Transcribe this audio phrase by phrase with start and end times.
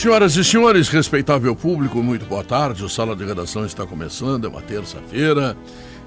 [0.00, 2.82] Senhoras e senhores, respeitável público, muito boa tarde.
[2.82, 5.54] O Sala de Redação está começando, é uma terça-feira.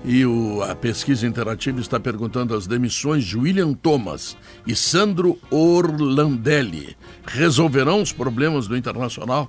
[0.03, 4.35] E o, a pesquisa interativa está perguntando as demissões de William Thomas
[4.65, 9.47] e Sandro Orlandelli resolverão os problemas do Internacional?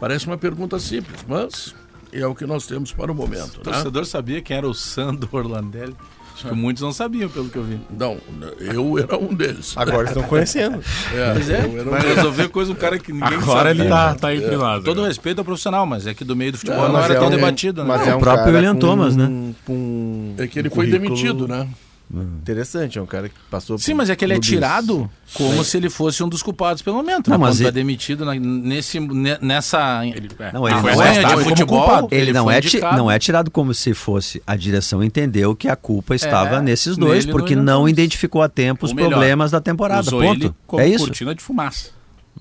[0.00, 1.74] Parece uma pergunta simples, mas
[2.10, 3.56] é o que nós temos para o momento.
[3.56, 3.64] O né?
[3.64, 5.94] torcedor sabia quem era o Sandro Orlandelli?
[6.42, 7.80] Acho que muitos não sabiam, pelo que eu vi.
[7.96, 8.18] Não,
[8.58, 9.74] eu era um deles.
[9.76, 10.80] Agora estão conhecendo.
[11.14, 11.64] É, pois é.
[11.64, 13.80] Um Vai resolver coisa um cara que ninguém Agora sabe.
[13.80, 14.82] ele tá, tá entre nós.
[14.82, 17.18] Todo respeito ao profissional, mas é que do meio do futebol não, não era é
[17.18, 17.82] tão um, debatido.
[17.82, 17.88] Né?
[17.88, 19.26] Mas é um o próprio William Thomas, né?
[19.68, 21.68] Um, é que ele um foi demitido, né?
[22.14, 25.64] Interessante, é um cara que passou Sim, mas é que ele é tirado como Sim.
[25.64, 27.30] se ele fosse um dos culpados pelo momento.
[27.30, 27.44] Não, né?
[27.44, 27.68] mas Quando ele...
[27.68, 29.00] tá demitido na, nesse,
[29.40, 30.04] nessa.
[30.04, 32.08] Ele, não, ele foi de futebol.
[32.10, 34.42] Ele, ele não, é ti, não é tirado como se fosse.
[34.46, 38.84] A direção entendeu que a culpa estava é, nesses dois, porque não identificou a tempo
[38.84, 40.10] os melhor, problemas da temporada.
[40.10, 40.54] Ponto.
[40.78, 41.06] é isso.
[41.06, 41.90] cortina de fumaça.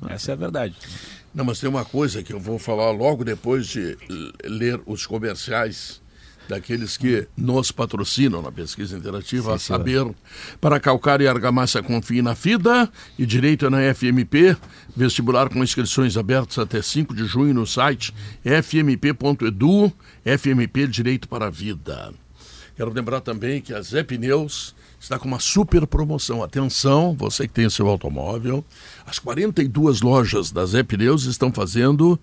[0.09, 0.75] Essa é a verdade.
[1.33, 3.97] Não, mas tem uma coisa que eu vou falar logo depois de
[4.43, 6.00] ler os comerciais
[6.51, 10.15] daqueles que nos patrocinam na pesquisa interativa, Sim, a saber,
[10.59, 14.57] para calcar e argamassa confie na FIDA e direito na FMP,
[14.93, 19.93] vestibular com inscrições abertas até 5 de junho no site fmp.edu,
[20.25, 22.13] FMP Direito para a Vida.
[22.75, 26.43] Quero lembrar também que a Zé Pneus está com uma super promoção.
[26.43, 28.65] Atenção, você que tem seu automóvel,
[29.05, 32.19] as 42 lojas da Zé Pneus estão fazendo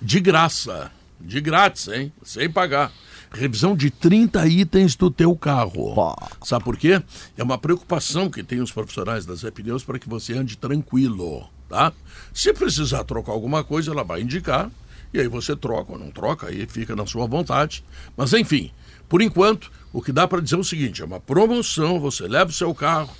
[0.00, 2.10] de graça, de grátis, hein?
[2.22, 2.90] Sem pagar
[3.30, 5.94] revisão de 30 itens do teu carro.
[5.94, 6.16] Pô.
[6.44, 7.02] Sabe por quê?
[7.36, 11.92] É uma preocupação que tem os profissionais das Pneus para que você ande tranquilo, tá?
[12.32, 14.70] Se precisar trocar alguma coisa, ela vai indicar,
[15.12, 17.84] e aí você troca ou não troca, aí fica na sua vontade.
[18.16, 18.70] Mas enfim,
[19.08, 22.50] por enquanto, o que dá para dizer é o seguinte, é uma promoção, você leva
[22.50, 23.10] o seu carro,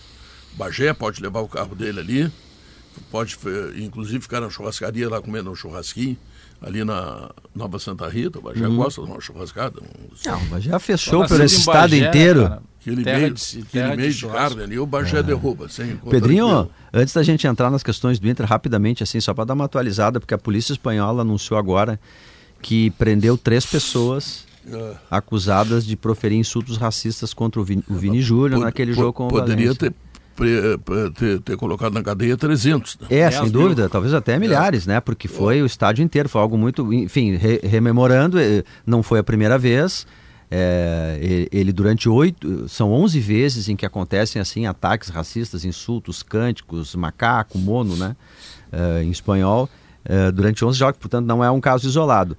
[0.54, 2.32] Bagé pode levar o carro dele ali,
[3.10, 3.38] pode
[3.76, 6.18] inclusive ficar na churrascaria lá comendo um churrasquinho,
[6.60, 8.76] ali na Nova Santa Rita, o Bagé uhum.
[8.76, 9.80] gosta de uma churrascada.
[9.80, 10.30] Um...
[10.30, 12.48] Não, o Bagé fechou pelo esse estado Bagé, inteiro.
[12.48, 15.22] Né, aquele terra meio, de, aquele meio de, de carne ali, o Bagé é.
[15.22, 15.68] derruba.
[15.68, 19.54] Sem Pedrinho, antes da gente entrar nas questões do Inter, rapidamente, assim, só para dar
[19.54, 21.98] uma atualizada, porque a polícia espanhola anunciou agora
[22.60, 24.94] que prendeu três pessoas é.
[25.10, 29.30] acusadas de proferir insultos racistas contra o Vini, o Vini Júnior naquele jogo com o
[29.30, 29.90] Poderia Valência.
[29.90, 29.94] ter
[31.16, 32.98] ter, ter, colocado na cadeia 300.
[33.00, 33.06] Né?
[33.10, 33.90] É, é sem dúvida, mil.
[33.90, 34.92] talvez até milhares, é.
[34.92, 35.00] né?
[35.00, 35.62] Porque foi é.
[35.62, 40.06] o estádio inteiro, foi algo muito, enfim, re, rememorando, eh, não foi a primeira vez.
[40.50, 46.94] É, ele durante oito, são onze vezes em que acontecem assim ataques racistas, insultos, cânticos,
[46.94, 48.16] macaco, mono, né,
[48.72, 49.68] é, em espanhol,
[50.02, 52.34] é, durante onze jogos, portanto não é um caso isolado.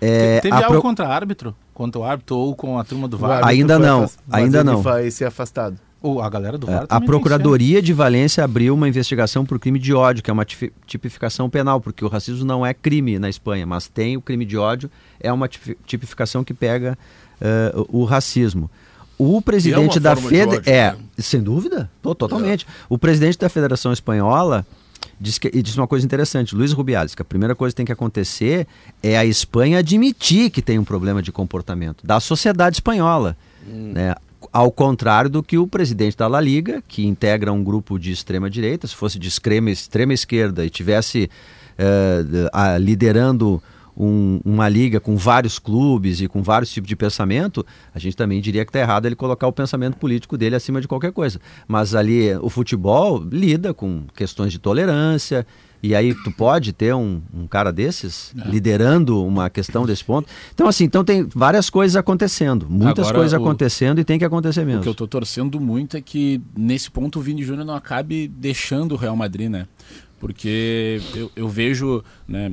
[0.00, 0.82] É, Teve algo pro...
[0.82, 1.54] contra árbitro?
[1.74, 3.46] Contra o árbitro ou com a turma do VAR?
[3.46, 4.80] Ainda não, ainda não.
[4.80, 5.78] Vai ser afastado.
[6.22, 9.94] A galera do VAR é, A Procuradoria de Valência abriu uma investigação por crime de
[9.94, 13.88] ódio, que é uma tipificação penal, porque o racismo não é crime na Espanha, mas
[13.88, 14.90] tem o crime de ódio,
[15.20, 16.98] é uma tipificação que pega
[17.40, 18.70] uh, o racismo.
[19.18, 20.98] O presidente é da Fed é, né?
[21.18, 22.66] sem dúvida, totalmente.
[22.68, 22.84] É.
[22.88, 24.66] O presidente da Federação Espanhola
[25.20, 27.92] disse, que, disse uma coisa interessante, Luiz Rubiales, que a primeira coisa que tem que
[27.92, 28.66] acontecer
[29.02, 33.36] é a Espanha admitir que tem um problema de comportamento da sociedade espanhola.
[33.66, 33.92] Hum.
[33.94, 34.14] Né?
[34.52, 38.50] Ao contrário do que o presidente da La Liga, que integra um grupo de extrema
[38.50, 41.30] direita, se fosse de extrema, extrema esquerda e tivesse
[41.78, 43.62] uh, a, liderando
[43.96, 47.64] um, uma liga com vários clubes e com vários tipos de pensamento,
[47.94, 50.88] a gente também diria que está errado ele colocar o pensamento político dele acima de
[50.88, 51.40] qualquer coisa.
[51.66, 55.46] Mas ali o futebol lida com questões de tolerância
[55.82, 58.48] e aí tu pode ter um, um cara desses é.
[58.48, 60.28] liderando uma questão desse ponto.
[60.54, 64.24] Então, assim, então tem várias coisas acontecendo, muitas Agora, coisas o, acontecendo e tem que
[64.24, 64.80] acontecer mesmo.
[64.80, 68.28] O que eu estou torcendo muito é que nesse ponto o Vini Júnior não acabe
[68.28, 69.66] deixando o Real Madrid, né?
[70.20, 72.48] Porque eu, eu vejo, né,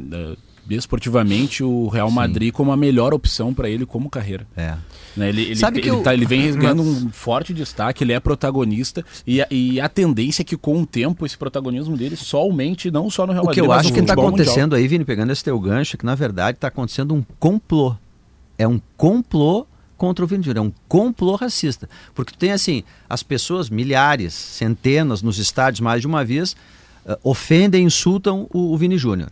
[0.72, 2.54] esportivamente o Real Madrid Sim.
[2.54, 4.48] como a melhor opção para ele como carreira.
[4.58, 4.76] É.
[5.16, 5.30] Né?
[5.30, 6.04] Ele, ele, Sabe que ele, eu...
[6.04, 10.42] tá, ele vem ganhando um forte destaque, ele é protagonista e a, e a tendência
[10.42, 13.62] é que com o tempo esse protagonismo dele só aumente, não só no Real Madrid,
[13.62, 14.80] O que eu acho que está acontecendo mundial.
[14.80, 17.96] aí, Vini, pegando esse teu gancho, é que na verdade está acontecendo um complô.
[18.58, 19.66] É um complô
[19.98, 21.90] contra o Vini Júnior, é um complô racista.
[22.16, 26.54] Porque tem assim, as pessoas, milhares, centenas nos estádios mais de uma vez,
[27.06, 29.30] uh, ofendem, insultam o, o Vini Júnior.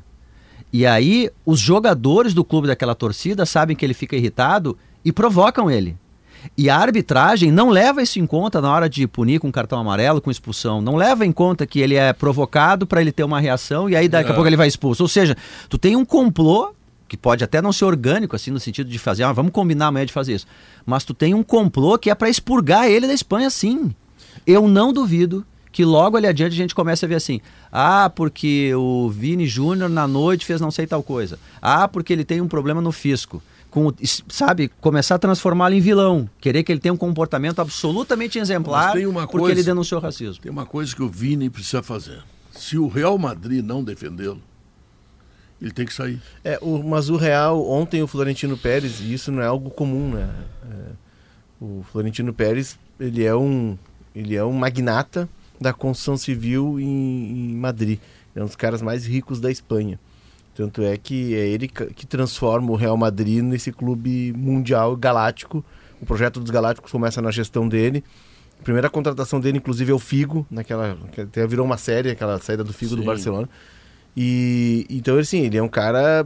[0.72, 4.78] E aí, os jogadores do clube daquela torcida sabem que ele fica irritado
[5.08, 5.96] e provocam ele.
[6.58, 10.20] E a arbitragem não leva isso em conta na hora de punir com cartão amarelo,
[10.20, 10.82] com expulsão.
[10.82, 14.10] Não leva em conta que ele é provocado para ele ter uma reação e aí
[14.10, 15.02] daqui a pouco ele vai expulso.
[15.02, 15.38] Ou seja,
[15.70, 16.74] tu tem um complô
[17.08, 20.06] que pode até não ser orgânico, assim, no sentido de fazer, ah, vamos combinar amanhã
[20.06, 20.48] de fazer isso.
[20.86, 23.96] Mas tu tem um complô que é para expurgar ele da Espanha, sim.
[24.46, 27.40] Eu não duvido que logo ali adiante a gente comece a ver assim,
[27.72, 31.40] ah, porque o Vini Júnior na noite fez não sei tal coisa.
[31.62, 33.42] Ah, porque ele tem um problema no fisco.
[33.78, 33.94] Com,
[34.28, 39.06] sabe, começar a transformá-lo em vilão, querer que ele tenha um comportamento absolutamente exemplar tem
[39.06, 40.42] uma porque coisa- ele denunciou racismo.
[40.42, 42.24] Tem uma coisa que o Vini precisa fazer.
[42.52, 44.42] Se o Real Madrid não defendê-lo,
[45.62, 46.20] ele tem que sair.
[46.44, 50.10] É, o, mas o Real, ontem o Florentino Pérez, e isso não é algo comum,
[50.10, 50.28] né?
[50.72, 50.76] É,
[51.62, 53.78] o Florentino Pérez, ele é um,
[54.16, 55.30] ele é um magnata
[55.62, 58.00] da construção civil em, em Madrid.
[58.36, 60.00] É um dos caras mais ricos da Espanha.
[60.58, 65.64] Tanto é que é ele que transforma o Real Madrid nesse clube mundial galáctico.
[66.02, 68.04] O projeto dos Galácticos começa na gestão dele.
[68.60, 72.40] A primeira contratação dele, inclusive, é o Figo, naquela, que até virou uma série, aquela
[72.40, 73.06] saída do Figo do Sim.
[73.06, 73.48] Barcelona.
[74.16, 76.26] E então, assim, ele é um cara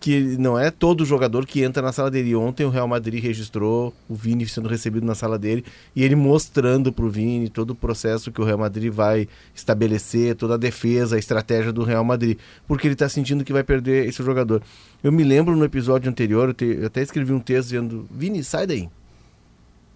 [0.00, 2.34] que não é todo jogador que entra na sala dele.
[2.36, 5.64] Ontem o Real Madrid registrou o Vini sendo recebido na sala dele
[5.94, 10.54] e ele mostrando pro Vini todo o processo que o Real Madrid vai estabelecer, toda
[10.54, 14.22] a defesa, a estratégia do Real Madrid, porque ele tá sentindo que vai perder esse
[14.22, 14.62] jogador.
[15.02, 18.42] Eu me lembro no episódio anterior, eu, te- eu até escrevi um texto dizendo: Vini,
[18.44, 18.88] sai daí.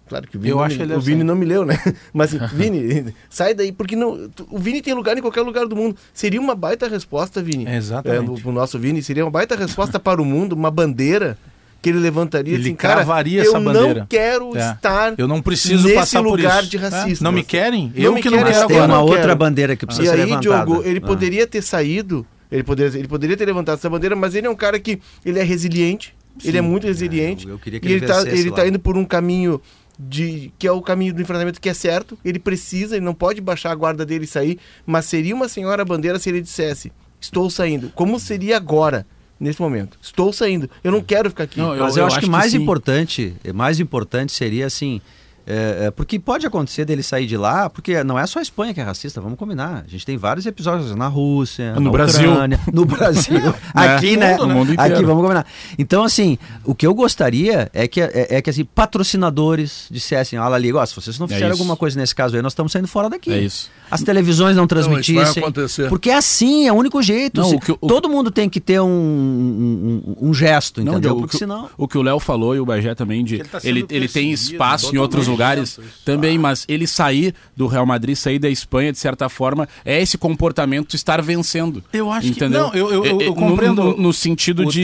[0.07, 1.23] Claro que o Vini, Eu não, acho me, o deve Vini sair.
[1.25, 1.79] não me leu, né?
[2.13, 5.65] Mas assim, Vini, sai daí, porque não, tu- o Vini tem lugar em qualquer lugar
[5.65, 5.95] do mundo.
[6.13, 7.65] Seria uma baita resposta, Vini.
[7.67, 8.21] Exatamente.
[8.23, 11.37] É, no, pro nosso Vini, seria uma baita resposta para o mundo, uma bandeira
[11.81, 13.99] que ele levantaria Ele assim, cara, cravaria eu essa bandeira.
[14.01, 14.71] não quero É.
[14.71, 16.71] estar Eu não preciso nesse passar por lugar isso.
[16.71, 17.21] de racista.
[17.21, 17.91] É, Não me querem?
[17.93, 18.93] Não eu me que não querem, quero tem eu agora.
[18.93, 19.35] uma não outra quero.
[19.35, 20.65] bandeira que precisa E ser aí, levantada.
[20.65, 21.07] Diogo, ele Ah.
[21.07, 24.55] poderia ter saído, ele poderia, ele poderia ter levantado essa bandeira, mas ele é um
[24.55, 27.45] cara que ele é resiliente, ele é muito resiliente.
[27.47, 29.59] eu- eu queria que e ele ele tá, vencesse ele tá indo por um caminho
[30.07, 32.17] de que é o caminho do enfrentamento que é certo.
[32.23, 35.85] Ele precisa, ele não pode baixar a guarda dele e sair, mas seria uma senhora
[35.85, 37.89] bandeira se ele dissesse: "Estou saindo".
[37.95, 39.05] Como seria agora?
[39.39, 40.69] Nesse momento, estou saindo.
[40.83, 41.59] Eu não quero ficar aqui.
[41.59, 42.61] Não, Mas eu, acho que mais sim.
[42.61, 45.01] importante, mais importante seria assim,
[45.45, 48.73] é, é, porque pode acontecer dele sair de lá, porque não é só a Espanha
[48.73, 49.83] que é racista, vamos combinar.
[49.85, 52.31] A gente tem vários episódios na Rússia, No na Brasil.
[52.31, 54.31] Ucrânia, no Brasil, aqui, No né?
[54.31, 54.95] mundo, no mundo inteiro.
[54.95, 55.45] aqui, vamos combinar.
[55.77, 60.55] Então, assim, o que eu gostaria é que, é, é que assim, patrocinadores dissessem, olha
[60.55, 62.87] ali, ó, se vocês não É fizerem alguma coisa nesse caso aí, nós estamos saindo
[62.87, 63.31] fora daqui.
[63.31, 63.69] É isso.
[63.91, 65.43] As televisões não isso vai transmitissem.
[65.43, 65.89] acontecer.
[65.89, 67.41] porque é assim, é o único jeito.
[67.41, 70.83] Não, Se- o que- o- todo mundo tem que ter um, um, um- um gesto,
[70.83, 71.11] Não, entendeu?
[71.15, 71.69] Porque o que, senão...
[71.77, 74.31] o que o Léo falou e o Bagé também de Ele tá ele, ele tem
[74.31, 75.32] espaço em outros lugares
[75.63, 75.81] isso.
[76.05, 80.17] também, mas ele sair do Real Madrid, sair da Espanha de certa forma, é esse
[80.17, 81.83] comportamento estar vencendo.
[81.93, 82.63] Eu acho que- entendeu?
[82.63, 84.83] não, eu- eu- eu É, é, no- compreendo no, no sentido o de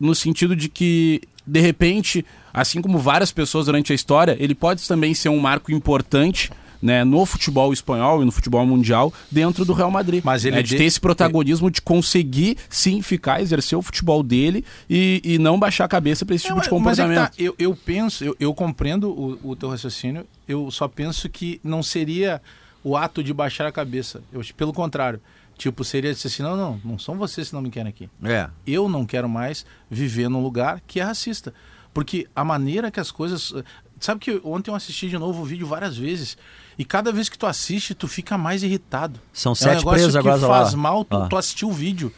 [0.00, 4.86] no sentido de que de repente, assim como várias pessoas durante a história, ele pode
[4.88, 6.50] também ser um marco importante
[6.84, 10.22] né, no futebol espanhol e no futebol mundial dentro do Real Madrid.
[10.22, 14.22] Mas ele né, de de- ter esse protagonismo de conseguir sim ficar, exercer o futebol
[14.22, 17.30] dele e, e não baixar a cabeça para esse tipo É, de mas é comportamento.
[17.30, 21.58] tá, eu, eu penso, eu, eu compreendo o, o teu raciocínio, eu só penso que
[21.64, 22.42] não seria
[22.82, 24.20] o ato de baixar a cabeça.
[24.30, 25.18] Eu, pelo contrário.
[25.56, 28.10] Tipo, seria dizer assim, não, não, não são vocês que não me querem aqui.
[28.24, 28.48] É.
[28.66, 31.54] Eu não quero mais viver num lugar que é racista.
[31.94, 33.54] Porque a maneira que as coisas.
[34.00, 36.36] Sabe que ontem eu assisti de novo o vídeo várias vezes.
[36.78, 39.20] E cada vez que tu assiste, tu fica mais irritado.
[39.32, 40.78] São É um sete negócio presos que agora faz lá.
[40.78, 41.26] mal tu, Ó.
[41.28, 42.12] tu assistir o vídeo.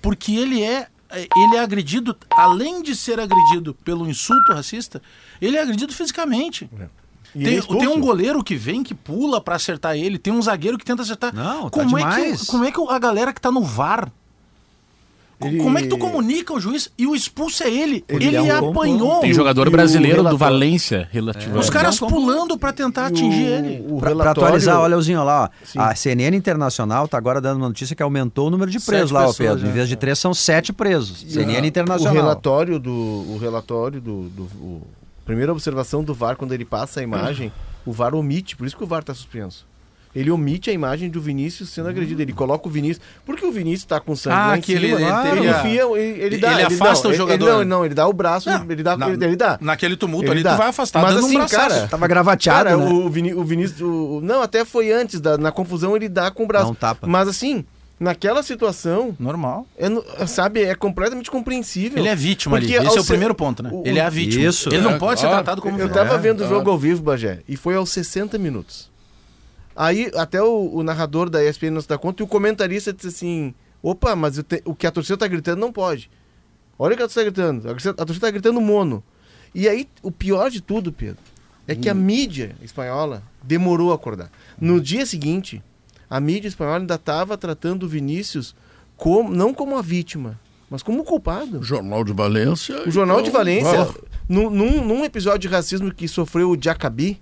[0.00, 5.02] Porque ele é, ele é agredido, além de ser agredido pelo insulto racista,
[5.40, 6.68] ele é agredido fisicamente.
[7.34, 10.32] E ele Tem, é tem um goleiro que vem, que pula pra acertar ele, tem
[10.32, 11.34] um zagueiro que tenta acertar.
[11.34, 12.40] Não, tá como, é demais.
[12.40, 14.10] que, como é que a galera que tá no VAR.
[15.42, 18.04] Ele- Como é que tu comunica o juiz e o expulso é ele?
[18.08, 19.20] Ele Ele, é um apanhou.
[19.20, 21.58] Tem E o- jogador e o brasileiro do Valência, relativamente.
[21.58, 23.80] Os caras como- pulando pra tentar atingir ele.
[23.88, 25.80] O Pra, pra relatório- atualizar, olha, Leozinho, lá, ó.
[25.80, 29.10] A CNN Internacional tá agora dando uma notícia que aumentou o número de Sete presos
[29.10, 29.64] lá, ó, pessoas, Pedro.
[29.64, 29.72] Em né?
[29.74, 31.24] vez de três, são sete presos.
[31.28, 32.12] CNN O Internacional.
[32.14, 32.90] relatório do.
[32.92, 34.28] O relatório do.
[34.28, 34.82] do o-
[35.24, 37.52] primeira observação do VAR, quando ele passa a imagem,
[37.86, 39.64] o VAR omite, por isso que o VAR está suspenso.
[40.14, 42.20] Ele omite a imagem do Vinícius sendo agredido.
[42.20, 43.00] Ele coloca o Vinícius.
[43.24, 44.78] Porque o Vinícius está com sangue Ah, lá em que cima.
[44.86, 46.52] ele- ele ele, enfia, ele, ele dá.
[46.54, 47.46] ele afasta não, o ele- jogador.
[47.48, 49.56] Ele, não, não, ele dá o braço, Não, ele, dá, na- ele, ele dá.
[49.60, 50.54] Naquele tumulto Ele ali, dá.
[50.54, 51.68] tu vai afastar, Mas dando assim, um braçaço.
[51.76, 52.84] cara, Tava gravateado, Cara, né?
[52.84, 53.80] o, Vini, o Vinícius.
[53.80, 56.72] o- não, até foi antes, da, na confusão ele dá com o braço.
[56.72, 57.06] Um tapa.
[57.06, 57.64] Mas assim,
[58.00, 59.64] naquela situação, Normal.
[59.78, 61.98] é sabe, é completamente compreensível.
[61.98, 62.74] Ele é vítima ali.
[62.74, 63.70] Esse é o primeiro ponto, né?
[63.72, 64.44] o- ele é a vítima.
[64.44, 64.68] Isso.
[64.70, 65.92] Ele não É, pode ser tratado como Eu vilão.
[65.94, 66.48] tava É, vendo o é.
[66.48, 68.89] jogo ao vivo, Bagé, e foi aos 60 minutos.
[69.74, 73.08] Aí até o, o narrador da ESPN não se dá conta e o comentarista disse
[73.08, 76.10] assim: Opa, mas te- o que a torcida tá gritando não pode.
[76.78, 77.68] Olha o que a torcida tá gritando.
[77.68, 79.02] A torcida, a torcida tá gritando mono.
[79.54, 81.18] E aí, o pior de tudo, Pedro,
[81.66, 84.30] é que a mídia espanhola demorou a acordar.
[84.60, 85.62] No dia seguinte,
[86.08, 88.54] a mídia espanhola ainda estava tratando o Vinícius
[88.96, 91.58] como, não como a vítima, mas como o culpado.
[91.58, 92.82] O Jornal de Valência.
[92.86, 93.94] O Jornal de então, Valência, ah,
[94.28, 97.20] num, num, num episódio de racismo que sofreu o Jacabi,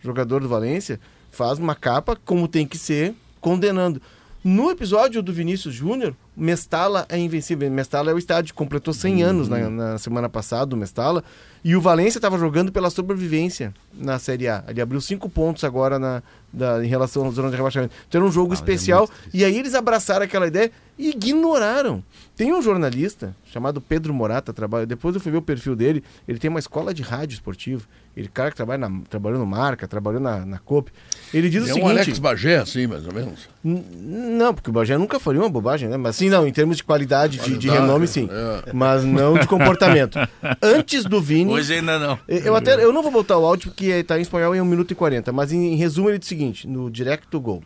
[0.00, 4.00] jogador do Valência, faz uma capa como tem que ser, condenando.
[4.42, 7.70] No episódio do Vinícius Júnior, Mestala é invencível.
[7.70, 11.22] Mestala é o estádio, completou 100 anos na, na semana passada, o Mestala.
[11.62, 14.64] E o Valência estava jogando pela sobrevivência na Série A.
[14.66, 17.94] Ele abriu cinco pontos agora na, da- em relação à zona de rebaixamento.
[18.08, 19.06] Então era um jogo mas é especial.
[19.08, 19.30] triste.
[19.36, 22.02] e aí eles abraçaram aquela ideia e ignoraram.
[22.34, 24.86] Tem um jornalista chamado Pedro Morata, trabalha.
[24.86, 26.02] Depois eu fui ver o perfil dele.
[26.26, 27.86] Ele tem uma escola de rádio esportivo.
[28.16, 30.90] Ele cara que trabalha na, trabalhou no Marca, trabalhou na, na COP.
[31.32, 31.90] Ele diz É o um seguinte.
[31.90, 33.48] Alex Bagé, assim, mais ou menos.
[33.62, 35.96] Não, porque o Bagé nunca faria uma bobagem, né?
[35.96, 38.28] Mas sim, não, em termos de qualidade, de, de renome, sim.
[38.30, 38.72] é.
[38.72, 40.18] Mas não de comportamento.
[40.60, 41.52] Antes do Vini.
[41.52, 42.18] Hoje ainda não.
[42.26, 44.90] Eu até eu não vou botar o áudio porque está em espanhol em 1 minuto
[44.90, 47.62] e 40, mas em, em resumo ele diz o seguinte, no Direct to Go.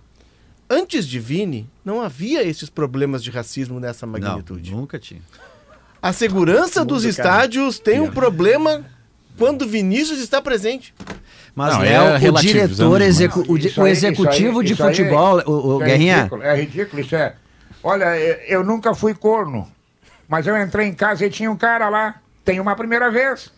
[0.69, 4.71] Antes de Vini, não havia esses problemas de racismo nessa Não, magnitude.
[4.71, 5.21] nunca tinha.
[6.01, 8.85] A segurança dos estádios tem um problema
[9.39, 10.95] quando Vinícius está presente.
[11.55, 13.01] Mas, Não, Léo, é o relativizando diretor,
[13.83, 17.35] o, executivo aí- de aí- futebol, o, é Guerrinha, ridículo, é ridículo, isso é.
[17.83, 19.69] Olha, eu eu nunca fui corno,
[20.27, 22.17] mas eu entrei em casa e tinha um cara lá.
[22.45, 23.53] Tem uma primeira vez.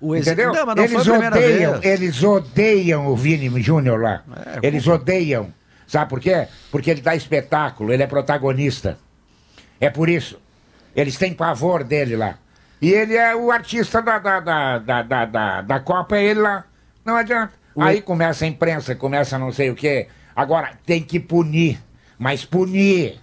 [0.00, 0.52] o exe- Entendeu?
[0.52, 1.84] Não, não eles odeiam, vez.
[1.84, 4.22] eles odeiam o Vini Júnior lá.
[4.62, 5.52] É, eles odeiam.
[5.88, 6.46] Sabe por quê?
[6.70, 8.96] Porque ele dá espetáculo, ele é protagonista.
[9.80, 10.38] É por isso.
[10.94, 12.38] Eles têm pavor dele lá.
[12.80, 16.64] E ele é o artista da, da, da, da, da, da, Copa, é ele lá.
[17.04, 17.52] Não adianta.
[17.78, 20.08] Aí começa a imprensa, começa não sei o quê.
[20.34, 21.80] Agora, tem que punir.
[22.18, 23.20] Mas punir.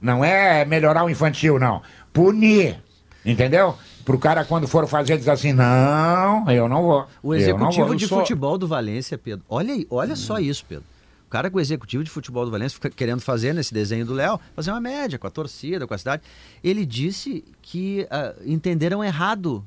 [0.00, 1.82] Não é melhorar o infantil, não.
[2.12, 2.82] Punir.
[3.24, 3.74] Entendeu?
[4.04, 7.06] Pro cara, quando for fazer, diz assim: não, eu não vou.
[7.22, 7.94] O executivo vou.
[7.94, 9.44] de só- futebol do Valência, Pedro.
[9.48, 10.84] Olha aí, olha só isso, Pedro.
[11.28, 14.14] O cara com o executivo de futebol do Valência fica querendo fazer nesse desenho do
[14.14, 16.22] Léo, fazer uma média com a torcida, com a cidade.
[16.64, 19.62] Ele disse que ah, entenderam errado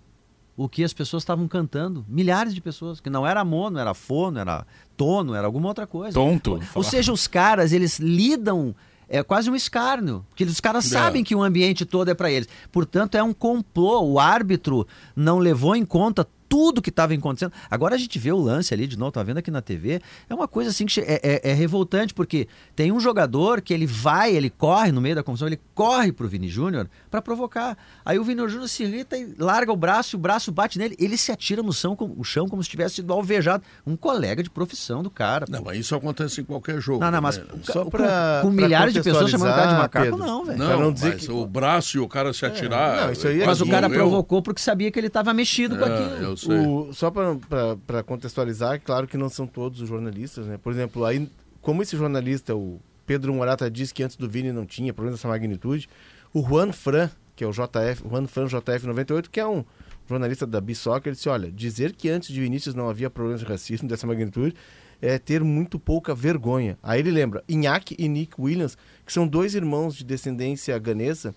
[0.57, 2.03] o que as pessoas estavam cantando.
[2.09, 4.65] Milhares de pessoas, que não era mono, era fono, era
[4.97, 6.15] tono, era alguma outra coisa.
[6.15, 6.59] Tonto.
[6.73, 8.73] Ou seja, os caras, eles lidam.
[9.07, 12.49] É quase um escárnio, porque os caras sabem que o ambiente todo é para eles.
[12.71, 14.01] Portanto, é um complô.
[14.01, 17.53] O árbitro não levou em conta tudo que estava acontecendo.
[17.69, 20.01] Agora a gente vê o lance ali de novo, tá vendo aqui na TV.
[20.29, 23.85] É uma coisa assim que é, é- é revoltante, porque tem um jogador que ele
[23.87, 27.77] vai, ele corre no meio da confusão, ele corre pro Vini Júnior para provocar.
[28.03, 30.93] Aí o Vini Júnior se irrita e larga o braço, e o braço bate nele,
[30.99, 33.63] ele se atira no chão, como, o chão como se tivesse sido alvejado.
[33.87, 35.45] Um colega de profissão do cara.
[35.45, 35.53] pô.
[35.53, 36.99] Não, mas isso acontece em qualquer jogo.
[36.99, 37.45] Não, não, mas né?
[37.63, 40.17] Só com, pra- com pra milhares de pessoas chamando o cara de macaco, Pedro.
[40.19, 40.57] não, velho.
[40.57, 43.05] Não, não dizer mas que- o braço e o cara se atirar.
[43.05, 45.77] não, isso aí é- Mas o cara eu- provocou porque sabia que ele estava mexido
[45.77, 46.23] com É, aquilo.
[46.31, 46.37] eu.
[46.49, 50.57] O- só para contextualizar, claro que não são todos os jornalistas, né?
[50.57, 51.29] Por exemplo, aí,
[51.61, 55.27] como esse jornalista, o Pedro Morata, disse que antes do Vini não tinha problema dessa
[55.27, 55.87] magnitude,
[56.33, 59.63] o Juan Fran, que é o JF, Juan Fran JF98, que é um
[60.09, 63.87] jornalista da B-Soccer, disse, olha, dizer que antes de Vinícius não havia problemas de racismo
[63.87, 64.55] dessa magnitude
[65.01, 66.77] é ter muito pouca vergonha.
[66.83, 71.33] Aí ele lembra, Iñaki e Nick Williams, que são dois irmãos de descendência ganesa,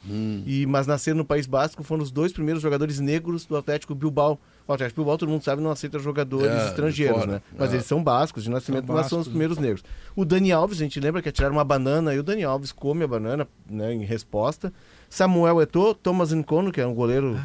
[0.46, 4.38] e, mas nasceram no País Basco, foram os dois primeiros jogadores negros do Atlético Bilbao.
[4.66, 7.32] O Atlético Bilbao, todo mundo sabe, não aceita jogadores É, estrangeiros, fora.
[7.32, 7.42] né?
[7.58, 7.74] Mas É.
[7.74, 9.84] eles são bascos de nascimento, São mas são os primeiros negros.
[10.16, 13.04] O Dani Alves, a gente lembra que atiraram uma banana e o Dani Alves come
[13.04, 14.72] a banana né, em resposta.
[15.10, 17.38] Samuel Eto'o, Thomas Nkono, que é um goleiro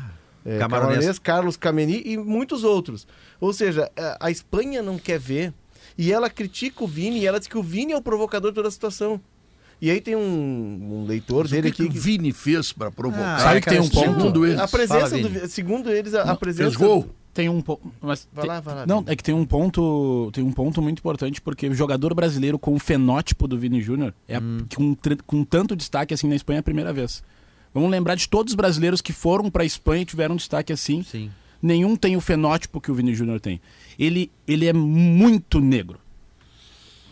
[0.45, 0.59] é, Camaronês.
[0.59, 3.05] camaronês, Carlos Kameni e muitos outros.
[3.41, 5.53] Ou seja, a- a Espanha não quer ver
[5.97, 8.55] e ela critica o Vini e ela diz que o Vini é o provocador de
[8.55, 9.19] toda a situação.
[9.81, 10.19] E aí tem um,
[11.01, 13.35] um leitor Mas o dele que, que aqui o Vini fez para provocar?
[13.35, 14.17] Ah, Sabe que tem um ponto?
[14.17, 14.59] Segundo eles.
[14.59, 17.07] a presença Fala, do segundo eles a, a presença Fez gol.
[17.33, 17.81] Tem um ponto.
[18.01, 20.29] Mas Vai tem- lá, vai lá, Não, é que tem um ponto.
[20.33, 24.13] Tem um ponto muito importante, porque o jogador brasileiro com o fenótipo do Vini Júnior
[24.27, 24.41] é a-
[24.75, 24.95] com,
[25.25, 27.23] com tanto destaque assim na Espanha é a primeira vez.
[27.73, 31.03] Vamos lembrar de todos os brasileiros que foram para a Espanha e tiveram destaque assim.
[31.03, 31.29] Sim.
[31.61, 33.61] Nenhum tem o fenótipo que o Vini Júnior tem.
[33.97, 35.99] Ele, ele é muito negro.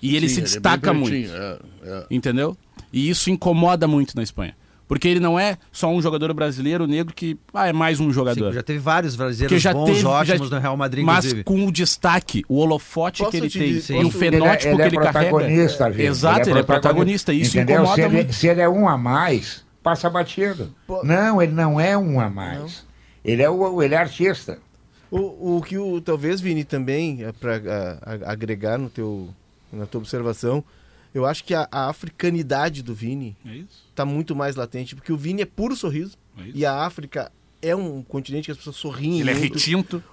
[0.02, 1.10] E ele Sim, se é bem destaca muito.
[1.10, 2.06] pretinho, é, é.
[2.12, 2.56] Entendeu?
[2.94, 4.56] E isso incomoda muito na Espanha.
[4.88, 8.52] Porque ele não é só um jogador brasileiro negro que ah, é mais um jogador.
[8.52, 11.44] Sim, já teve vários brasileiros já bons, teve, ótimos já- no Real Madrid, mas inclusive.
[11.44, 14.48] com o destaque, o holofote Posso que ele te tem dizer- e o fenótipo ele
[14.48, 15.98] é, que ele ele é protagonista, carrega.
[15.98, 16.12] Vitor.
[16.12, 17.34] Exato, ele é protagonista.
[17.34, 17.76] Isso Entendeu?
[17.82, 18.34] incomoda se ele, muito.
[18.34, 20.74] se ele é um a mais, passa batido.
[20.88, 22.86] Pô- Não, ele não é um a mais.
[23.26, 24.58] Ele é o ele é artista.
[25.12, 29.28] O, o que o, talvez, Vini, também, para agregar no teu,
[29.72, 30.64] na tua observação,
[31.14, 33.86] Eu acho que a, a africanidade do Vini É isso.
[33.96, 36.16] tá muito mais latente, porque o Vini é puro sorriso.
[36.38, 36.52] É.
[36.54, 37.32] E a África
[37.62, 39.54] é um continente que as pessoas sorriem Ele é muito.
[39.56, 40.04] retinto.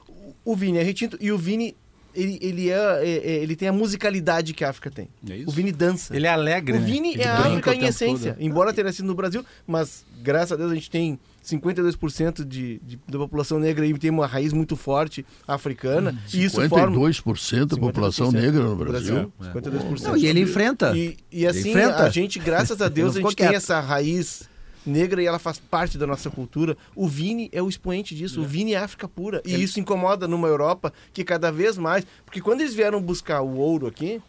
[0.45, 1.77] O Vini é retinto e o Vini
[2.15, 5.09] ele, ele, é, é- é- ele tem a musicalidade que a África tem.
[5.29, 5.49] É isso.
[5.49, 6.15] O Vini dança.
[6.15, 6.87] Ele é alegre, o né?
[6.87, 8.43] Vini Ele é a África em essência, todo.
[8.45, 12.99] embora tenha sido no Brasil, mas graças a Deus a gente tem 52% de, de,
[13.09, 16.19] da população negra e tem uma raiz muito forte africana.
[16.33, 19.33] e isso forma 52% da população 52% negra no Brasil.
[19.41, 20.03] 52%.
[20.03, 20.97] Não, e ele enfrenta.
[20.97, 22.03] E, e assim, enfrenta.
[22.05, 24.49] a gente, graças a Deus, a gente tem essa raiz
[24.87, 26.77] negra e ela faz parte da nossa cultura.
[26.95, 28.41] O Vini é o expoente disso.
[28.41, 29.43] O Vini é África pura.
[29.45, 32.07] E isso incomoda numa Europa que cada vez mais.
[32.25, 34.21] Porque quando eles vieram buscar o ouro aqui,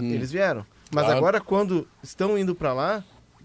[0.00, 0.64] eles vieram.
[0.90, 1.18] Mas Claro.
[1.18, 3.04] agora, quando estão indo para lá,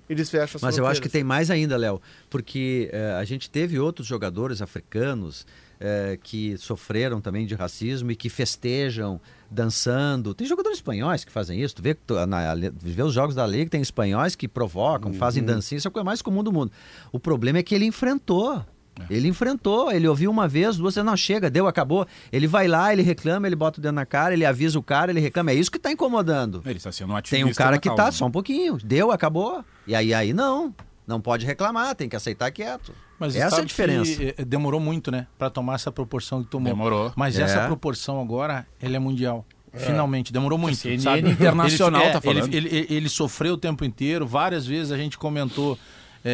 [0.10, 3.50] eles fecham as Mas eu acho que tem mais ainda, Léo, porque eh, a gente
[3.50, 5.46] teve outros jogadores africanos
[5.80, 9.20] eh, que sofreram também de racismo e que festejam
[9.50, 10.34] dançando.
[10.34, 11.76] Tem jogadores espanhóis que fazem isso.
[11.76, 15.44] Tu vê, que tu, na, vê os jogos da Liga, tem espanhóis que provocam, fazem
[15.44, 16.72] dancinha, isso é a coisa mais comum do mundo.
[17.12, 18.64] O problema é que ele enfrentou.
[19.12, 22.08] Ele enfrentou, ele ouviu uma vez, duas vezes, não, chega, deu, acabou.
[22.32, 25.12] Ele vai lá, ele reclama, ele bota o dedo na cara, ele avisa o cara,
[25.12, 25.52] ele reclama.
[25.52, 26.64] É isso que tá incomodando.
[26.66, 27.62] Ele está sendo um Tem ativista.
[27.62, 28.04] um cara que causa.
[28.04, 29.64] tá só um pouquinho, deu, acabou.
[29.86, 30.74] E aí, aí não,
[31.08, 32.92] não pode reclamar, tem que aceitar quieto.
[33.18, 34.16] Mas Essa é a diferença.
[34.16, 35.26] que, eh, demorou muito, né?
[35.40, 36.68] Pra tomar essa proporção que tomou.
[36.72, 37.12] Demorou.
[37.16, 37.44] Mas É.
[37.44, 39.46] essa proporção agora, ela é mundial.
[39.74, 40.76] Finalmente, demorou muito.
[40.78, 41.30] CNN sabe?
[41.30, 42.54] internacional ele, tá é, falando.
[42.54, 45.78] Ele, ele- ele sofreu o tempo inteiro, várias vezes a gente comentou.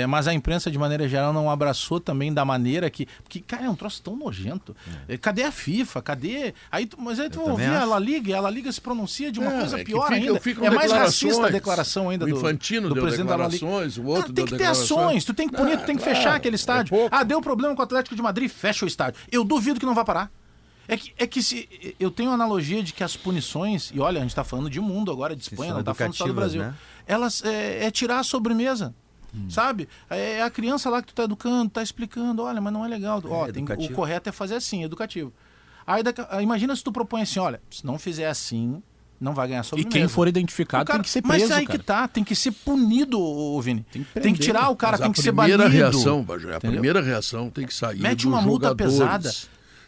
[0.01, 3.05] É, mas a imprensa, de maneira geral, não abraçou também da maneira que.
[3.23, 4.75] Porque, cara, é um troço tão nojento.
[5.07, 6.01] É, Cadê a FIFA?
[6.01, 6.53] Cadê.
[6.71, 7.89] Aí, tu- mas aí tu ouvir a acho.
[7.89, 10.07] La Liga, e a La Liga se pronuncia de uma É, coisa é pior
[10.41, 10.67] fica- ainda.
[10.67, 13.65] É mais racista a declaração ainda O do, Infantino do presidente da La Liga.
[13.65, 16.17] o outro Ah, tem que ter ações, tu tem que punir, tu tem que claro,
[16.17, 16.95] fechar aquele é estádio.
[17.11, 19.19] ah, deu problema com o Atlético de Madrid, fecha o estádio.
[19.31, 20.31] Eu duvido que não vai parar.
[20.87, 24.17] É que, é que se, eu tenho a analogia de que as punições, e olha,
[24.17, 26.61] a gente está falando de mundo agora, de Espanha, não está falando só do Brasil.
[26.61, 26.73] né?
[27.07, 28.93] Elas é, é tirar a sobremesa.
[29.49, 29.87] Sabe?
[30.09, 33.21] É a criança lá que tu tá educando, tá explicando, olha, mas não é legal.
[33.25, 35.33] Ó, tem- o correto é fazer assim, educativo.
[35.85, 38.81] Aí daqui- imagina se tu propõe assim, olha, se não fizer assim,
[39.19, 39.97] não vai ganhar E sobremesa.
[39.97, 41.79] quem for identificado cara- tem que ser preso, Mas aí cara.
[41.79, 43.85] que tá, tem que ser punido, ô, Vini.
[43.91, 44.39] Tem que Tem que, prender.
[44.39, 45.77] tirar o cara, tem que ser primeira banido.
[45.77, 46.71] reação, Bajé, a Entendeu?
[46.71, 49.31] primeira reação tem que sair Mete uma multa pesada.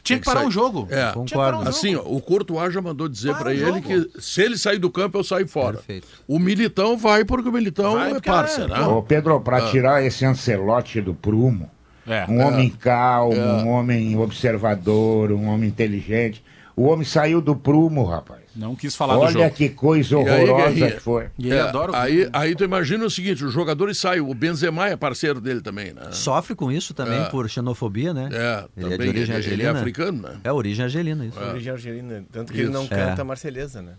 [0.05, 0.87] Tinha Tem que parar sair- um jogo.
[0.91, 1.11] É.
[1.11, 1.67] Tinha um jogo.
[1.67, 3.81] Assim, ó, o Courtois já mandou dizer Para pra o ele jogo.
[3.81, 5.77] que se ele sair do campo, eu saio fora.
[5.77, 6.07] Perfeito.
[6.27, 8.71] O Militão vai porque o Militão Vai é parceiro.
[8.73, 8.85] é, né?
[8.85, 11.69] Ô, Pedro, para tirar esse Ancelote do prumo,
[12.07, 12.23] É.
[12.29, 16.43] um homem calmo, um homem observador, um homem inteligente,
[16.75, 18.44] o homem saiu do prumo, rapaz.
[18.55, 19.51] Não quis falar do Olha jogo.
[19.51, 20.91] que coisa aí, horrorosa Guerrinha?
[20.91, 21.25] que foi.
[21.37, 24.33] E ele É, adora o aí, aí tu imagina o seguinte, os jogadores saem, o
[24.33, 26.03] Benzema é parceiro dele também, né?
[26.11, 27.25] Sofre com isso também É.
[27.25, 28.29] por xenofobia, né?
[28.31, 29.71] É, ele é também, de origem ele, ele é argelina.
[29.79, 30.37] africano, né?
[30.43, 31.39] É origem argelina, isso.
[31.39, 32.23] Origem argelina.
[32.31, 32.89] Tanto que ele não Isso.
[32.91, 33.23] canta É.
[33.25, 33.93] marceleza, né?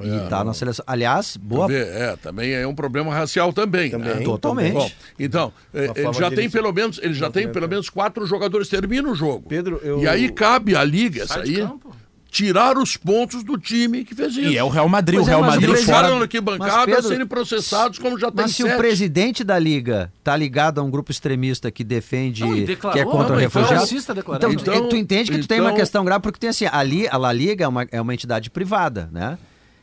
[0.00, 0.84] E tá na seleção.
[0.86, 1.66] Aliás, boa.
[1.66, 3.90] Vê, É, também é um problema racial também.
[3.90, 4.14] Também.
[4.14, 4.20] né?
[4.22, 4.74] Totalmente.
[4.74, 8.24] Bom, então, eh, ele já tem ele pelo menos, ele já tem pelo menos quatro
[8.24, 9.48] jogadores, termina o jogo.
[9.48, 11.90] Pedro, eu- E aí cabe à liga essa Sai de aí campo.
[12.30, 14.40] Tirar os pontos do time que fez isso.
[14.50, 15.16] E é o Real Madrid.
[15.16, 15.96] Pois o é, Real mas Madrid Eles o fora.
[15.98, 18.76] ficaram aqui Mas, bancada Pedro, serem processados como já tem Mas se o sete.
[18.76, 23.00] presidente da liga tá ligado a um grupo extremista que defende, Não, e que declarou,
[23.00, 24.52] é contra não, refugiados, então, racista declarado.
[24.52, 26.66] então, tu- Então- tu entende que tu tem uma então- questão grave porque tem assim,
[26.70, 29.38] ali a La Liga é uma, é uma entidade privada, né?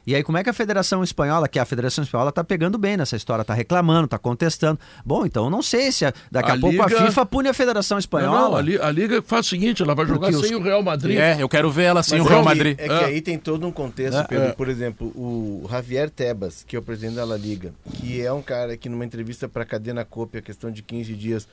[0.07, 2.77] E aí como é que a Federação Espanhola, que é a Federação Espanhola tá pegando
[2.77, 4.79] bem nessa história, tá reclamando, tá contestando.
[5.03, 7.49] Bom, então eu não sei se a- daqui a, A pouco a Liga- FIFA pune
[7.49, 8.49] a Federação Não, Espanhola.
[8.49, 10.61] não, a, li- a liga faz o seguinte, ela vai jogar Porque os- sem o
[10.61, 11.17] Real Madrid.
[11.17, 12.79] É, eu quero ver ela sem Mas o Real é que- Madrid.
[12.79, 13.05] É que É.
[13.05, 14.23] aí tem todo um contexto, É.
[14.23, 14.49] Pedro.
[14.49, 14.51] É.
[14.53, 18.41] Por exemplo, o Javier Tebas, que é o presidente da La Liga, que é um
[18.43, 21.47] cara que numa entrevista para a Cadena Cope, a questão de 15 dias,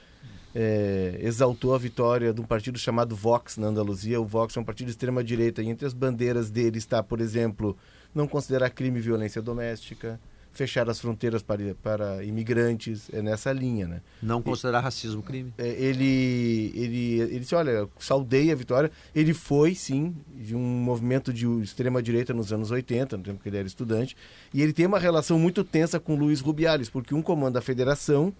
[0.54, 4.20] é, exaltou a vitória de um partido chamado Vox na Andaluzia.
[4.20, 7.76] O Vox é um partido de extrema-direita e entre as bandeiras dele está, por exemplo,
[8.14, 10.20] não considerar crime violência doméstica,
[10.52, 14.02] fechar as fronteiras para, para imigrantes, é nessa linha, né?
[14.22, 15.52] Não considerar racismo crime.
[15.56, 18.90] É, ele, ele, ele disse, olha, saudei a vitória.
[19.14, 23.58] Ele foi, sim, de um movimento de extrema-direita nos anos 80, no tempo que ele
[23.58, 24.16] era estudante,
[24.52, 28.32] e ele tem uma relação muito tensa com Luiz Rubiales, porque um comanda a federação,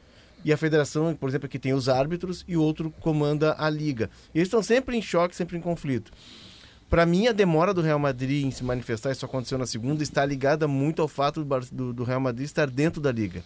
[0.44, 4.10] e a federação, por exemplo, aqui tem os árbitros, e o outro comanda a liga.
[4.34, 6.12] E eles estão sempre em choque, sempre em conflito.
[6.92, 10.26] Para mim, a demora do Real Madrid em se manifestar, isso aconteceu na segunda, está
[10.26, 13.42] ligada muito ao fato do, do, do Real Madrid estar dentro da liga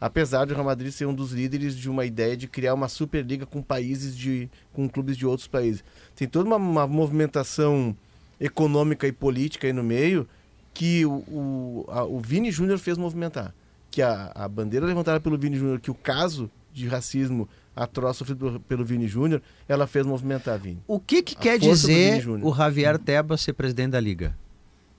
[0.00, 2.88] apesar de o Real Madrid ser um dos líderes de uma ideia de criar uma
[2.88, 5.84] superliga com países de com clubes de outros países.
[6.16, 7.94] Tem toda uma, uma movimentação
[8.40, 10.26] econômica e política aí no meio
[10.72, 13.52] que o, o, a- o Vini Júnior fez movimentar.
[13.90, 17.48] Que a, a bandeira levantada pelo Vini Júnior, que o caso de racismo
[17.78, 20.82] atroz sofrido pelo, pelo Vini Júnior, ela fez movimentar, Vini.
[20.86, 24.36] O que, que quer dizer o Javier Tebas ser presidente da liga?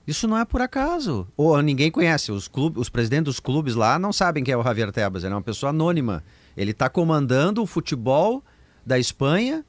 [0.06, 1.28] Isso não é por acaso.
[1.36, 2.32] Ou ninguém conhece.
[2.32, 5.22] Os, clubes, os presidentes dos clubes lá não sabem quem é o Javier Tebas.
[5.22, 6.24] Ele é uma pessoa anônima.
[6.56, 8.42] Ele está comandando o futebol
[8.84, 9.64] da Espanha,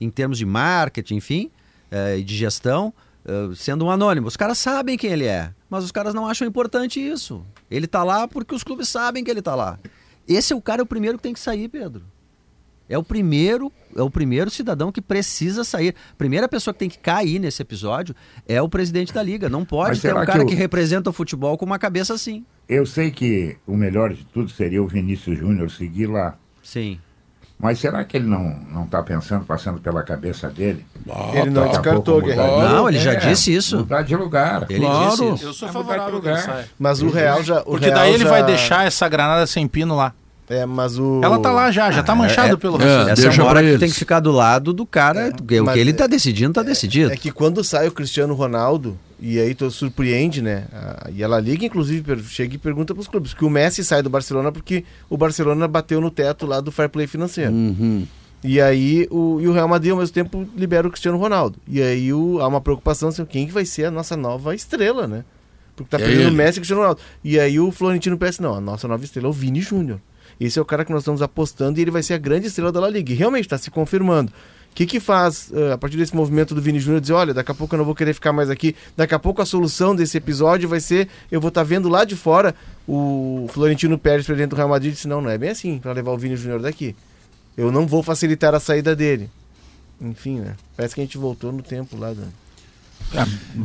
[0.00, 1.50] em termos de marketing, enfim,
[1.90, 2.92] eh, e de gestão,
[3.24, 4.26] eh, sendo um anônimo.
[4.26, 7.44] Os caras sabem quem ele é, mas os caras não acham importante isso.
[7.70, 9.78] Ele está lá porque os clubes sabem que ele está lá.
[10.26, 12.02] Esse é o cara, o primeiro que tem que sair, Pedro.
[12.88, 15.94] É o primeiro, é o primeiro cidadão que precisa sair.
[16.16, 18.14] Primeira pessoa que tem que cair nesse episódio
[18.48, 19.48] é o presidente da liga.
[19.48, 22.44] Não pode ter um cara que que, o- representa o futebol com uma cabeça assim.
[22.68, 26.36] Eu sei que o melhor de tudo seria o Vinícius Júnior seguir lá.
[26.62, 26.98] Sim.
[27.58, 30.84] Mas será que ele não não está pensando, passando pela cabeça dele?
[31.34, 32.60] Ele não a descartou, Guerreiro.
[32.60, 33.78] Não, ele já É, disse isso.
[33.78, 34.66] Mudar de lugar.
[34.68, 35.08] Ele Claro.
[35.10, 35.44] disse isso.
[35.46, 36.66] Eu sou mudar favorável que lugar.
[36.78, 37.60] Mas o Real já.
[37.62, 40.12] O Porque Real daí ele já- vai deixar essa granada sem pino lá.
[40.48, 41.20] É, mas o.
[41.24, 43.10] Ela tá lá já, já tá manchado é- pelo é, racismo.
[43.10, 45.32] Essa Deixa é uma hora que tem que ficar do lado do cara.
[45.36, 47.12] porque o que ele é- está decidindo, está decidido.
[47.12, 50.64] É que quando sai o Cristiano Ronaldo, e aí tu surpreende, né?
[51.12, 53.34] E ela liga, inclusive, chega e pergunta pros clubes.
[53.34, 56.88] Que o Messi sai do Barcelona porque o Barcelona bateu no teto lá do fair
[56.90, 57.50] play financeiro.
[57.52, 58.06] Uhum.
[58.44, 61.58] E aí o, e o Real Madrid, ao mesmo tempo, libera o Cristiano Ronaldo.
[61.66, 65.08] E aí o- há uma preocupação assim, quem que vai ser a nossa nova estrela,
[65.08, 65.24] né?
[65.74, 66.32] Porque tá É perdendo o.
[66.32, 67.00] Messi e o Cristiano Ronaldo.
[67.24, 69.98] E aí o Florentino pensa, não, a nossa nova estrela é o Vini Júnior.
[70.40, 72.70] Esse é o cara que nós estamos apostando e ele vai ser a grande estrela
[72.70, 73.12] da La Liga.
[73.12, 74.30] E realmente está se confirmando.
[74.70, 77.50] O que que faz, eh, a partir desse movimento do Vini Júnior, dizer, olha, daqui
[77.50, 80.18] a pouco eu não vou querer ficar mais aqui, daqui a pouco a solução desse
[80.18, 82.54] episódio vai ser, eu vou estar vendo lá de fora
[82.86, 86.12] o Florentino Pérez, presidente do Real Madrid, disse, não, não é bem assim, para levar
[86.12, 86.94] o Vini Júnior daqui.
[87.56, 89.30] Eu não vou facilitar a saída dele.
[89.98, 90.54] Enfim, né?
[90.76, 92.22] Parece que a gente voltou no tempo lá do,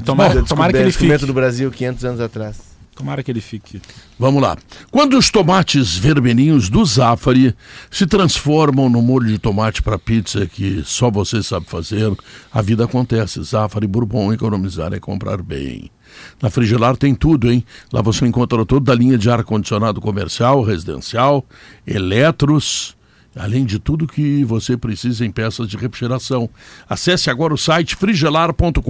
[0.06, 1.26] Tomara, do tomara que ele fique.
[1.26, 2.71] do Brasil 500 anos atrás.
[2.96, 3.82] Tomara que ele fique.
[4.20, 4.58] Vamos lá.
[4.92, 7.56] Quando os tomates vermelhinhos do Zafari
[7.90, 12.14] se transformam no molho de tomate para pizza que só você sabe fazer,
[12.52, 13.42] a vida acontece.
[13.44, 15.90] Zafari Bourbon, economizar é comprar bem.
[16.42, 17.64] Na Frigelar tem tudo, hein?
[17.92, 21.46] Lá você encontra toda a linha de ar-condicionado comercial, residencial,
[21.88, 22.96] eletros,
[23.36, 26.50] além de tudo que você precisa em peças de refrigeração.
[26.90, 28.82] Acesse agora o site frigelar.com.br.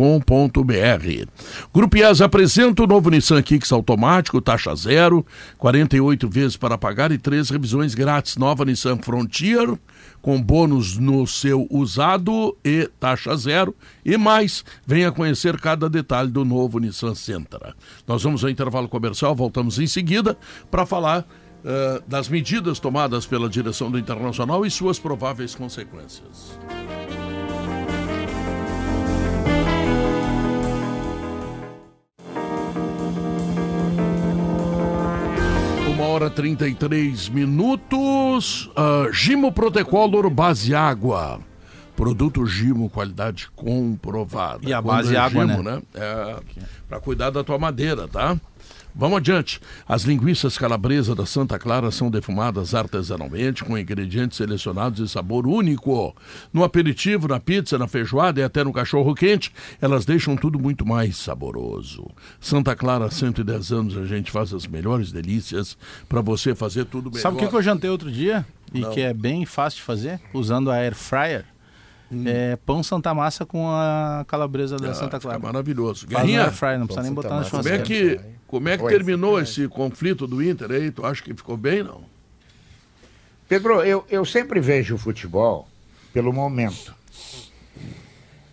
[1.74, 5.26] Grupo IES apresenta o novo Nissan Kicks automático, taxa zero,
[5.58, 8.38] 48 vezes para pagar e três revisões grátis.
[8.38, 9.78] Nova Nissan Frontier,
[10.22, 13.76] com bônus no seu usado e taxa zero.
[14.04, 17.76] E mais, venha conhecer cada detalhe do novo Nissan Sentra.
[18.08, 20.38] Nós vamos ao intervalo comercial, voltamos em seguida
[20.70, 21.26] para falar
[21.64, 26.58] eh, das medidas tomadas pela direção do Internacional e suas prováveis consequências.
[36.22, 38.70] Hora 33 minutos.
[38.78, 41.40] Uh, Gimo Protecolor Base Água.
[41.96, 44.68] Produto Gimo, qualidade comprovada.
[44.68, 45.82] E a base é água, Gimo, né?
[45.96, 46.36] É,
[46.88, 48.38] para cuidar da tua madeira, tá?
[48.94, 49.60] Vamos adiante.
[49.88, 56.16] As linguiças calabresa da Santa Clara são defumadas artesanalmente com ingredientes selecionados e sabor único.
[56.54, 59.52] No aperitivo, na pizza, na feijoada e até no cachorro quente,
[59.82, 62.06] elas deixam tudo muito mais saboroso.
[62.40, 65.78] Santa Clara, há 110 anos, a gente faz as melhores delícias
[66.10, 67.22] para você fazer tudo melhor.
[67.22, 68.46] Sabe o que, que eu jantei outro dia?
[68.74, 71.46] E que é bem fácil de fazer, usando a air fryer?
[72.26, 75.40] É pão Santa Massa com a calabresa da Ah, Santa Clara.
[75.40, 76.02] maravilhoso.
[76.02, 78.18] Faz no Guerrinha, air fryer, não precisa nem Santa botar na como é churrasqueira.
[78.18, 78.22] que,
[78.52, 78.92] como é que Oi.
[78.92, 80.92] terminou esse conflito do Inter aí?
[80.92, 82.04] Tu acha que ficou bem, não?
[83.48, 85.70] Pedro, eu, eu sempre vejo o futebol
[86.12, 86.94] pelo momento.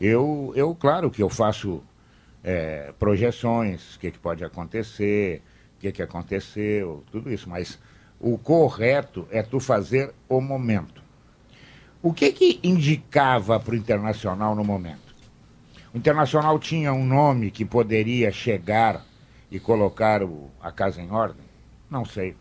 [0.00, 1.82] Eu, eu claro que eu faço
[2.44, 5.42] é, projeções, o que, que pode acontecer,
[5.76, 7.76] o que, que aconteceu, tudo isso, mas
[8.20, 11.02] o correto é tu fazer o momento.
[12.00, 15.12] O que que indicava para o Internacional no momento?
[15.92, 19.07] O Internacional tinha um nome que poderia chegar
[19.50, 21.44] e colocar o- a casa em ordem?
[21.90, 22.36] Não sei.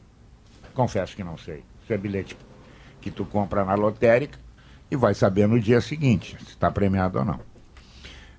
[0.74, 1.64] Confesso que não sei.
[1.84, 2.38] Isso é bilhete
[3.02, 4.38] que tu compra na lotérica
[4.92, 7.40] e vai saber no dia seguinte se está premiado ou não.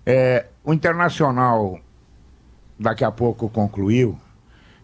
[0.04, 1.78] É, o Internacional,
[2.78, 4.18] daqui a pouco, concluiu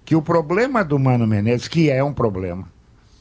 [0.04, 2.68] que o problema do Mano Menezes, que é um problema,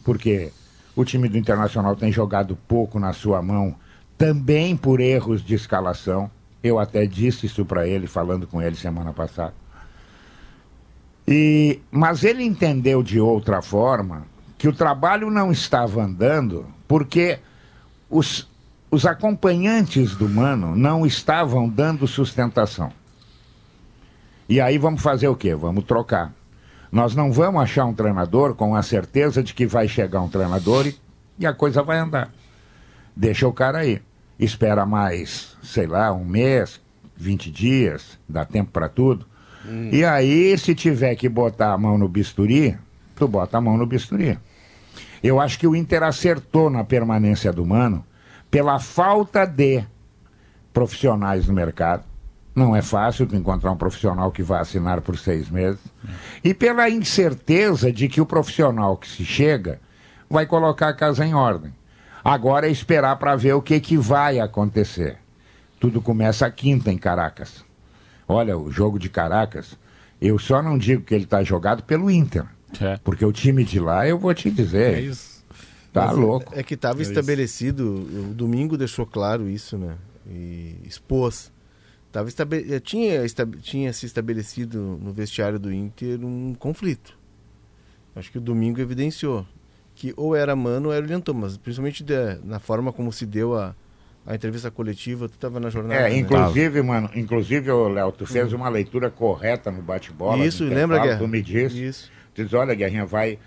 [0.04, 0.52] porque
[0.96, 3.76] o time do Internacional tem jogado pouco na sua mão,
[4.18, 6.30] também por erros de escalação.
[6.62, 9.54] Eu até disse isso para ele, falando com ele semana passada.
[11.28, 14.26] E, mas ele entendeu de outra forma
[14.58, 17.40] que o trabalho não estava andando porque
[18.10, 18.48] os,
[18.92, 22.92] os acompanhantes do Mano não estavam dando sustentação.
[24.48, 25.56] E aí vamos fazer o quê?
[25.56, 26.34] Vamos trocar.
[26.92, 30.86] Nós não vamos achar um treinador com a certeza de que vai chegar um treinador
[30.86, 30.96] e,
[31.40, 32.30] e a coisa vai andar.
[33.16, 34.02] Deixa o cara aí.
[34.38, 36.80] Espera mais, sei lá, um mês,
[37.16, 39.26] 20 dias, dá tempo para tudo.
[39.92, 42.78] E aí, se tiver que botar a mão no bisturi,
[43.16, 44.38] tu bota a mão no bisturi.
[45.24, 48.06] Eu acho que o Inter acertou na permanência do Mano
[48.52, 49.84] pela falta de
[50.74, 52.04] profissionais no mercado.
[52.54, 55.80] Não é fácil encontrar um profissional que vai assinar por seis meses.
[56.44, 59.80] E pela incerteza de que o profissional que se chega
[60.30, 61.74] vai colocar a casa em ordem.
[62.24, 65.18] Agora é esperar para ver o que, que vai acontecer.
[65.80, 67.66] Tudo começa quinta em Caracas.
[68.28, 69.78] Olha, o jogo de Caracas,
[70.22, 72.46] eu só não digo que ele está jogado pelo Inter.
[72.82, 72.98] É.
[73.04, 75.44] Porque o time de lá, eu vou te dizer, É isso.
[75.92, 76.52] tá Mas louco.
[76.56, 77.84] É que estava estabelecido,
[78.30, 79.96] o domingo deixou claro isso, né?
[80.28, 81.52] E expôs.
[82.12, 82.66] Tava estabe...
[82.74, 87.18] eh, tinha, esta- tinha se estabelecido no vestiário do Inter um conflito.
[88.16, 89.46] Acho que o domingo evidenciou
[89.96, 93.26] que ou era Mano ou era o William Thomas, principalmente da- na forma como se
[93.26, 93.76] deu a,
[94.26, 96.02] a entrevista coletiva, tu estava na jornada.
[96.02, 96.18] É, né?
[96.18, 100.46] inclusive, mano, inclusive, Léo, tu fez uma leitura correta no bate-bola.
[100.46, 101.20] Isso, lembra, Guerra?
[101.20, 101.84] Tu me disse.
[101.84, 102.12] Isso.
[102.34, 103.38] Tu diz, olha, Guerrinha, vai.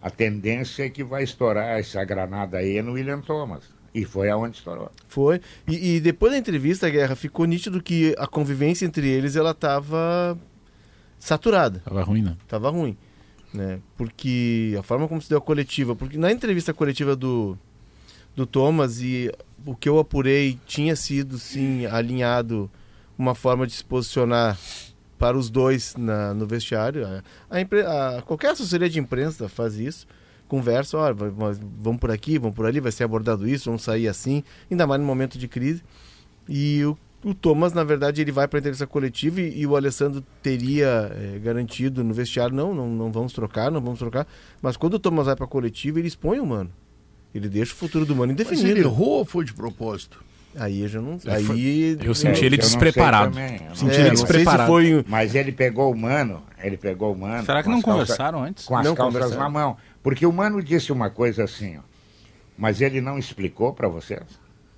[0.00, 3.64] A tendência é que vai estourar essa granada aí no William Thomas.
[3.94, 4.90] E foi aonde estourou.
[5.06, 5.40] Foi.
[5.68, 10.38] E, e depois da entrevista, Guerra, ficou nítido que a convivência entre eles ela estava
[11.18, 11.80] saturada.
[11.84, 12.36] Tava ruim, né?
[12.48, 12.96] Tava ruim,
[13.52, 13.80] né?
[13.96, 17.56] Porque a forma como se deu a coletiva, porque na entrevista coletiva do,
[18.34, 19.30] do Thomas e
[19.64, 22.70] o que eu apurei tinha sido sim alinhado
[23.18, 24.58] uma forma de se posicionar
[25.18, 27.06] para os dois na, no vestiário.
[27.50, 30.06] A, a qualquer assessoria de imprensa faz isso.
[30.48, 31.30] Conversa, vai-
[31.78, 35.00] vamos por aqui, vamos por ali, vai ser abordado isso, vamos sair assim, ainda mais
[35.00, 35.82] no momento de crise.
[36.48, 39.76] E o, o Thomas, na verdade, ele vai para a entrevista coletiva e, e o
[39.76, 44.26] Alessandro teria eh, garantido no vestiário, não, não, não vamos trocar, não vamos trocar.
[44.60, 46.70] Mas quando o Thomas vai para a coletiva, ele expõe o Mano.
[47.34, 48.80] Ele deixa o futuro do Mano Mas ele indefinido.
[48.88, 50.22] errou ou foi de propósito?
[50.54, 53.30] Aí eu já não foi- Aí Eu senti É, ele eu não sei despreparado.
[53.32, 54.66] também, eu Senti É, ele não sei se despreparado.
[54.70, 57.44] foi Mas ele pegou o mano, ele pegou o mano.
[57.46, 58.66] Será que não conversaram antes?
[58.66, 59.76] Com as Não calças na mão.
[60.02, 61.80] Porque o mano disse uma coisa assim, ó.
[62.58, 64.20] Mas ele não explicou para vocês.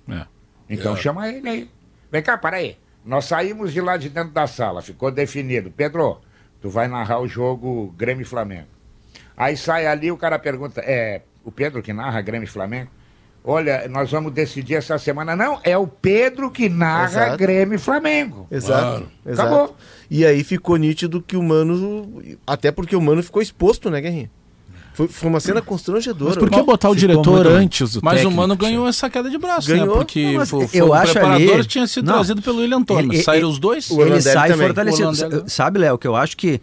[0.07, 0.25] É.
[0.69, 0.97] Então É.
[0.97, 1.69] chama ele aí.
[2.09, 2.77] Vem cá, para aí.
[3.03, 5.69] Nós saímos de lá de dentro da sala, ficou definido.
[5.75, 6.19] Pedro,
[6.61, 8.67] tu vai narrar o jogo Grêmio e Flamengo.
[9.35, 12.89] Aí sai ali, o cara pergunta, é o Pedro que narra Grêmio e Flamengo?
[13.47, 15.35] Olha, nós vamos decidir essa semana.
[15.35, 17.37] Não, é o Pedro que narra Exato.
[17.37, 18.47] Grêmio e Flamengo.
[18.49, 19.07] Exato, Claro.
[19.23, 19.47] exato.
[19.53, 19.75] Acabou.
[20.09, 22.23] E aí ficou nítido que o Mano.
[22.47, 24.31] Até porque o Mano ficou exposto, né, Guerrinha?
[24.95, 26.29] Foi, foi uma cena constrangedora.
[26.31, 29.29] Mas por que botar o diretor antes do Mas técnico, o Mano ganhou essa queda
[29.29, 29.87] de braço, Ganhou.
[29.87, 29.93] né?
[29.93, 32.13] Porque Não, foi, foi eu o acho preparador ali- tinha sido Não.
[32.13, 33.03] trazido pelo William Thomas.
[33.03, 33.89] Ele- Saíram ele- os dois?
[33.91, 34.67] O ele Orlandelli sai também.
[34.67, 35.07] fortalecido.
[35.09, 35.49] Orlandelli.
[35.51, 36.59] Sabe, Léo, que eu acho que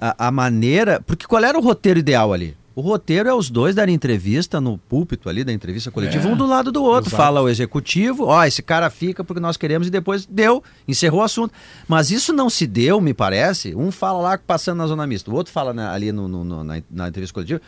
[0.00, 1.02] a, a maneira.
[1.04, 2.56] Porque qual era o roteiro ideal ali?
[2.74, 6.46] O roteiro é os dois darem entrevista no púlpito ali da entrevista coletiva, um do
[6.46, 7.10] lado do outro.
[7.10, 11.24] Fala o executivo, ó, esse cara fica porque nós queremos e depois deu, encerrou o
[11.24, 11.52] assunto.
[11.86, 13.74] Mas isso não se deu, me parece.
[13.74, 16.64] Um fala lá passando na zona mista, o outro fala na- ali no, no- no-
[16.64, 17.60] na, na entrevista coletiva.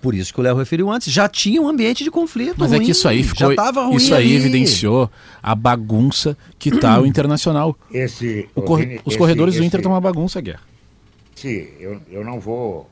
[0.00, 1.12] Por isso que o Léo referiu antes.
[1.12, 2.56] Já tinha um ambiente de conflito.
[2.58, 3.50] Mas é ruim, que isso aí ficou.
[3.50, 4.34] Já tava ruim isso aí ali.
[4.34, 5.08] evidenciou
[5.40, 7.76] a bagunça que tá o Internacional.
[7.92, 10.58] Esse, O os esse- corredores do esse- Inter estão uma bagunça, Guerra.
[11.36, 12.90] esse- eu, eu não vou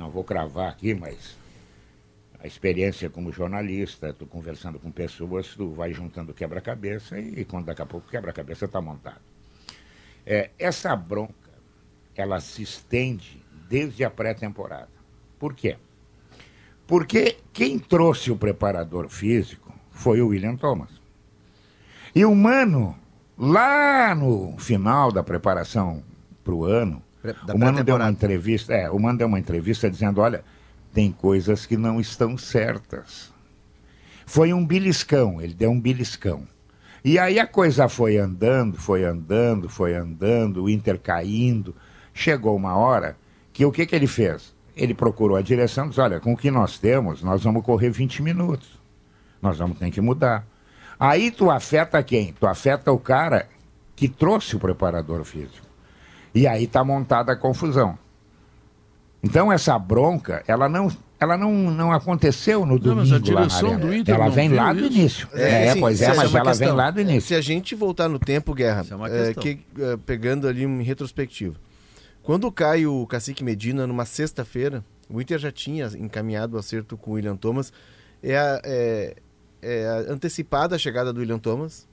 [0.00, 1.36] não vou cravar aqui, mas
[2.42, 7.82] a experiência como jornalista, tu conversando com pessoas, tu vai juntando quebra-cabeça e, quando daqui
[7.82, 9.20] a pouco o quebra-cabeça está montado.
[10.24, 11.34] É, essa bronca,
[12.16, 14.88] ela se estende desde a pré-temporada.
[15.38, 15.76] Por quê?
[16.86, 20.90] Porque quem trouxe o preparador físico foi o William Thomas.
[22.14, 22.98] E o Mano,
[23.36, 26.02] lá no final da preparação
[26.42, 27.02] para o ano,
[27.52, 30.42] o Mano deu uma entrevista, é, o Mano deu uma entrevista dizendo, olha,
[30.92, 33.32] tem coisas que não estão certas.
[34.26, 36.46] Foi um beliscão, ele deu um beliscão.
[37.04, 41.74] E aí a coisa foi andando, foi andando, foi andando, o Inter caindo.
[42.12, 43.16] Chegou uma hora
[43.52, 44.54] que o que, que ele fez?
[44.76, 47.90] Ele procurou a direção e disse, olha, com o que nós temos, nós vamos correr
[47.90, 48.78] 20 minutos.
[49.40, 50.46] Nós vamos ter que mudar.
[50.98, 52.34] Aí tu afeta quem?
[52.34, 53.48] Tu afeta o cara
[53.96, 55.69] que trouxe o preparador físico.
[56.34, 57.98] E aí está montada a confusão.
[59.22, 60.88] Então essa bronca, ela não,
[61.18, 63.94] ela não, não aconteceu no Não, domingo mas a lá direção na do.
[63.94, 64.86] Inter Ela não vem lá do isso?
[64.94, 65.28] início.
[65.34, 66.76] É, assim, pois é, essa mas uma ela vem questão.
[66.76, 67.28] lá do início.
[67.28, 71.54] Se a gente voltar no tempo, Guerra, é é, que, é, pegando ali em retrospectiva,
[72.22, 77.10] quando cai o Cacique Medina numa sexta-feira, o Inter já tinha encaminhado o acerto com
[77.10, 77.72] o William Thomas,
[78.22, 79.16] é, a- é,
[79.60, 81.86] é a antecipada a chegada do William Thomas,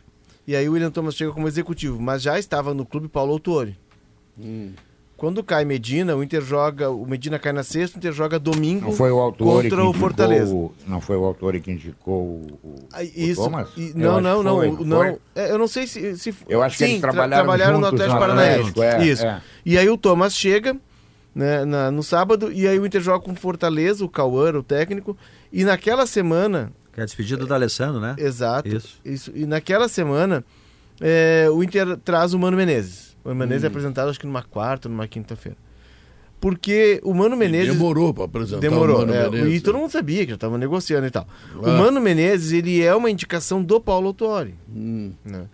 [0.45, 3.77] e aí o William Thomas chega como executivo, mas já estava no clube Paulo Autori.
[5.15, 8.85] Quando cai Medina, o Inter joga, o Medina cai na sexta, o Inter joga domingo
[8.85, 10.53] Não foi o autor que contra o indicou Fortaleza.
[10.53, 13.69] o- Não foi o autor que indicou o, o- Ah, o Isso, Thomas?
[13.75, 14.85] e- não, não, que não, foi, o- foi?
[14.85, 15.03] não.
[15.35, 18.13] É, eu não sei se, se Eu acho que sim, eles tra- trabalharam no Atlético
[18.13, 18.69] no Paranaense.
[18.69, 19.25] Atlético, é, Isso.
[19.25, 19.41] é.
[19.65, 20.77] E aí o Thomas chega
[21.33, 24.61] né, na- no sábado e aí o Inter joga com o Fortaleza, o Cauã, o
[24.63, 25.17] técnico,
[25.51, 28.15] e naquela semana, Que é a despedida do Alessandro, né?
[28.19, 28.99] exato, Isso.
[29.03, 30.43] isso, e naquela semana
[31.01, 33.16] é, o Inter traz o Mano Menezes.
[33.27, 35.57] O Mano Menezes é apresentado acho que numa quarta, numa quinta-feira.
[36.39, 38.97] Porque o Mano Menezes Demorou para apresentar Demorou.
[38.97, 39.55] o Mano é, Menezes.
[39.55, 41.27] e todo mundo sabia que já estava negociando e tal.
[41.55, 41.77] O Ah.
[41.77, 44.55] Mano Menezes, ele é uma indicação do Paulo Autuori.
[44.73, 45.11] Hum.
[45.25, 45.47] né?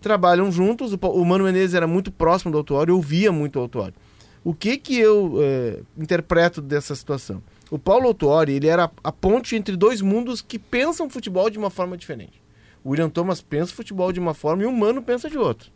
[0.00, 3.94] Trabalham juntos, o, o Mano Menezes era muito próximo do Autuori, ouvia muito o Autuori.
[4.44, 7.42] O que que eu é, interpreto dessa situação?
[7.70, 11.68] O Paulo Autuori, ele era a ponte entre dois mundos que pensam futebol de uma
[11.68, 12.40] forma diferente.
[12.84, 15.68] O William Thomas pensa futebol de uma forma e o Mano pensa de outra.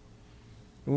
[0.86, 0.96] O, o,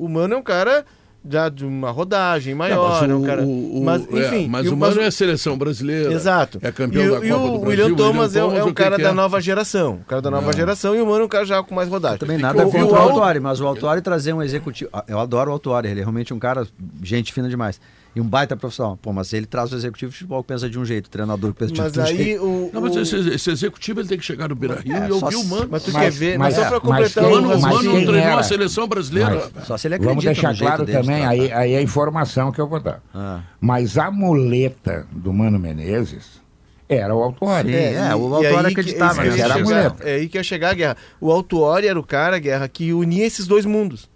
[0.00, 0.84] o- o Mano é um cara
[1.28, 3.42] já de uma rodagem maior, Não, é um cara...
[3.42, 4.48] o, o- mas, é, enfim...
[4.48, 6.10] mas e o mas Mano é a seleção brasileira.
[6.10, 6.58] Exato.
[6.62, 7.68] É campeão e, o- da e Copa o do Brasil.
[7.84, 9.12] William Thomas é, Thomas, é o um cara que da é?
[9.12, 9.96] nova geração.
[9.96, 12.18] O cara da nova geração e o Mano é um cara já com mais rodagem.
[12.18, 14.90] Também nada contra o o Al- Autori, mas o Autori trazer um executivo.
[15.06, 16.66] Eu adoro o Autori, ele é realmente um cara,
[17.02, 17.78] gente fina demais.
[18.14, 18.96] E um baita profissional.
[19.00, 21.52] Pô, mas ele traz o executivo de futebol que pensa de um jeito, o treinador
[21.52, 22.42] que pensa de Mas outro aí jeito.
[22.44, 22.70] o...
[22.74, 25.12] Não, mas o- esse, esse executivo ele tem que chegar no Beira Rio É, e
[25.12, 25.68] ouvir o Mano.
[25.70, 27.60] Mas tu Mas- quer ver, mas, mas- só pra mas completar O Mano, o o
[27.62, 28.40] mas Mano treinou era?
[28.40, 29.48] a seleção brasileira.
[29.64, 31.28] Só se ele acredita Vamos deixar no jeito claro de também, tratar.
[31.30, 33.00] aí, aí é a informação que eu vou dar.
[33.14, 33.42] Ah.
[33.60, 36.40] Mas a muleta do Mano Menezes
[36.88, 37.68] era o Autuori.
[37.68, 40.02] Sim, é, o Autuori acreditava, ia Era a muleta.
[40.08, 40.96] É aí que ia chegar a guerra.
[41.20, 44.10] O Autuori era o cara, guerra, que unia esses dois mundos.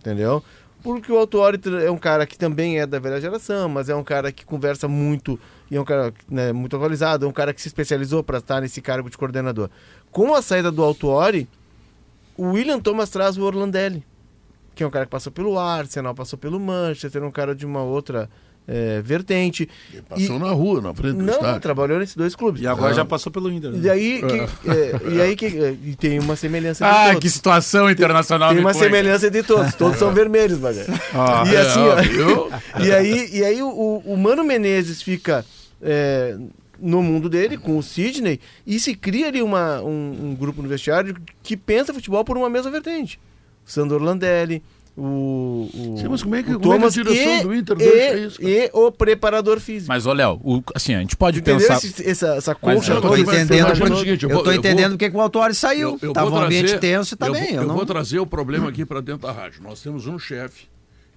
[0.00, 0.42] Entendeu?
[0.86, 4.04] Porque o Autuori é um cara que também é da velha geração, mas é um
[4.04, 5.36] cara que conversa muito,
[5.68, 8.60] e é um cara né, muito atualizado, é um cara que se especializou para estar
[8.60, 9.68] nesse cargo de coordenador.
[10.12, 11.48] Com a saída do Autuori,
[12.36, 14.06] o William Thomas traz o Orlandelli,
[14.76, 17.82] que é um cara que passou pelo Arsenal, passou pelo Manchester, um cara de uma
[17.82, 18.30] outra
[18.68, 19.68] eh, vertente.
[20.08, 21.60] Passou na rua, na frente do Não, estádio.
[21.60, 22.62] trabalhou nesses dois clubes.
[22.62, 22.94] E agora Ah.
[22.94, 23.70] já passou pelo Inter.
[23.72, 23.78] né?
[23.82, 27.20] E aí, que, é, e aí que, é, e tem uma semelhança de Ah, todos.
[27.20, 28.82] que situação internacional Tem me uma põe.
[28.82, 30.86] semelhança de todos, todos são vermelhos, Bagé.
[31.14, 32.50] Ah, e assim, é, ó, viu?
[32.86, 35.44] e aí, e aí o, o- Mano Menezes fica
[35.82, 36.36] é,
[36.80, 40.68] no mundo dele, com o Sidney, e se cria ali uma, um, um grupo no
[40.68, 43.18] vestiário que pensa futebol por uma mesma vertente.
[43.66, 44.62] O Sandro Landelli,
[44.96, 47.42] o, o, Sim, mas como é que- o como é que a Thomas direção e,
[47.42, 49.88] do Inter e, isso, e o preparador físico.
[49.88, 51.76] Mas, ô, Léo, o- assim, a gente pode Entendeu pensar.
[51.86, 54.44] esse- essa, essa Mas concha eu Eu tô Mas entendendo, porque- seguinte, eu eu vou-
[54.44, 55.90] tô eu vou- entendendo porque que o Autori saiu.
[55.90, 57.42] Eu- eu Tava um ambiente tenso eu bem.
[57.42, 59.62] Vou, eu eu não- vou trazer o problema aqui para dentro da rádio.
[59.62, 60.64] Nós temos um chefe,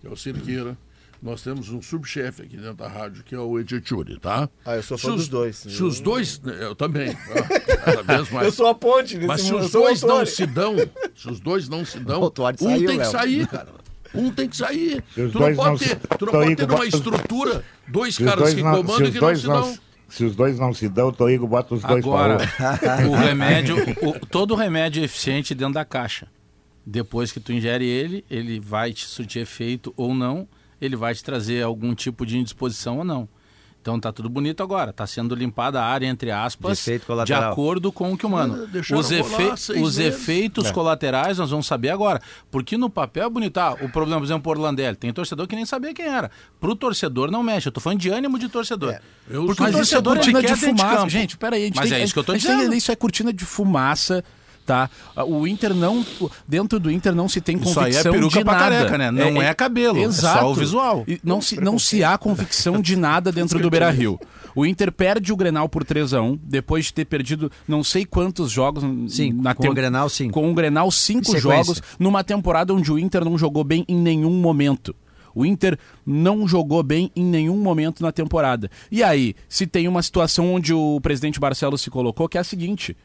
[0.01, 0.77] que é o Cirqueira.
[1.21, 4.49] Nós temos um subchefe aqui dentro da rádio, que é o Edichuri, tá?
[4.63, 5.55] Ah, eu sou fã Se os- dos dois.
[5.57, 6.41] Se os dois.
[6.61, 7.09] Eu também.
[7.35, 8.45] ah, Cada vez mais.
[8.47, 10.75] Eu sou a ponte nesse Mas se eu os dois não se dão,
[11.13, 13.11] se os dois não se dão, um saiu, tem que Léo.
[13.11, 13.67] sair, cara.
[14.15, 15.03] Um tem que sair.
[15.17, 18.23] Os Tu não não pode ter, tu não pode ter uma bota- estrutura, dois Se
[18.23, 19.77] os caras dois que não- se comandam e os que não se não dão.
[20.07, 22.37] se os dois não se dão, o Toigo bota os dois Agora,
[23.07, 26.27] o remédio, o- todo remédio é eficiente dentro da caixa.
[26.85, 30.47] Depois que tu ingere ele, ele vai te surtir efeito ou não,
[30.81, 33.27] ele vai te trazer algum tipo de indisposição ou não.
[33.81, 37.93] Então tá tudo bonito agora, tá sendo limpada a área, entre aspas, De de acordo
[37.93, 38.67] com o que o mano.
[38.67, 42.21] Deixaram Os, efe- os efeitos colaterais nós vamos saber agora.
[42.51, 43.57] Porque no papel é bonito.
[43.57, 44.97] Ah, o problema, por exemplo, o Orlandelli.
[44.97, 46.29] Tem torcedor que nem sabia quem era.
[46.59, 47.69] Pro torcedor não mexe.
[47.69, 48.99] Eu tô falando de ânimo de torcedor.
[49.29, 50.95] Eu Porque sou- o Mas isso é torcedor cortina de de fumaça.
[50.97, 51.09] campo.
[51.09, 51.71] gente, peraí.
[51.73, 52.61] Mas tem, é isso que eu tô tem dizendo.
[52.63, 54.25] entender, Isso é cortina de fumaça,
[54.69, 54.89] tá?
[55.25, 56.05] O Inter não...
[56.47, 58.75] Dentro do Inter não se tem Isso aí é convicção peruca de pra nada.
[58.75, 59.11] careca, né?
[59.11, 60.39] Não é cabelo, é Exato.
[60.39, 61.03] só o visual.
[61.07, 64.19] E não se, não se há convicção de nada dentro do Beira-Rio.
[64.55, 68.05] O Inter perde o Grenal por 3 a 1 depois de ter perdido não sei
[68.05, 70.29] quantos jogos Sim, na com tem- o Grenal, sim.
[70.29, 74.31] Com o Grenal, cinco jogos numa temporada onde o Inter não jogou bem em nenhum
[74.31, 74.95] momento.
[75.35, 78.69] O Inter não jogou bem em nenhum momento na temporada.
[78.91, 82.43] E aí, se tem uma situação onde o presidente Barcelos se colocou, que é a
[82.43, 82.97] seguinte: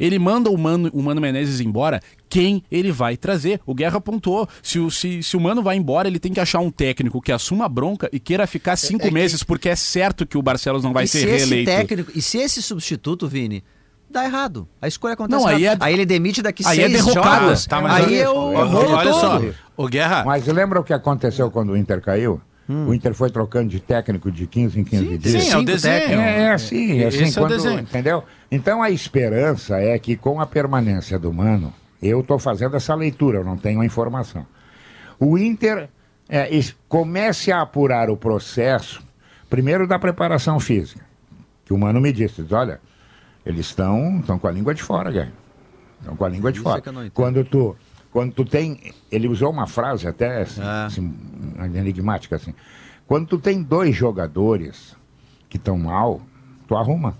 [0.00, 3.60] ele manda o Mano, o Mano Menezes embora, quem ele vai trazer?
[3.66, 4.48] O Guerra apontou.
[4.62, 7.30] Se o, se, se o Mano vai embora, ele tem que achar um técnico que
[7.30, 10.42] assuma a bronca e queira ficar cinco é que- meses, porque é certo que o
[10.42, 11.70] Barcelos não vai e ser se esse reeleito.
[11.70, 13.62] técnico, e se esse substituto, Vini,
[14.10, 14.66] dá errado.
[14.80, 17.44] A escolha acontece Não, aí é- ele demite daqui aí é seis derrocada.
[17.46, 17.66] jogos.
[17.66, 19.54] Tá, mas aí é o olha- rolo olha só, todo.
[19.76, 22.40] o Guerra, Mas lembra o que aconteceu quando o Inter caiu?
[22.68, 22.86] Hum.
[22.88, 25.44] O Inter foi trocando de técnico de 15 em 15 dias.
[25.44, 25.94] sim, é o desenho.
[26.00, 26.24] técnicos.
[26.24, 27.80] É, é assim, é assim Esse é o quando- desenho.
[27.80, 28.24] entendeu?
[28.50, 33.38] Então a esperança é que com a permanência do Mano, eu estou fazendo essa leitura,
[33.38, 34.46] eu não tenho a informação.
[35.18, 35.88] O Inter
[36.28, 36.48] é,
[36.88, 39.02] comece a apurar o processo,
[39.48, 41.04] primeiro da preparação física,
[41.64, 42.80] que o Mano me disse, diz, olha,
[43.44, 45.32] eles estão estão com a língua de fora, Guilherme.
[45.98, 46.80] Estão com a língua de Isso é fora.
[46.80, 47.10] entendo.
[47.12, 47.76] quando tu
[48.12, 50.86] quando tu tem, ele usou uma frase até assim, Ah.
[50.86, 51.14] assim,
[51.74, 52.54] enigmática assim.
[53.06, 54.96] Quando tu tem dois jogadores
[55.48, 56.20] que estão mal,
[56.68, 57.16] tu arruma.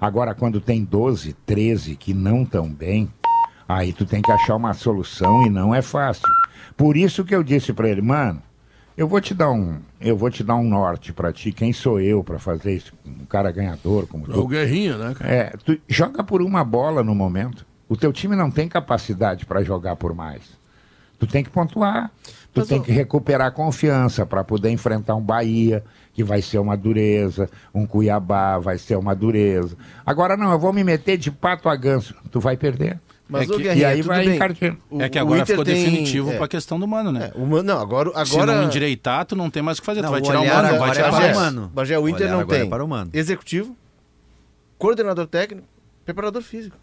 [0.00, 3.08] Agora, quando tem 12, 13 que não estão bem,
[3.68, 6.28] aí tu tem que achar uma solução e não é fácil.
[6.76, 8.42] Por isso que eu disse para ele, mano,
[8.96, 11.52] eu vou te dar um, eu vou te dar um norte para ti.
[11.52, 12.92] Quem sou eu para fazer isso?
[13.04, 14.48] Um cara ganhador como É o tu.
[14.48, 15.30] Guerrinha, né, cara?
[15.32, 17.66] É, tu joga por uma bola no momento.
[17.88, 20.42] O teu time não tem capacidade para jogar por mais.
[21.18, 22.10] Tu tem que pontuar.
[22.52, 25.82] Tu Mas, tem que recuperar a confiança para poder enfrentar um Bahia,
[26.12, 29.76] que vai ser uma dureza, um Cuiabá vai ser uma dureza.
[30.06, 32.14] Agora não, eu vou me meter de pato a ganso.
[32.30, 33.00] Tu vai perder.
[33.28, 34.36] Mas, É que- Guerrinha, e aí tudo vai bem.
[34.36, 34.78] encardindo.
[34.90, 37.32] O- é que o agora Inter ficou tem- definitivo é, pra questão do mano, né?
[37.34, 39.86] é, o Mano- não, agora, Se não agora endireitar, tu não tem mais o que
[39.86, 40.02] fazer.
[40.02, 41.70] Não, tu vai o tirar o mano, vai agora tirar é o para o Mano.
[41.74, 43.10] Bagé, o Inter não agora tem é para o Mano.
[43.14, 43.74] executivo,
[44.78, 45.66] coordenador técnico,
[46.04, 46.76] preparador físico.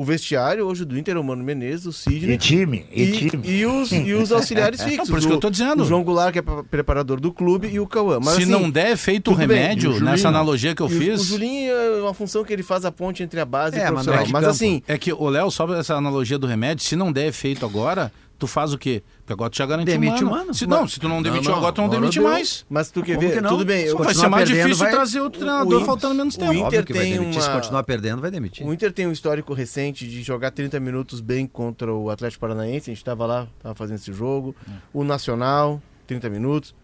[0.00, 3.28] O vestiário hoje do Inter é o Mano Menezes, o Sidney E time, e, e,
[3.28, 3.42] time.
[3.46, 5.10] e os, e os auxiliares fixos.
[5.10, 5.82] por isso que o- eu tô dizendo.
[5.82, 8.18] O João Goulart, que é pre- preparador do clube, e o Cauã.
[8.18, 9.58] Mas, Se assim, não der efeito o tudo bem.
[9.58, 10.10] remédio, E o Julinho?
[10.10, 11.20] nessa analogia que eu e o- fiz.
[11.20, 13.90] O Julinho é uma função que ele faz a ponte entre a base e É,
[13.90, 14.26] o mas não é profissional.
[14.26, 17.26] de Mas, assim, É que o Léo, só essa analogia do remédio, se não der
[17.26, 18.10] efeito agora,
[18.40, 19.02] tu faz o quê?
[19.18, 20.42] Porque agora tu já garantiu Demite o o mano.
[20.46, 20.54] Mano.
[20.54, 22.28] Se, não, se tu não demitiu não, agora, tu não demite deu.
[22.28, 22.66] mais.
[22.68, 23.94] mas tu quer ver, que tudo bem.
[23.94, 26.52] Vai ser mais perdendo, difícil vai- trazer outro o treinador Inter- faltando menos o tempo.
[26.54, 27.40] Inter que vai tem demitir.
[27.42, 28.66] Uma- continuar perdendo, vai demitir.
[28.66, 32.90] O Inter tem um histórico recente de jogar 30 minutos bem contra o Atlético Paranaense.
[32.90, 34.56] A gente estava lá, estava fazendo esse jogo.
[34.92, 36.74] O Nacional, 30 minutos.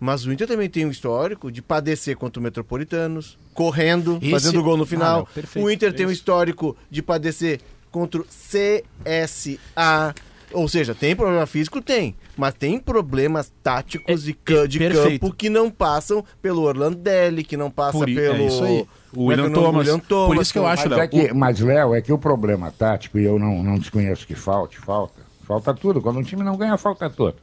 [0.00, 4.62] Mas o Inter também tem um histórico de padecer contra o Metropolitanos, correndo, Esse- fazendo
[4.62, 5.18] gol no Ah, final.
[5.20, 5.64] não, perfeito.
[5.66, 10.14] o Inter tem um histórico de padecer contra o CSA.
[10.52, 11.80] Ou seja, tem problema físico?
[11.82, 12.14] Tem.
[12.36, 15.20] Mas tem problemas táticos É- e ca- de perfeito.
[15.20, 18.36] campo que não passam pelo Orlandelli, que não passa Por i- pelo.
[18.42, 18.86] é isso aí.
[19.14, 19.50] O é William é?
[19.50, 19.86] Thomas.
[19.86, 20.34] William Thomas.
[20.36, 21.00] Por isso que eu acho, Mas, Léo.
[21.04, 24.34] é que, mas, Léo, é que o problema tático, e eu não, não desconheço que
[24.34, 25.20] falte, falta.
[25.46, 26.00] Falta tudo.
[26.00, 27.36] Quando um time não ganha, falta tudo.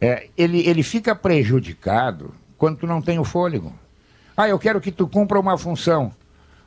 [0.00, 3.72] É, ele, ele fica prejudicado quando tu não tem o fôlego.
[4.36, 6.12] Ah, eu quero que tu cumpra uma função.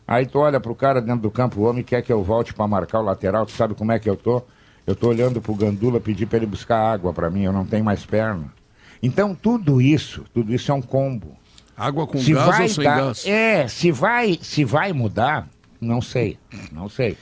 [0.08, 2.68] Aí tu olha pro cara dentro do campo, o homem quer que eu volte para
[2.68, 4.44] marcar o lateral, tu sabe como é que eu tô?
[4.86, 7.84] Eu tô olhando pro Gandula pedir para ele buscar água para mim, eu não tenho
[7.84, 8.54] mais perna.
[9.02, 11.36] Então tudo isso, tudo isso é um combo.
[11.76, 13.26] Água com se gás vai ou sem dar, gás?
[13.28, 15.48] É, se vai, se vai mudar,
[15.82, 16.38] não sei,
[16.72, 17.18] não sei.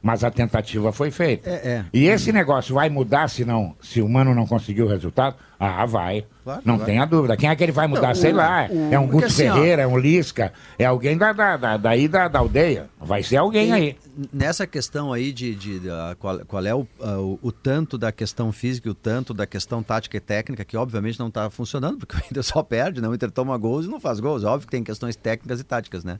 [0.00, 1.50] Mas a tentativa foi feita.
[1.50, 1.84] É, é.
[1.92, 5.36] E esse negócio vai mudar se não, se o mano não conseguiu o resultado?
[5.58, 6.24] Ah, vai.
[6.48, 7.36] Claro, não tenha dúvida.
[7.36, 8.08] Quem é que ele vai mudar?
[8.08, 8.66] Não, Sei o- lá.
[8.70, 11.76] o- é um Guto assim, ó, Ferreira, é um Lisca, é alguém da, da, da-
[11.76, 12.88] daí da, da aldeia.
[12.98, 13.96] Vai ser alguém aí.
[14.32, 18.50] Nessa questão aí de, de- da- qual, qual é o, o, o tanto da questão
[18.50, 22.16] física e o tanto da questão tática e técnica, que obviamente não está funcionando, porque
[22.16, 23.08] o Inter só perde, né?
[23.08, 24.42] O Inter toma gols e não faz gols.
[24.44, 26.18] Óbvio que tem questões técnicas e táticas, né?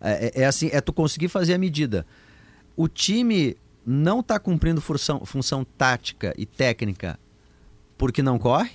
[0.00, 2.06] É, é- é assim, é tu conseguir fazer a medida.
[2.76, 7.18] O time não está cumprindo função, função tática e técnica
[7.98, 8.70] porque não corre?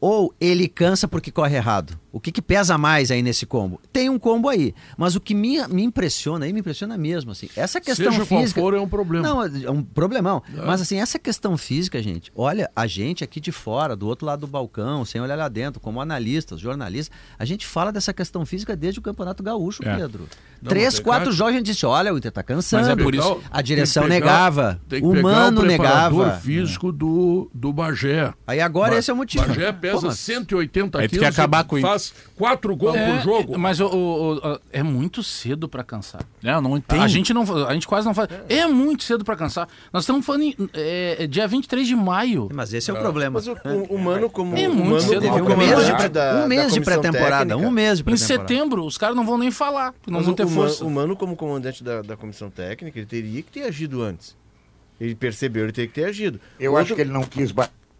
[0.00, 1.98] Ou ele cansa porque corre errado?
[2.16, 3.78] O que, que pesa mais aí nesse combo?
[3.92, 7.46] Tem um combo aí, mas o que me, me impressiona, aí me impressiona mesmo, assim,
[7.54, 8.58] essa questão Seja qual física...
[8.58, 9.28] for, é um problema.
[9.28, 10.42] Não, é um problemão.
[10.66, 14.40] Mas assim, essa questão física, gente, olha, a gente aqui de fora, do outro lado
[14.40, 18.74] do balcão, sem olhar lá dentro, como analistas, jornalistas, a gente fala dessa questão física
[18.74, 19.94] desde o Campeonato Gaúcho, É.
[19.96, 20.26] Pedro.
[20.62, 22.82] Não, Três, tem quatro que- jogos a gente disse, olha, o Inter tá cansando.
[22.88, 25.60] Mas é por isso- A direção Tem que pegar- negava, tem que o pegar Mano
[25.60, 26.38] o negava.
[26.38, 28.32] físico do, do Bagé.
[28.46, 29.46] Aí agora Ba- esse é o motivo.
[29.46, 32.05] Bagé Pô, pesa mas- 180 Aí tu quilos quer acabar e com isso.
[32.36, 33.58] Quatro gols É, por jogo.
[33.58, 36.22] Mas o, o- o- é muito cedo pra cansar.
[36.42, 37.02] É, não entende.
[37.02, 38.28] A gente não, a gente quase não faz.
[38.48, 39.68] É muito cedo pra cansar.
[39.92, 42.48] Nós estamos falando em é, é dia 23 de maio.
[42.52, 43.34] Mas esse é o problema.
[43.40, 45.68] Mas o, o, o Mano como, É o muito Mano cedo, como Teve um mês
[45.68, 48.48] de, comandante pré- da- um da mês de pré-temporada, um mês de Em pré-temporada.
[48.48, 50.84] setembro, os caras não vão nem falar, não Mas vão o, ter o, força.
[50.84, 54.36] Mano, o Mano, como comandante da, da comissão técnica, ele teria que ter agido antes.
[55.00, 56.40] Ele percebeu, ele teria que ter agido.
[56.58, 57.52] Eu Outro- acho que ele não quis.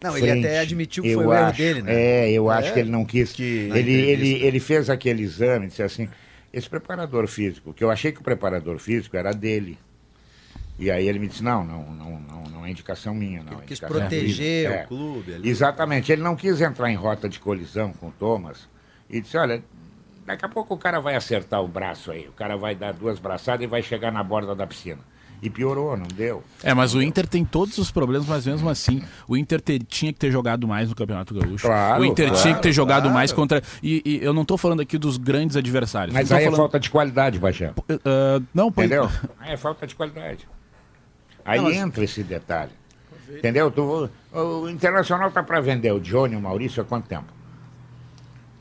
[0.03, 0.47] Não, ele frente.
[0.47, 1.59] até admitiu que Eu foi o erro acho.
[1.59, 1.95] dele, né?
[1.95, 3.33] É, eu É, acho que ele não quis.
[3.33, 6.09] que- ele, ele, ele fez aquele exame disse assim:
[6.53, 9.79] esse preparador físico, que eu achei que o preparador físico era dele.
[10.79, 13.53] E aí ele me disse: não, não, não, não, não é indicação minha, não.
[13.55, 14.85] Ele é quis proteger dele." É.
[14.85, 15.49] o clube ali.
[15.49, 18.69] Exatamente, ele não quis entrar em rota de colisão com o Thomas
[19.09, 19.63] e disse: olha,
[20.27, 23.19] daqui a pouco o cara vai acertar o braço aí, o cara vai dar duas
[23.19, 25.01] braçadas e vai chegar na borda da piscina.
[25.43, 26.43] E piorou, não deu.
[26.63, 30.13] É, mas o Inter tem todos os problemas, mas mesmo assim, o Inter ter- tinha
[30.13, 31.67] que ter jogado mais no Campeonato Gaúcho.
[31.67, 33.15] Claro, o Inter claro, tinha que ter jogado claro.
[33.15, 33.63] mais contra.
[33.83, 36.15] E, e eu não tô falando aqui dos grandes adversários.
[36.15, 36.57] Mas aí é falando...
[36.59, 37.73] falta de qualidade, Bajé.
[38.05, 39.11] Ah, não, pois- Entendeu?
[39.39, 40.49] Aí é falta de qualidade.
[41.45, 42.73] Aí Não, mas- entra esse detalhe.
[43.29, 43.71] Entendeu?
[43.71, 47.27] Tu- o Internacional tá para vender o Johnny e o Maurício há quanto tempo?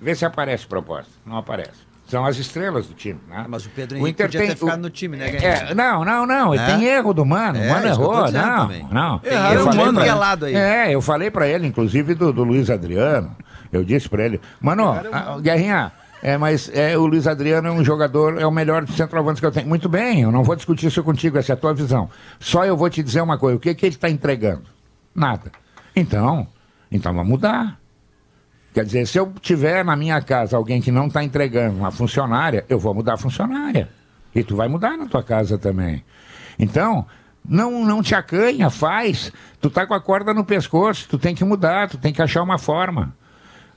[0.01, 1.11] Vê se aparece proposta.
[1.25, 1.85] Não aparece.
[2.07, 3.19] São as estrelas do time.
[3.27, 3.35] Né?
[3.39, 6.53] Ah, Mas o Pedro Henrique podia ter ficado no time, né, É, não, não, não.
[6.53, 6.65] É?
[6.65, 7.57] Tem erro do Mano.
[7.57, 8.31] É, o Mano eu errou.
[8.31, 8.87] Não, também.
[8.91, 9.19] não.
[9.19, 10.55] Tem Eu erro falei pra- é lado aí.
[10.55, 13.35] É, eu falei pra ele, inclusive do, do Luiz Adriano.
[13.73, 15.91] Eu disse pra ele, Mano, ah, Guerrinha,
[16.21, 19.45] é, mas é, o Luiz Adriano é um jogador, é o melhor dos centroavantes que
[19.45, 19.67] eu tenho.
[19.67, 22.09] Muito bem, eu não vou discutir isso contigo, essa é a tua visão.
[22.39, 24.63] Só eu vou te dizer uma coisa, o que, que ele está entregando?
[25.13, 25.51] Nada.
[25.95, 26.47] Então,
[26.91, 27.79] então vamos mudar.
[28.75, 32.65] Quer dizer, se eu tiver na minha casa alguém que não está entregando uma funcionária,
[32.67, 33.87] eu vou mudar a funcionária.
[34.35, 36.03] E tu vai mudar na tua casa também.
[36.59, 37.05] Então,
[37.47, 39.31] não, não te acanha, faz.
[39.61, 42.43] Tu tá com a corda no pescoço, tu tem que mudar, tu tem que achar
[42.43, 43.15] uma forma.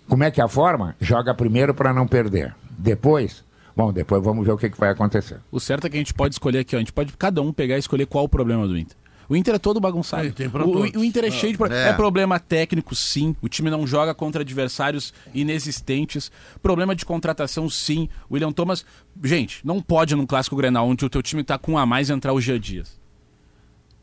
[0.09, 0.97] Como é que é a forma?
[1.01, 2.53] Joga primeiro para não perder.
[2.77, 3.45] Depois,
[3.77, 5.39] bom, depois vamos ver o que, que vai acontecer.
[5.49, 6.79] O certo é que a gente pode escolher aqui, ó.
[6.79, 8.97] A gente pode cada um pegar e escolher qual o problema do Inter.
[9.29, 10.27] O Inter é todo bagunçado.
[10.27, 11.85] É, tem pra o, o Inter é cheio de problemas.
[11.85, 11.91] É.
[11.91, 11.93] É.
[11.93, 13.37] problema técnico, sim.
[13.43, 16.33] O time não joga contra adversários inexistentes.
[16.63, 18.09] Problema de contratação, sim.
[18.29, 18.85] O William Thomas.
[19.23, 22.09] Gente, não pode num clássico Grenal onde o teu time tá com um a mais
[22.09, 22.99] entrar o Jean Dias.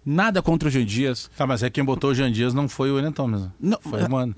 [0.05, 1.32] Nada contra o Jean Dias.
[1.36, 3.41] Tá, mas é quem botou o Jean Dias não foi o William Thomas.
[3.41, 3.51] né?
[3.59, 4.36] Não, Foi o Mano.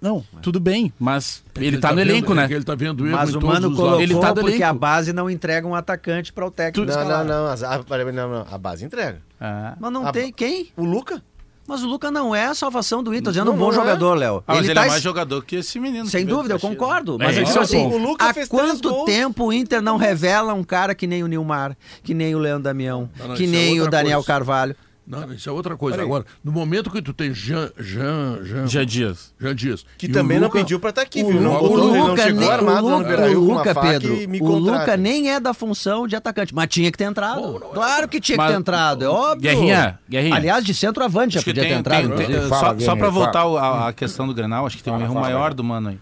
[0.00, 2.48] Não, tudo bem, mas É que ele, tá, no vendo- elenco, é né?
[2.50, 4.00] ele tá vendo erro Mas o Mano colocou.
[4.00, 4.70] Ele tá do porque elenco.
[4.70, 6.90] a base não entrega um atacante para o técnico.
[6.90, 7.46] Não, não, não.
[7.46, 7.78] as- A,
[8.12, 8.46] não, não.
[8.50, 9.20] A base entrega.
[9.40, 9.76] Ah.
[9.78, 10.68] Mas não A- tem quem?
[10.76, 11.22] O Luca?
[11.68, 13.24] Mas o Luca não é a salvação do Inter.
[13.24, 13.74] Tô dizendo um bom é.
[13.74, 14.42] jogador, Léo.
[14.46, 16.06] Ah, mas ele, tá é mais jogador que esse menino.
[16.06, 17.14] Sem dúvida, eu concordo.
[17.20, 17.86] É, Mas é o assim.
[17.86, 19.04] O Luca há quanto gols.
[19.04, 22.64] tempo o Inter não revela um cara que nem o Nilmar, que nem o Leandro
[22.64, 24.26] Damião, Não, não, que isso é nem o Daniel coisa.
[24.26, 24.74] Carvalho?
[25.10, 26.00] Não, isso é outra coisa.
[26.00, 29.34] Agora, no momento que tu tem Jean, Jean, Jean, Jean Dias.
[29.40, 29.84] Jean Dias.
[29.98, 31.40] Que e também não Luca- pediu pra estar aqui, o viu?
[31.40, 34.46] Não botou, o não Luca chegou nem, armado o Luca, o Luca, Pedro, me o.
[34.58, 37.60] Luca nem é da função de atacante, mas tinha que ter entrado.
[37.74, 39.40] claro que tinha que Mas- ter entrado, é óbvio.
[39.42, 40.34] Guerrinha, Guerrinha.
[40.36, 42.00] Aliás, de centroavante já Acho que podia ter tem- entrado.
[42.08, 42.48] tem- tem- inclusive.
[42.48, 43.10] Fala, só só fala.
[43.10, 45.98] voltar à questão do Grenal, acho que tem um erro maior do Mano aí.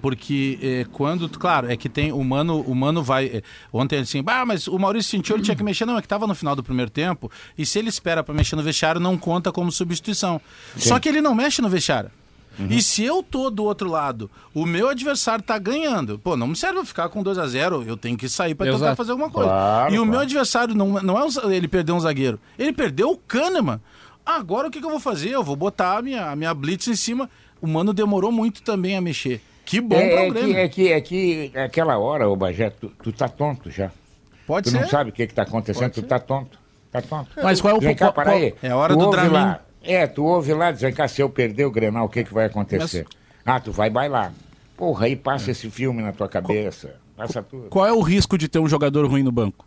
[0.00, 3.26] Porque eh, quando, claro, é que tem o Mano, o Mano vai.
[3.26, 5.84] eh, ontem assim, ah, mas o Maurício sentiu, ele tinha que mexer.
[5.84, 7.30] Não, é que tava no final do primeiro tempo.
[7.56, 10.40] E se ele espera para mexer no vestiário, não conta como substituição.
[10.76, 12.10] Só que ele não mexe no vestiário.
[12.68, 16.56] E se eu tô do outro lado, o meu adversário tá ganhando, pô, não me
[16.56, 19.30] serve eu ficar com 2 a 0 eu tenho que sair para tentar fazer alguma
[19.30, 19.48] coisa.
[19.48, 20.26] Claro, e o meu claro.
[20.26, 23.80] adversário não, não é um ele perdeu um zagueiro, ele perdeu o Kahneman.
[24.24, 25.30] Agora o que, que eu vou fazer?
[25.30, 27.28] Eu vou botar a minha, a minha blitz em cima.
[27.60, 29.40] O Mano demorou muito também a mexer.
[29.72, 30.58] Que bom é, é o que, Grêmio.
[30.58, 33.90] é que é que aquela hora, ô Bagé, tu, tu tá tonto já.
[34.46, 34.80] Pode tu ser.
[34.82, 36.58] não sabe o que que tá acontecendo, tu tá tonto.
[36.90, 37.30] Tá tonto.
[37.42, 38.54] Mas qual é o Vem cá, qual- aí.
[38.62, 39.30] É a hora Tu do Dramin.
[39.30, 39.60] lá.
[39.82, 42.34] É, tu ouve lá, diz, vem cá, se eu perder o Grenal, o que que
[42.34, 43.06] vai acontecer?
[43.46, 44.30] Ah, tu vai bailar.
[44.76, 46.94] Porra, aí passa esse filme na tua cabeça.
[47.16, 47.68] Passa tudo.
[47.70, 49.64] Qual é o risco de ter um jogador ruim no banco?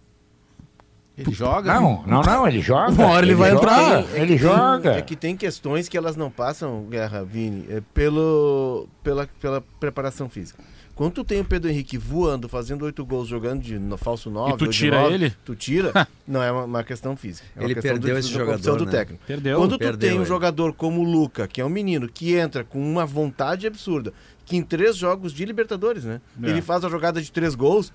[1.17, 1.73] Ele joga.
[1.73, 2.91] Não, não, não, ele joga.
[2.91, 4.15] Uma hora ele vai joga, entrar.
[4.15, 4.91] Ele, ele joga.
[4.97, 10.27] É que tem questões que elas não passam, Guerra, Vini, é pelo, pela, pela preparação
[10.27, 10.61] física.
[10.95, 14.55] Quando tu tem o Pedro Henrique voando, fazendo oito gols, jogando de no, falso 9,
[14.57, 15.29] tu tira ele?
[15.43, 17.45] tu tira, não é uma, uma questão física.
[17.53, 18.91] É uma Ele questão perdeu do, esse jogador, do né?
[18.91, 19.23] técnico.
[19.27, 19.57] Perdeu.
[19.57, 20.25] Quando tu Perdeu tem um ele.
[20.25, 24.13] jogador como o Luca, que é um menino, que entra com uma vontade absurda,
[24.45, 26.21] que em três jogos de Libertadores, né?
[26.41, 26.49] É.
[26.49, 27.91] Ele faz a jogada de três gols,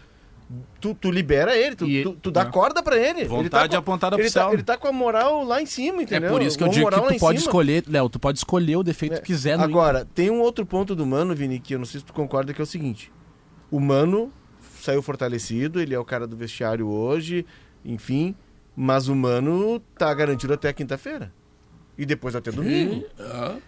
[0.80, 2.44] tu, tu libera ele, tu, E- tu, tu dá é.
[2.46, 3.24] corda pra ele.
[3.24, 5.66] Vontade ele tá com, apontada pro ele tá, ele tá com a moral lá em
[5.66, 6.30] cima, É entendeu?
[6.30, 9.16] por isso que eu digo que tu pode escolher, Léo, tu pode escolher o defeito
[9.20, 12.06] que quiser Agora, tem um outro ponto do Mano, Vini, que eu não sei se
[12.06, 13.12] tu concorda, que é o seguinte.
[13.70, 14.32] O Mano
[14.80, 17.44] saiu fortalecido, ele é o cara do vestiário hoje,
[17.84, 18.34] enfim,
[18.74, 21.32] mas o Mano tá garantido até quinta-feira.
[21.98, 23.04] E depois até domingo.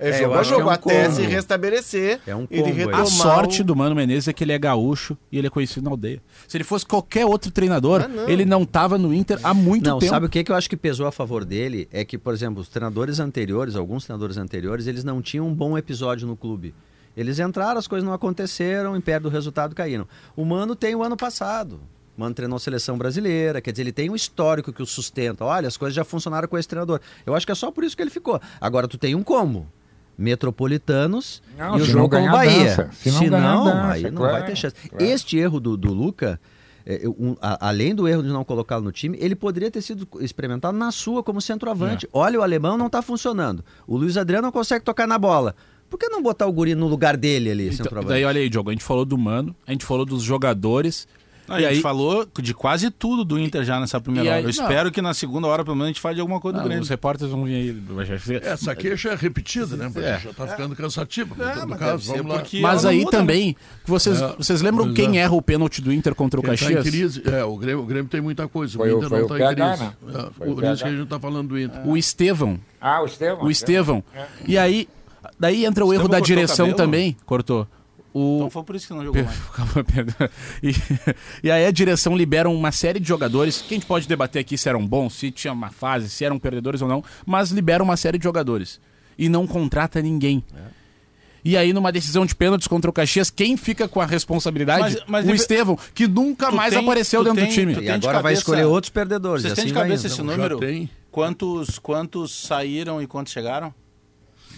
[0.01, 1.17] É, É, jogo a que jogo, é um até combo.
[1.17, 2.21] se restabelecer.
[2.27, 5.17] É um combo retomar A sorte o- do Mano Menezes é que ele é gaúcho
[5.31, 6.23] e ele é conhecido na aldeia.
[6.49, 8.29] Se ele fosse qualquer outro treinador, Ah, não.
[8.29, 10.11] ele não tava no Inter há muito Não, tempo.
[10.11, 11.89] sabe o que, que eu acho que pesou a favor dele?
[11.93, 15.77] É que, por exemplo, os treinadores anteriores, alguns treinadores anteriores, eles não tinham um bom
[15.77, 16.75] episódio no clube.
[17.15, 20.09] Eles entraram, as coisas não aconteceram, em pé do resultado caíram.
[20.35, 21.79] O Mano tem o ano passado.
[22.23, 25.45] Mano treinou a seleção brasileira, quer dizer, ele tem um histórico que o sustenta.
[25.45, 27.01] Olha, as coisas já funcionaram com esse treinador.
[27.27, 28.41] Eu acho que é só por isso que ele ficou.
[28.61, 29.67] Agora, tu tem um como?
[30.19, 32.65] Metropolitanos Não, e o jogo com o Bahia.
[32.77, 32.91] dança.
[32.93, 34.75] Se não Se não, dança, aí não claro, vai ter chance.
[34.89, 35.05] claro.
[35.05, 36.41] Este erro do, do Luca,
[36.85, 40.07] é, um, a- além do erro de não colocá-lo no time, ele poderia ter sido
[40.21, 42.09] experimentado na sua como centroavante.
[42.13, 43.65] Olha, o alemão não está funcionando.
[43.87, 45.55] O Luiz Adriano não consegue tocar na bola.
[45.89, 48.09] Por que não botar o guri no lugar dele ali, Então, centroavante?
[48.09, 51.07] daí, olha aí, Diogo, a gente falou do Mano, a gente falou dos jogadores.
[51.49, 54.41] A e gente aí, falou de quase tudo do Inter já nessa primeira aí- hora.
[54.41, 54.51] Eu não.
[54.51, 56.65] espero que na segunda hora, pelo menos, a gente fale de alguma coisa do Ah,
[56.65, 56.83] Grêmio.
[56.83, 58.39] os repórteres vão vir aí.
[58.43, 59.91] Essa queixa é repetida, né?
[59.97, 60.21] É.
[60.21, 61.35] já tá ficando cansativo.
[61.37, 62.43] Mas, É, mas caso, vamos lá.
[62.61, 65.23] Mas não aí muda, também, vocês, É, vocês lembram quem é.
[65.23, 66.83] erra o pênalti do Inter contra o tá em Caxias?
[66.89, 68.77] crise, é, o Grêmio, o Grêmio tem muita coisa.
[68.79, 69.83] Foi o Inter não o está PH, em crise.
[69.85, 69.93] né?
[70.09, 71.87] É, por isso que a gente está falando do Inter.
[71.87, 72.59] O Estevão.
[72.81, 73.45] Ah, o Estevão.
[73.45, 74.05] O Estevão.
[74.47, 74.89] E aí,
[75.39, 77.17] daí entra o erro da direção também.
[77.27, 77.67] Cortou.
[78.15, 78.37] O...
[78.37, 79.39] Então foi por isso que não jogou mais.
[80.63, 80.75] E,
[81.47, 84.57] e aí a direção libera uma série de jogadores, que a gente pode debater aqui
[84.59, 87.97] se eram bons, se tinha uma fase, se eram perdedores ou não, mas libera uma
[87.97, 88.81] série de jogadores.
[89.19, 90.45] E não contrata ninguém.
[91.45, 94.81] E aí, numa decisão de pênaltis contra o Caxias, quem fica com a responsabilidade?
[95.09, 97.73] Mas- mas o Estevão, que nunca mais tem- apareceu dentro tem- do time.
[97.73, 99.43] E agora vai cabeça- escolher outros perdedores.
[99.43, 100.13] Vocês têm assim de vai cabeça indo.
[100.13, 100.59] esse Já número?
[100.59, 100.89] tem.
[101.11, 103.75] Quantos, quantos saíram e quantos chegaram?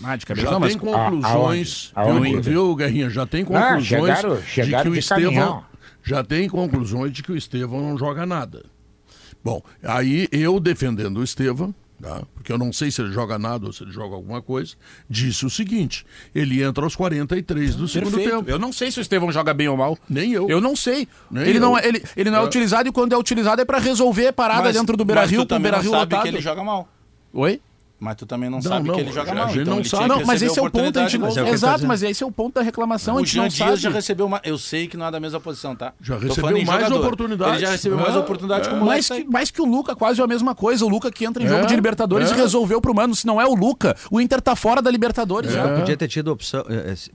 [0.02, 2.20] Ah, de cabeça Já não, mas tem conclusões, A- aonde?
[2.20, 2.50] viu, Aonde?
[2.50, 3.10] viu, Guerrinha?
[3.10, 5.64] Já tem Ah, conclusões chegaram- de chegaram que o de Estevão.
[6.02, 8.64] Já tem conclusões de que o Estevão não joga nada.
[9.42, 12.22] Bom, aí eu defendendo o Estevão, tá?
[12.34, 14.74] porque eu não sei se ele joga nada ou se ele joga alguma coisa,
[15.08, 18.36] disse o seguinte: ele entra aos 43 do segundo Perfeito.
[18.38, 18.50] tempo.
[18.50, 19.98] Eu não sei se o Estevão joga bem ou mal.
[20.08, 20.48] Nem eu.
[20.50, 21.08] Eu não sei.
[21.30, 21.60] Nem ele, eu.
[21.62, 22.44] Não é, ele, ele não é, É.
[22.44, 25.44] utilizado e quando é utilizado é pra resolver parada dentro do mas Beira-Rio tu com
[25.44, 26.22] o também não Beira-Rio sabe lotado.
[26.22, 26.88] que ele joga mal.
[27.32, 27.60] Oi?
[28.04, 29.48] Mas tu também não, Não, sabe não, que ele joga a mal.
[29.48, 30.08] gente então não ele sabe.
[30.08, 30.98] Não, que mas esse é o ponto.
[30.98, 31.18] A gente...
[31.18, 33.16] Mas é que Exato, mas esse é o ponto da reclamação.
[33.16, 33.76] a gente Jean não Dias sabe.
[33.80, 34.40] já recebeu uma.
[34.44, 35.92] Eu sei que não é da mesma posição, tá?
[36.00, 37.54] Já recebeu mais oportunidades.
[37.56, 38.70] Ele já recebeu mais É, oportunidade é.
[38.70, 40.84] como Mais que, mais que o Luca, quase a mesma coisa.
[40.84, 42.34] O Luca que entra em É, jogo de Libertadores é.
[42.34, 43.14] e resolveu pro Mano.
[43.14, 45.76] Se não é o Luca, o Inter tá fora da Libertadores já.
[45.78, 46.64] Podia ter tido opção,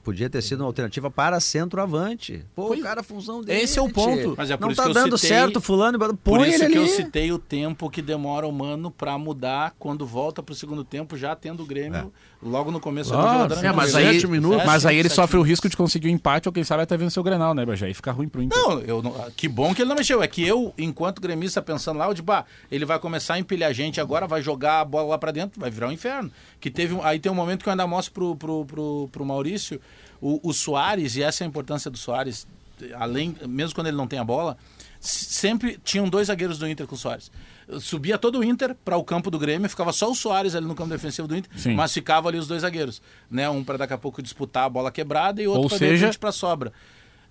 [0.04, 2.44] podia ter sido uma alternativa para centroavante.
[2.56, 3.62] Pô, Pois- o cara, a função dele.
[3.62, 4.34] Esse é o ponto.
[4.38, 6.78] Mas é por não isso tá que dando certo, fulano, Por põe isso ele que
[6.80, 6.90] ali.
[6.90, 11.18] eu citei o tempo que demora o Mano pra mudar quando volta pro segundo tempo,
[11.18, 12.12] já tendo o Grêmio
[12.42, 14.66] logo no começo Ah, do É, mas Sete aí, minutos.
[14.66, 16.96] mas aí ele Sete sofre o risco de conseguir um empate ou quem sabe até
[16.98, 17.88] vencer o Grenal, né, Bajé?
[17.88, 18.58] Aí fica ruim pro Inter.
[18.58, 20.22] Não, eu não- que bom que ele não mexeu.
[20.24, 23.74] É que eu, enquanto gremista, pensando lá, eu digo, bah, ele vai começar a empilhar
[23.74, 26.32] gente agora, vai jogar a bola lá pra dentro, vai virar um inferno.
[26.60, 29.26] Que teve, um- aí tem um momento que eu ainda mostro pro, pro, pro, pro
[29.26, 29.80] Maurício,
[30.22, 32.48] o, o Soares, e essa é a importância do Soares,
[32.96, 34.58] além, mesmo quando ele não tem a bola,
[35.00, 37.32] sempre tinham dois zagueiros do Inter com o Soares.
[37.80, 40.74] Subia todo o Inter para o campo do Grêmio, ficava só o Soares ali no
[40.74, 41.76] campo defensivo do Inter, Sim.
[41.76, 43.48] mas ficava ali os dois zagueiros, né?
[43.50, 46.32] Um para daqui a pouco disputar a bola quebrada e outro Ou para seja- para
[46.32, 46.74] sobra.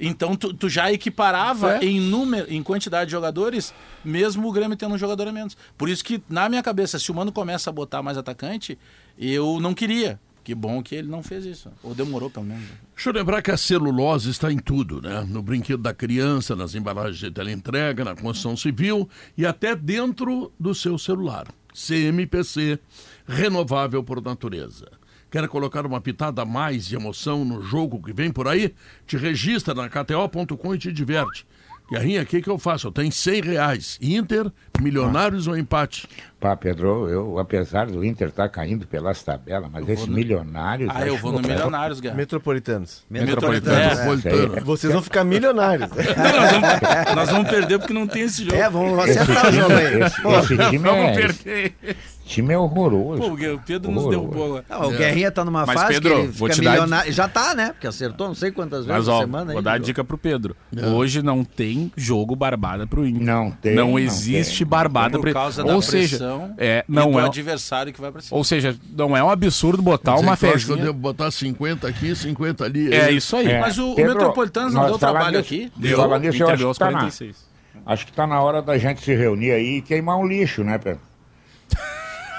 [0.00, 1.84] Então tu, tu já equiparava É.
[1.86, 3.74] em número, em quantidade de jogadores,
[4.04, 5.56] mesmo o Grêmio tendo um jogador a menos.
[5.76, 8.78] Por isso que na minha cabeça, se o Mano começa a botar mais atacante,
[9.18, 10.20] eu não queria.
[10.48, 12.64] Que bom que ele não fez isso, ou demorou pelo menos.
[12.94, 15.22] Deixa eu lembrar que a celulose está em tudo, né?
[15.28, 20.74] No brinquedo da criança, nas embalagens de teleentrega, na construção civil e até dentro do
[20.74, 21.48] seu celular.
[21.74, 22.78] CMPC,
[23.26, 24.90] renovável por natureza.
[25.30, 28.74] Quer colocar uma pitada a mais de emoção no jogo que vem por aí?
[29.06, 31.46] Te registra na KTO.com e te diverte.
[31.90, 32.86] Guerrinha, o que, que eu faço?
[32.86, 33.98] Eu tenho 100 reais.
[34.00, 36.08] Inter, Milionários ou empate?
[36.40, 40.88] Pá, Pedro, eu, apesar do Inter estar caindo pelas tabelas, mas esse milionário.
[40.88, 42.14] Ah, eu vou no Milionários, Guerra.
[42.14, 43.04] Metropolitanos.
[43.10, 43.76] Metropolitano.
[43.76, 43.88] É.
[43.88, 44.64] Metropolitano.
[44.64, 45.88] Vocês vão ficar milionários.
[45.90, 48.56] nós, vamos, nós vamos perder porque não tem esse jogo.
[48.56, 50.02] é, vamos acertar o jogo aí.
[50.02, 51.74] esse, Pô, esse time, Vamos é, perder.
[51.82, 53.20] esse time é horroroso.
[53.20, 54.28] Pô, o Pedro nos Horroroso.
[54.30, 54.64] derrubou lá.
[54.68, 57.12] Não, o Guerrinha tá numa Mas, fase Pedro, que ele vou fica milionário.
[57.12, 57.72] Já tá, né?
[57.72, 59.46] Porque acertou não sei quantas vezes Mas na ó, semana.
[59.46, 60.54] vou aí, dar a dica pro Pedro.
[60.94, 63.22] Hoje não tem jogo barbada pro Inter.
[63.26, 67.10] Não tem, Não não existe barbada Por pro causa da Ou seja, pressão é, não
[67.12, 68.36] do é, adversário que vai pra cima.
[68.36, 70.76] ou seja, não é um absurdo botar uma acha que eu fezinha.
[70.76, 72.92] devo botar 50 aqui, 50 ali.
[72.94, 73.46] É isso aí.
[73.48, 73.60] É.
[73.60, 75.72] Mas o, o Pedro, Metropolitanos não nós deu trabalho nisso- aqui?
[75.76, 75.96] Deu.
[75.96, 77.48] Falar nisso, eu Inter acho que tá na- 46.
[77.86, 80.76] Acho que tá na hora da gente se reunir aí e queimar um lixo, né,
[80.78, 81.00] Pedro?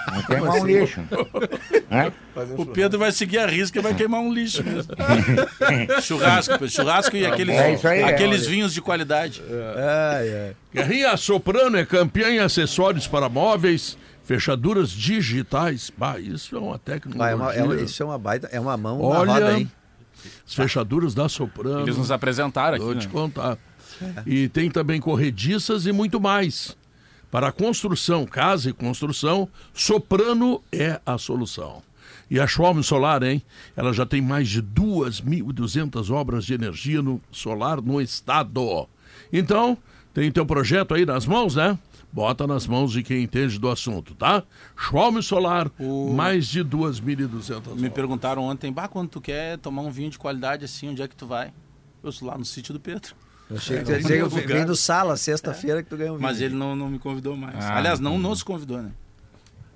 [0.09, 1.01] Vamos queimar um lixo.
[1.89, 2.11] Né?
[2.57, 4.93] O Pedro vai seguir a risca e vai queimar um lixo mesmo.
[6.01, 8.03] churrasco, churrasco e aqueles, É isso aí, é.
[8.05, 9.41] aqueles vinhos de qualidade.
[10.73, 15.91] Guerrinha Soprano é campeã em acessórios para móveis, fechaduras digitais.
[15.97, 16.79] Bah, isso é uma.
[17.19, 19.59] Ah, é uma- é uma- isso é uma baita, é uma mão Olha, na roda,
[19.59, 19.71] hein?
[20.47, 21.81] As fechaduras da Soprano.
[21.81, 22.83] Eles nos apresentaram aqui.
[22.85, 23.01] Vou né?
[23.01, 23.57] te contar.
[24.25, 26.77] E tem também corrediças e muito mais.
[27.31, 31.81] Para construção, casa e construção, Soprano é a solução.
[32.29, 33.41] E a Schwalm Solar, hein?
[33.75, 38.87] Ela já tem mais de 2.200 obras de energia no solar no estado.
[39.31, 39.77] Então,
[40.13, 41.77] tem teu projeto aí nas mãos, né?
[42.11, 44.43] Bota nas mãos de quem entende do assunto, tá?
[44.75, 45.71] Schwalm Solar,
[46.15, 47.93] mais de 2.200 Me obras.
[47.93, 51.15] perguntaram ontem, bah, quando tu quer tomar um vinho de qualidade assim, onde é que
[51.15, 51.53] tu vai?
[52.03, 53.13] Eu sou lá no sítio do Pedro.
[53.49, 54.47] Eu achei que tu ia dizer que eu lugar.
[54.47, 56.47] vem do sala sexta-feira que tu ganhou um Mas vídeo.
[56.47, 57.55] ele não, não me convidou mais.
[57.65, 58.89] Ah, Aliás, não nos convidou, né?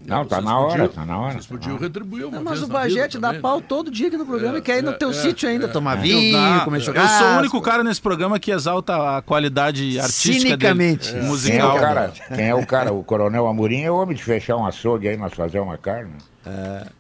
[0.06, 1.32] Não, tá na hora, podiam- tá na hora.
[1.34, 3.60] Vocês podiam retribuir uma Não, mas vez o na vida Bagé te dá também, pau
[3.62, 3.66] né?
[3.70, 5.64] todo dia aqui no programa É, e quer ir no é, teu é, sítio ainda,
[5.66, 5.68] é.
[5.70, 7.18] tomar Eu vinho, comer eu churrasco.
[7.20, 11.06] sou o único cara nesse programa que exalta a qualidade artística Cinicamente.
[11.14, 11.22] dele, É.
[11.22, 11.78] Quem é musical.
[11.78, 12.14] o cara?
[12.36, 12.92] Quem é o cara?
[12.94, 16.12] O Coronel Amorim é o homem de fechar um açougue aí, nós fazer uma carne.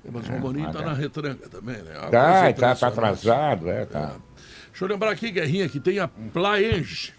[0.09, 0.85] Mas o Amorim tá é.
[0.85, 1.91] na retranca também, né?
[2.09, 4.11] Tá, tá, tá atrasado, é, tá.
[4.83, 7.13] Deixa eu lembrar aqui, Guerrinha, que tem a Plaenge.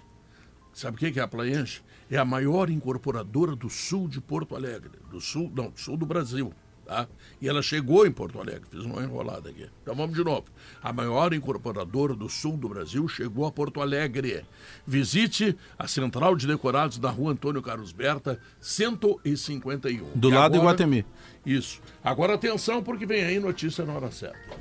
[0.75, 1.81] Sabe o que é a Plaenge?
[2.11, 4.91] É a maior incorporadora do sul de Porto Alegre.
[5.11, 6.53] Do sul, não, do sul do Brasil.
[6.85, 7.09] Tá?
[7.41, 9.67] E ela chegou em Porto Alegre, fiz uma enrolada aqui.
[9.83, 10.45] Então vamos de novo.
[10.83, 14.45] A maior incorporadora do sul do Brasil chegou a Porto Alegre.
[14.87, 20.11] Visite a Central de Decorados da rua Antônio Carlos Berta, 151.
[20.15, 21.07] Do E lado do agora- Iguatemi.
[21.47, 21.81] Isso.
[22.03, 24.55] Agora atenção, porque vem aí notícia na hora certa.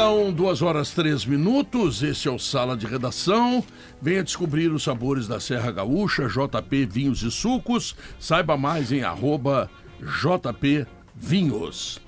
[0.00, 2.02] São duas horas três minutos.
[2.02, 3.62] Este é o Sala de Redação.
[4.00, 7.94] Venha descobrir os sabores da Serra Gaúcha, JP Vinhos e Sucos.
[8.18, 9.70] Saiba mais em arroba
[10.00, 12.00] JP Vinhos.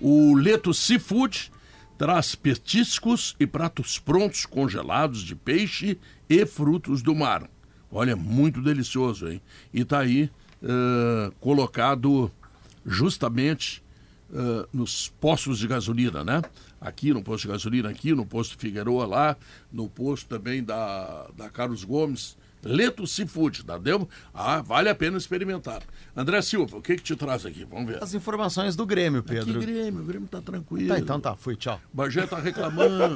[0.00, 1.50] O Leto Seafood
[1.98, 5.98] traz petiscos e pratos prontos congelados de peixe
[6.28, 7.50] e frutos do mar.
[7.90, 9.42] Olha, muito delicioso, hein?
[9.74, 10.30] E tá aí
[10.62, 12.30] eh, colocado
[12.86, 13.82] justamente
[14.32, 16.42] eh, nos postos de gasolina, né?
[16.80, 19.36] Aqui no posto de gasolina, aqui no posto Figueroa lá,
[19.70, 22.38] no posto também da, da Carlos Gomes.
[22.62, 23.78] Leto Seafood, tá?
[23.78, 24.08] Deu?
[24.34, 25.82] Ah, vale a pena experimentar.
[26.16, 27.64] André Silva, o que que te traz aqui?
[27.70, 28.02] Vamos ver.
[28.02, 29.60] As informações do Grêmio, Que Pedro.
[29.60, 30.88] Grêmio, o Grêmio tá tranquilo.
[30.88, 31.80] Tá, então tá, fui, tchau.
[31.92, 33.14] Bagé tá reclamando.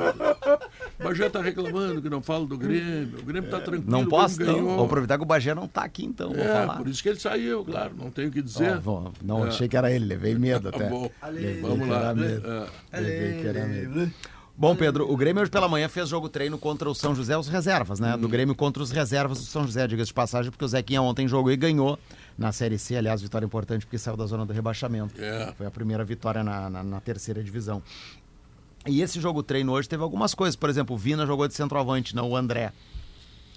[1.02, 3.18] Bagé tá reclamando que não fala do Grêmio.
[3.18, 3.90] O Grêmio tá tranquilo.
[3.90, 4.54] Não posso, então.
[4.54, 4.76] ganhou.
[4.76, 6.30] Vou aproveitar que o Bagé não tá aqui, então.
[6.32, 6.76] Vou É, falar.
[6.78, 7.94] por isso que ele saiu, claro.
[7.96, 8.78] Não tenho o que dizer.
[8.78, 9.48] Vou- não, É.
[9.48, 10.88] achei que era ele, levei medo Tá até.
[10.88, 11.10] bom.
[11.30, 11.96] Levei Vamos lá.
[11.98, 12.48] era medo.
[12.92, 13.00] É.
[13.00, 14.12] Levei que era medo.
[14.56, 17.48] Bom, Pedro, o Grêmio hoje pela manhã fez jogo treino contra o São José, os
[17.48, 18.14] reservas, né?
[18.14, 18.20] Hum.
[18.20, 21.26] Do Grêmio contra os reservas do São José, diga-se de passagem, porque o Zequinha ontem
[21.26, 21.98] jogou e ganhou
[22.38, 25.20] na Série C, aliás, vitória importante porque saiu da zona do rebaixamento.
[25.20, 25.52] É.
[25.58, 27.82] Foi a primeira vitória na, na- na terceira divisão.
[28.86, 32.14] E esse jogo treino hoje teve algumas coisas, por exemplo, o Vina jogou de centroavante,
[32.14, 32.72] não o André.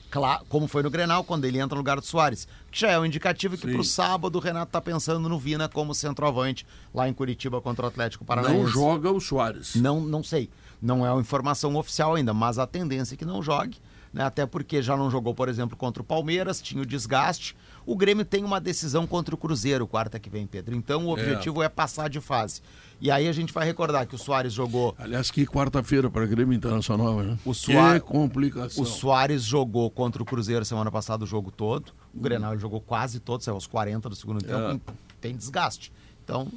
[0.10, 2.48] Claro, como foi no Grenal, quando ele entra no lugar do Soares.
[2.72, 3.74] Que já é um indicativo que Sim.
[3.74, 7.88] pro sábado o Renato tá pensando no Vina como centroavante lá em Curitiba contra o
[7.90, 8.58] Atlético Paranaense.
[8.64, 9.76] Não joga o Soares.
[9.76, 10.50] Não, não sei.
[10.82, 13.78] Não é uma informação oficial ainda, mas a tendência é que não jogue.
[14.14, 14.24] Né?
[14.24, 17.56] Até porque já não jogou, por exemplo, contra o Palmeiras, tinha o desgaste.
[17.86, 20.76] O Grêmio tem uma decisão contra o Cruzeiro quarta que vem, Pedro.
[20.76, 22.62] Então o objetivo é, passar de fase.
[23.02, 24.96] E aí a gente vai recordar que o Soares jogou.
[24.98, 27.38] Aliás, que quarta-feira para Grêmio Internacional, né?
[27.46, 28.84] O Soares- Que complicação.
[28.84, 31.92] O Soares jogou contra o Cruzeiro semana passada o jogo todo.
[32.14, 34.94] O Grenal jogou quase todo, saiu aos 40 do segundo tempo.
[35.22, 35.92] Tem desgaste.
[36.24, 36.48] Então,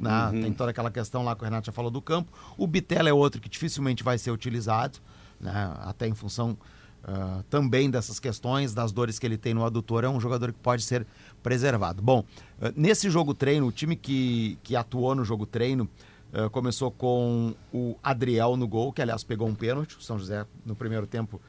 [0.00, 2.32] né, tem toda aquela questão lá que o Renato já falou do campo.
[2.56, 4.98] O Bitela é outro que dificilmente vai ser utilizado,
[5.38, 6.56] né, até em função
[7.02, 10.04] ah, também dessas questões, das dores que ele tem no adutor.
[10.04, 11.06] É um jogador que pode ser
[11.42, 12.02] preservado.
[12.02, 12.24] Bom,
[12.60, 15.88] ah, nesse jogo treino, o time que, que atuou no jogo treino
[16.32, 19.96] ah, começou com o Adriel no gol, que aliás pegou um pênalti.
[19.96, 21.40] O São José, no primeiro tempo,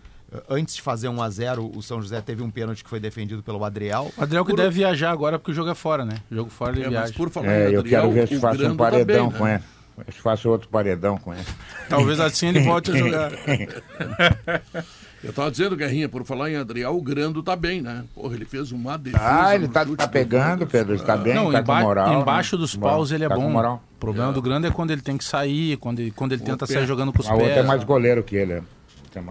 [0.49, 3.43] antes de fazer 1 a 0 o São José teve um pênalti que foi defendido
[3.43, 4.11] pelo Adriel.
[4.17, 6.15] O Adriel que deve viajar agora porque o jogo é fora, né?
[6.31, 7.13] O jogo fora ele É, mas viaja.
[7.15, 9.31] por falar É, em eu Adriel, quero ver se o faço um Grando paredão tá
[9.31, 9.63] bem, com né?
[9.97, 10.11] ele.
[10.11, 11.45] Se faço outro paredão com ele.
[11.89, 13.31] Talvez assim ele volte a jogar.
[15.23, 18.03] Eu tava dizendo, Guerrinha, por falar em Adriel, o Grando tá bem, né?
[18.15, 19.23] Porra, ele fez uma defesa.
[19.23, 20.65] Ah, ele tá, tá do pegando.
[20.65, 20.95] Pedro.
[20.95, 22.21] Ele tá bem, Não, tá com moral.
[22.21, 22.61] embaixo né?
[22.61, 23.49] dos paus ele é Tá com bom.
[23.51, 23.83] moral.
[23.97, 26.65] O problema do grande é quando ele tem que sair, quando ele, quando ele tenta
[26.65, 26.73] pé.
[26.73, 27.57] sair jogando com os A outra pés.
[27.59, 28.53] é mais goleiro que ele.
[28.53, 28.63] é.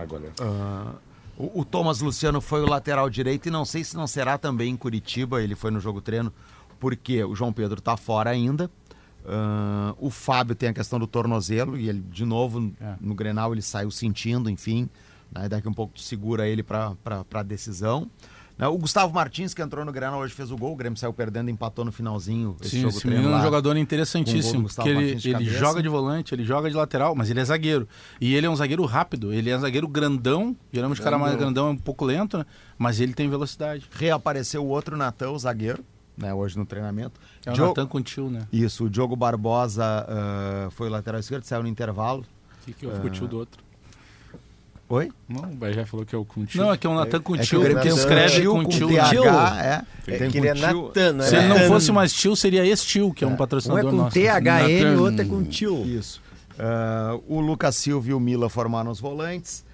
[0.06, 0.34] Goleiro.
[1.36, 4.70] O, o Thomas Luciano foi o lateral direito e não sei se não será também
[4.72, 6.32] em Curitiba, ele foi no jogo treino,
[6.78, 8.70] porque o João Pedro está fora ainda.
[9.26, 12.94] Ah, o Fábio tem a questão do tornozelo e ele, de novo, É.
[13.00, 14.88] no Grenal ele saiu sentindo, enfim.
[15.32, 16.96] Né, daqui um pouco tu segura ele para
[17.34, 18.10] a decisão.
[18.60, 20.74] Né, o Gustavo Martins, que entrou no Grenal hoje, fez o gol.
[20.74, 22.54] O Grêmio saiu perdendo, empatou no finalzinho.
[22.60, 24.68] Esse Sim, jogo esse menino é um jogador com interessantíssimo.
[24.68, 27.88] Porque ele, de ele joga de volante, ele joga de lateral, mas ele é zagueiro.
[28.20, 30.54] E ele é um zagueiro rápido, ele é um zagueiro grandão.
[30.70, 32.44] Geralmente o cara mais grandão é um pouco lento, né?
[32.76, 33.86] Mas ele tem velocidade.
[33.90, 35.82] Reapareceu o outro Natan, o zagueiro,
[36.14, 37.18] né, hoje no treinamento.
[37.46, 38.46] É o Diogo- Natan com tio, né?
[38.52, 42.26] Isso, o Diogo Barbosa ah, foi o lateral esquerdo, saiu no intervalo.
[42.60, 43.69] O que, que eu fico o tio do outro?
[44.90, 45.08] Oi?
[45.28, 46.60] Não, o Bajé falou que é o com tio.
[46.60, 48.88] Não, é que é o Natan com É Grêmio que um escreve tio com tio.
[48.88, 49.24] TH, Tio.
[49.24, 49.84] é.
[50.08, 50.54] É que ele é.
[50.54, 53.34] Natan, não é Se ele não fosse mais tio, seria esse tio, que é um
[53.34, 54.14] Um patrocinador é com nosso.
[54.18, 55.86] THN, outro é com tio.
[55.86, 56.20] Isso.
[56.58, 59.64] Ah, o Lucas Silva e o Mila formaram os volantes.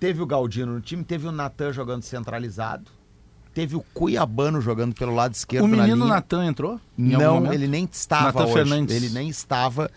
[0.00, 2.90] Teve o Galdino no time, teve o Natan jogando centralizado.
[3.54, 6.04] Teve o Cuiabano jogando pelo lado esquerdo O menino.
[6.06, 6.80] Natan entrou?
[6.96, 8.52] Não, ele nem estava Natan hoje.
[8.54, 8.96] Fernandes.
[8.96, 9.88] Ele nem estava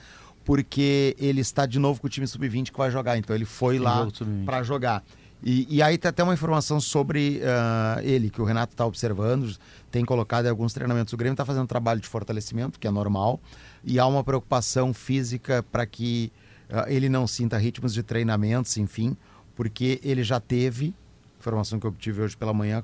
[0.51, 3.17] porque ele está de novo com o time sub-20 que vai jogar.
[3.17, 4.43] Então ele foi Tem lá jogo sub-20.
[4.43, 5.01] para jogar.
[5.41, 9.55] E, e aí tem até uma informação sobre ah, ele, que o Renato está observando,
[9.89, 11.13] tem colocado em alguns treinamentos.
[11.13, 13.39] O Grêmio está fazendo um trabalho de fortalecimento, que é normal,
[13.81, 16.33] e há uma preocupação física para que
[16.69, 19.15] ah, ele não sinta ritmos de treinamentos, enfim,
[19.55, 20.93] porque ele já teve,
[21.39, 22.83] informação que eu obtive hoje pela manhã,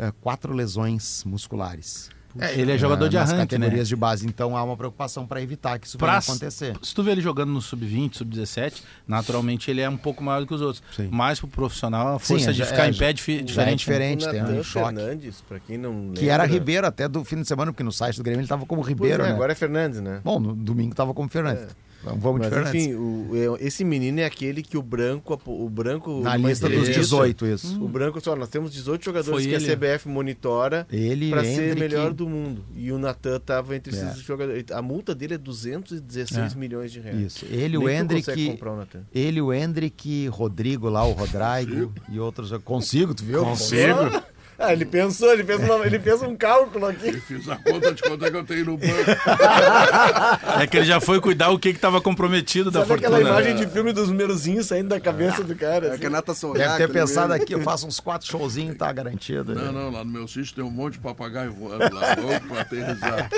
[0.00, 2.10] ah, quatro lesões musculares.
[2.38, 3.84] É, ele é jogador de nas arranque, categorias né?
[3.84, 4.26] de base.
[4.26, 6.76] Então há uma preocupação para evitar que isso Pra- venha acontecer.
[6.82, 10.46] Se tu vê ele jogando no sub-20, sub-17, naturalmente ele é um pouco maior do
[10.46, 10.82] que os outros.
[10.96, 11.08] Sim.
[11.12, 13.56] Mas pro profissional, a força é, de já- ficar é, em pé é é diferente.
[13.56, 13.74] né?
[13.74, 14.26] diferente.
[14.28, 14.94] tem um choque.
[14.96, 17.92] Fernandes, pra quem não Que era lembra- Ribeiro até do fim de semana, porque no
[17.92, 19.32] site do Grêmio ele tava como Ribeiro, é, né?
[19.32, 20.20] Agora é Fernandes, né?
[20.24, 21.60] Bom, no domingo tava como Fernandes.
[21.62, 21.74] Vamos
[22.16, 22.74] vamos de Mas Fernandes.
[22.86, 26.76] enfim, o- é- esse menino é aquele que o branco, o branco Na lista dos
[26.78, 27.82] entrevista, 18, isso.
[27.82, 29.64] O branco só, nós temos 18 jogadores Foi que ele.
[29.64, 32.64] a CBF monitora Ele para ser melhor do mundo.
[32.74, 34.00] E o Natan tava entre É.
[34.10, 34.64] esses jogadores.
[34.70, 36.58] A multa dele é 216 É.
[36.58, 37.20] milhões de reais.
[37.20, 37.46] Isso.
[37.50, 38.24] Ele, Nem o Hendrick.
[38.26, 39.00] consegue comprar o Natan.
[39.14, 42.50] Ele, o Hendrick, Rodrigo lá, o Rodrigo e outros.
[42.64, 43.42] Consigo, tu viu?
[43.44, 44.22] Consigo.
[44.58, 47.08] Ah, ele pensou, ele fez, uma- ele fez um cálculo aqui.
[47.08, 48.92] Eu fiz a conta de quanto é que eu tenho no banco.
[50.60, 53.40] É que ele já foi cuidar o que estava comprometido da Sabe aquela fortuna.
[53.40, 55.86] imagem de filme dos numerozinhos saindo da cabeça do cara?
[55.86, 55.98] É assim?
[56.00, 57.42] que a Nata Deve Sorraca, ter né, pensado mesmo.
[57.42, 59.54] aqui, eu faço uns quatro showzinhos e tá garantido.
[59.54, 62.60] Não, não, lá no meu sítio tem um monte de papagaio voando lá, louco pra
[62.62, 63.28] aterrissar.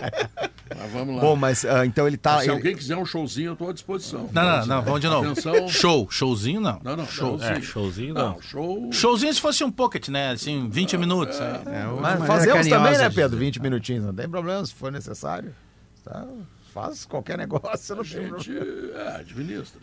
[0.79, 1.21] Mas vamos lá.
[1.23, 2.39] Bom, mas ah, então ele tá.
[2.39, 4.29] Se ele- alguém quiser um showzinho, eu estou à disposição.
[4.33, 5.31] Não, não, não, vamos de novo.
[5.31, 5.69] Atenção.
[5.69, 6.81] Show, showzinho não.
[6.85, 7.53] Não, não, Show, showzinho.
[7.53, 8.31] é, showzinho não.
[8.35, 8.93] Não, show.
[8.93, 10.31] Showzinho se fosse um pocket, né?
[10.33, 11.06] Assim, 20 minutos.
[11.15, 11.65] Aí.
[12.01, 13.31] Mas maneira fazemos também, né, Pedro?
[13.31, 13.45] dizer.
[13.45, 15.55] 20 minutinhos, não tem problema se for necessário.
[16.05, 16.25] Tá?
[16.73, 19.01] Faz qualquer negócio, não tem Gente, problema.
[19.01, 19.81] é, administra.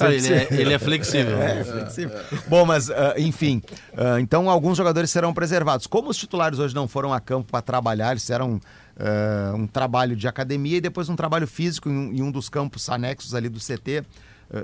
[0.00, 1.36] Ah, ele, é, ele é flexível.
[1.42, 2.16] É, flexível.
[2.46, 3.60] Bom, mas ah, enfim,
[3.96, 5.86] ah, então alguns jogadores serão preservados.
[5.88, 8.60] Como os titulares hoje não foram a campo para trabalhar, eles fizeram
[8.96, 12.48] ah, um trabalho de academia e depois um trabalho físico em, um- em um dos
[12.48, 14.04] campos anexos ali do CT.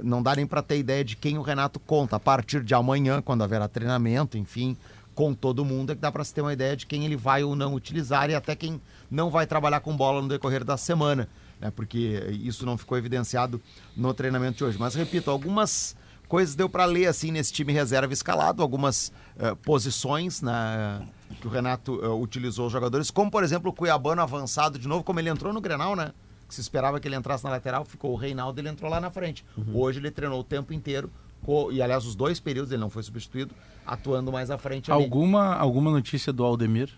[0.04, 2.14] não dá nem para ter ideia de quem o Renato conta.
[2.14, 4.76] A partir de amanhã, quando haverá treinamento, enfim,
[5.18, 7.42] com todo mundo, é que dá para se ter uma ideia de quem ele vai
[7.42, 11.28] ou não utilizar e até quem não vai trabalhar com bola no decorrer da semana,
[11.60, 11.72] né?
[11.72, 13.60] Porque isso não ficou evidenciado
[13.96, 14.78] no treinamento de hoje.
[14.78, 15.96] Mas repito, algumas
[16.28, 21.04] coisas deu para ler assim nesse time reserva escalado, algumas eh, posições né,
[21.40, 25.02] que o Renato eh, utilizou os jogadores, como por exemplo o Cuiabano avançado de novo,
[25.02, 26.12] como ele entrou no Grenal, né?
[26.46, 29.10] Que se esperava que ele entrasse na lateral, ficou o Reinaldo, ele entrou lá na
[29.10, 29.44] frente.
[29.74, 31.10] Hoje ele treinou o tempo inteiro
[31.72, 33.54] e aliás os dois períodos ele não foi substituído,
[33.86, 35.02] atuando mais à frente ali.
[35.02, 36.90] Alguma, alguma notícia do Aldemir?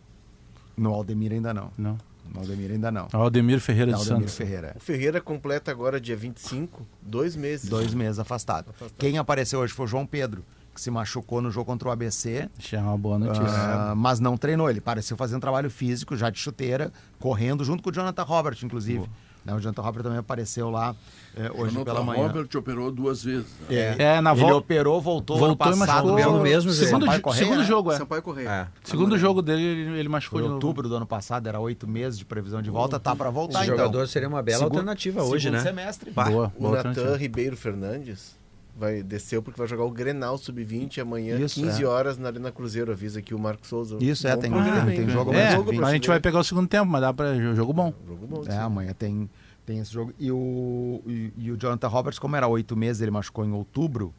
[0.76, 1.70] No Aldemir ainda não.
[1.76, 1.98] Não.
[2.32, 3.08] No Aldemir ainda não.
[3.12, 4.36] Aldemir Ferreira No de Aldemir Santos.
[4.36, 4.72] Ferreira.
[4.76, 7.68] O Ferreira completa agora, dia 25, dois meses.
[7.68, 8.72] Dois meses afastado.
[8.96, 12.48] Quem apareceu hoje foi o João Pedro, que se machucou no jogo contra o ABC.
[12.58, 13.46] Já é uma boa notícia.
[13.46, 14.70] Ah, mas não treinou.
[14.70, 19.08] Ele pareceu fazendo trabalho físico, já de chuteira, correndo, junto com o Jonathan Robert, inclusive.
[19.44, 20.94] Né, o Jonathan Robert também apareceu lá
[21.34, 22.26] eh, hoje Jonathan pela manhã.
[22.26, 23.46] Robert operou duas vezes.
[23.68, 23.74] né?
[23.74, 26.08] É, É, na ele volta- operou, voltou, voltou ano e passado.
[26.08, 26.16] machucou.
[26.16, 27.64] Pelo mesmo Segundo Segundo, Sampaio Correia, segundo né?
[27.64, 27.96] jogo, é.
[27.96, 28.48] Sampaio Correia.
[28.48, 28.66] É.
[28.84, 30.66] Segundo jogo dele, ele, ele machucou Foi de novo.
[30.66, 33.70] outubro do ano passado, era oito meses de previsão de volta, tá para voltar Esse
[33.72, 33.78] então.
[33.78, 35.64] jogador seria uma bela Segundo- alternativa hoje, segundo né?
[35.64, 36.10] semestre.
[36.10, 36.24] Bah.
[36.24, 37.16] Boa, O boa Natan alternativa.
[37.16, 38.38] Ribeiro Fernandes
[38.76, 41.86] vai desceu porque vai jogar o Grenal Sub-20 amanhã, Isso, 15 é.
[41.86, 42.92] horas na Arena Cruzeiro.
[42.92, 43.96] Avisa aqui o Marcos Souza.
[44.00, 46.68] Isso, é, tem- tem- tem jogo É, jogo mas a gente vai pegar o segundo
[46.68, 47.34] tempo, mas dá pra.
[47.54, 47.92] Jogo bom.
[48.06, 48.42] Jogo bom.
[48.46, 48.58] É, sim.
[48.58, 49.28] amanhã tem,
[49.66, 50.12] tem esse jogo.
[50.18, 54.14] E o, e, e o Jonathan Roberts, como era oito meses, ele machucou em outubro.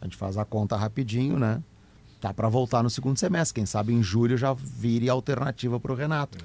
[0.00, 1.62] A gente faz a conta rapidinho, né?
[2.20, 3.54] Tá para voltar no segundo semestre.
[3.54, 6.38] Quem sabe em julho já vire alternativa para o Renato.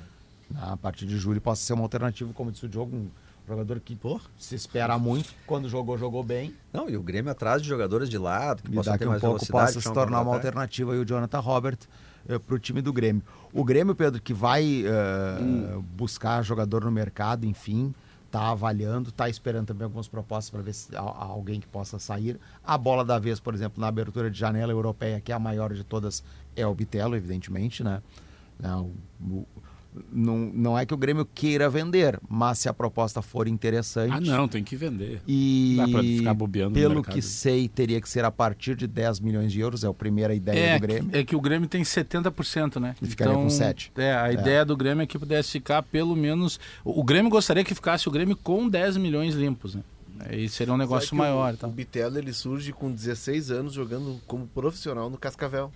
[0.55, 3.07] A partir de julho possa ser uma alternativa, como disse o Diogo, um
[3.49, 3.97] jogador que
[4.37, 5.33] se espera muito.
[5.45, 6.53] Quando jogou, jogou bem.
[6.71, 9.11] Não, e o Grêmio atrás de jogadores de lado, que E possam daqui ter um
[9.11, 11.77] mais pouco possa se tornar uma alternativa aí o Jonathan Robert
[12.45, 13.23] para o time do Grêmio.
[13.51, 17.93] O Grêmio, Pedro, que vai eh, buscar jogador no mercado, enfim,
[18.29, 21.97] tá avaliando, tá esperando também algumas propostas para ver se há, há alguém que possa
[21.97, 22.39] sair.
[22.63, 25.73] A bola da vez, por exemplo, na abertura de janela europeia, que é a maior
[25.73, 26.23] de todas,
[26.55, 28.01] é o Bitelo, evidentemente, né?
[28.59, 28.91] Não,
[29.21, 29.47] o-
[30.11, 34.11] não, não é que o Grêmio queira vender, mas se a proposta for interessante.
[34.13, 35.21] Ah, não, tem que vender.
[35.27, 39.19] E Dá pra ficar bobeando pelo que sei, teria que ser a partir de 10
[39.19, 41.09] milhões de euros, é a primeira ideia É, do Grêmio.
[41.13, 42.95] é que o Grêmio tem 70%, né?
[43.01, 43.91] E ficaria com sete.
[43.97, 46.59] É, a ideia do Grêmio é que pudesse ficar pelo menos.
[46.83, 49.83] O Grêmio gostaria que ficasse o Grêmio com 10 milhões limpos, né?
[50.21, 51.53] Aí seria um negócio maior.
[51.53, 51.67] O, Tá?
[51.67, 55.71] o Bitelo ele surge com 16 anos jogando como profissional no Cascavel.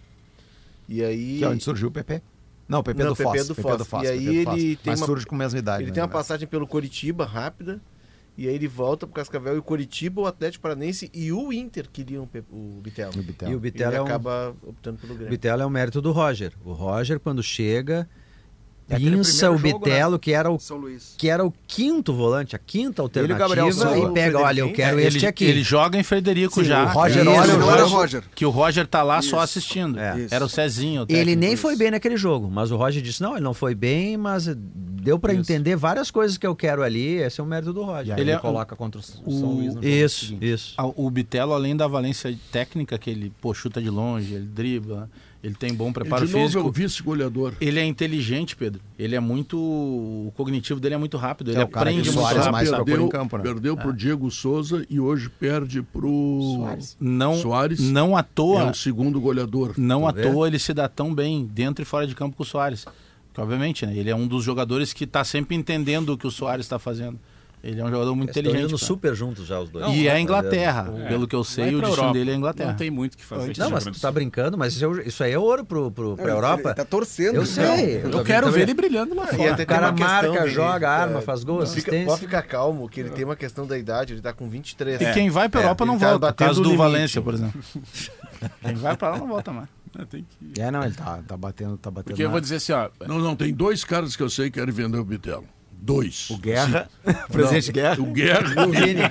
[0.89, 1.37] E aí.
[1.37, 2.21] Que é onde surgiu o PP.
[2.67, 3.47] Não, o PP Não, do PP Foz.
[3.47, 3.87] do PP Foz.
[3.87, 5.83] Foz, E PP aí do ele tem Mas uma- surge com a mesma idade.
[5.83, 6.23] Ele né, tem uma verdade.
[6.23, 7.81] passagem pelo Coritiba rápida.
[8.35, 11.87] E aí ele volta pro Cascavel e o Coritiba, o Atlético Paranense e o Inter
[11.91, 13.11] queriam o o Bitelo.
[13.15, 13.51] E o Bitelo.
[13.51, 15.29] E o Bitelo ele é um, acaba optando pelo o Grêmio.
[15.29, 16.51] Bitelo é um mérito do Roger.
[16.65, 18.22] O Roger, quando chega, É
[18.95, 21.15] pinça o jogo, Bitelo, que, era o, São Luís.
[21.17, 24.71] que era o quinto volante, a quinta alternativa, Gabriel Souza, e o pega, olha, eu
[24.73, 25.45] quero ele, este aqui.
[25.45, 26.83] ele joga em Frederico Sim, já.
[26.85, 27.95] o Roger Isso, olha o jogo.
[27.95, 28.23] Roger.
[28.35, 29.37] Que o Roger tá lá só Isso.
[29.39, 29.99] assistindo.
[29.99, 30.27] É.
[30.31, 31.03] Era o Cezinho.
[31.03, 33.75] o Ele nem foi bem naquele jogo, mas o Roger disse: não, ele não foi
[33.75, 37.17] bem, mas deu para entender várias coisas que eu quero ali.
[37.17, 38.13] Esse é o mérito do Roger.
[38.15, 40.73] aí Ele ele, é- coloca contra o São o- Luís no jogo Isso, isso.
[40.77, 45.09] Ah, O Bitelo, além da valência técnica, que ele pô, chuta de longe, ele dribla,
[45.43, 46.67] ele tem bom E preparo de novo é físico.
[46.67, 47.53] o vice-goleador.
[47.59, 48.79] Ele é inteligente, Pedro.
[48.97, 49.57] Ele é muito.
[49.57, 51.51] O cognitivo dele é muito rápido.
[51.51, 52.51] Ele É o cara que aprende o muito Soares rápido.
[52.53, 53.43] mais perdeu em campo, né?
[53.43, 56.65] perdeu pro Diego Souza e hoje perde pro
[56.99, 57.79] Não, Soares.
[57.81, 58.71] não à É toa.
[58.71, 59.73] o segundo goleador.
[59.77, 60.31] Não à Tu vê?
[60.31, 62.85] toa ele se dá tão bem dentro e fora de campo com o Soares.
[63.27, 66.31] Porque, obviamente, né, ele é um dos jogadores que está sempre entendendo o que o
[66.31, 67.19] Soares está fazendo.
[67.63, 68.71] Ele é um jogador muito Eles estão inteligente.
[68.71, 68.87] indo cara.
[68.87, 69.95] super juntos já os dois.
[69.95, 70.93] e é a Não, Inglaterra.
[70.99, 71.07] É.
[71.07, 72.13] Pelo que eu Vai sei, o pra destino Europa.
[72.13, 72.69] dele é a Inglaterra.
[72.71, 73.53] Não tem muito o que fazer.
[73.57, 76.29] Não, mas tu tá brincando, mas isso, é- isso aí é ouro pro, pro, pra
[76.29, 76.69] Europa.
[76.69, 77.35] Ele tá torcendo.
[77.35, 78.01] Eu sei.
[78.03, 79.53] Eu tô quero ver ele brilhando lá fora.
[79.63, 82.05] O cara marca, de- joga, arma, é, faz gol, assistência.
[82.05, 84.99] pode ficar calmo, que ele tem uma questão da idade, ele tá com 23.
[84.99, 86.33] E quem vai para É, Europa não tá volta.
[86.33, 86.75] caso do.
[86.75, 87.61] Valência, por exemplo.
[88.61, 89.69] quem vai para lá não volta mais.
[90.09, 90.59] Tem que...
[90.59, 92.09] É, não, ele tá, tá batendo, tá batendo.
[92.11, 92.89] Porque eu vou dizer assim, ó.
[93.07, 95.45] Não, não, tem dois caras que eu sei que querem vender o Bitelo.
[95.83, 96.29] Dois.
[96.29, 98.01] O Guerra, o presidente Guerra.
[98.01, 99.01] O Guerra e o Vini.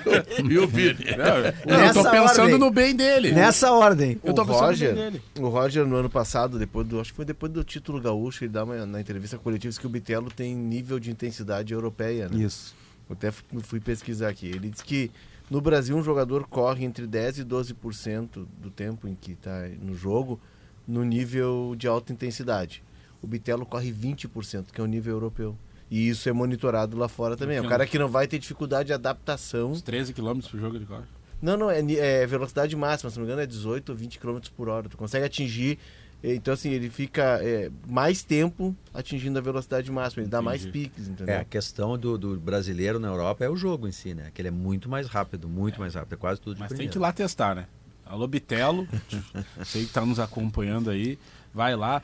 [0.50, 1.04] e o Vini.
[1.68, 2.58] eu tô pensando ordem.
[2.58, 3.32] no bem dele.
[3.32, 4.18] Nessa ordem.
[4.24, 5.22] Eu tô o pensando Roger, bem dele.
[5.38, 8.52] o Roger no ano passado, depois do, acho que foi depois do título gaúcho, ele
[8.52, 12.42] dá uma, na entrevista coletiva disse que o Bitelo tem nível de intensidade europeia, né?
[12.42, 12.74] Isso.
[13.06, 14.46] Eu até fui fui pesquisar aqui.
[14.46, 15.10] Ele disse que
[15.50, 19.94] no Brasil um jogador corre entre 10 e 12% do tempo em que está no
[19.94, 20.40] jogo
[20.88, 22.82] no nível de alta intensidade.
[23.20, 25.54] O Bitelo corre 20%, que é o nível europeu.
[25.92, 27.58] E isso é monitorado lá fora também.
[27.58, 29.72] É um cara que não vai ter dificuldade de adaptação.
[29.72, 31.04] Uns 13 km por jogo ele corre.
[31.42, 34.38] Não, não, é, é velocidade máxima, se não me engano é 18 ou 20 km
[34.56, 34.88] por hora.
[34.88, 35.78] Tu consegue atingir.
[36.24, 40.22] eh, Então, assim, ele fica é, mais tempo atingindo a velocidade máxima.
[40.22, 40.88] Ele dá mais Entendi.
[40.88, 41.34] piques, entendeu?
[41.34, 44.30] É, a questão do, do brasileiro na Europa é o jogo em si, né?
[44.32, 46.14] Que ele é muito mais rápido, muito mais rápido.
[46.14, 47.66] É quase tudo de Mas tem que ir lá testar, né?
[48.06, 48.88] Alô, Bitelo,
[49.64, 51.18] sei que tá nos acompanhando aí.
[51.54, 52.00] Vai lá.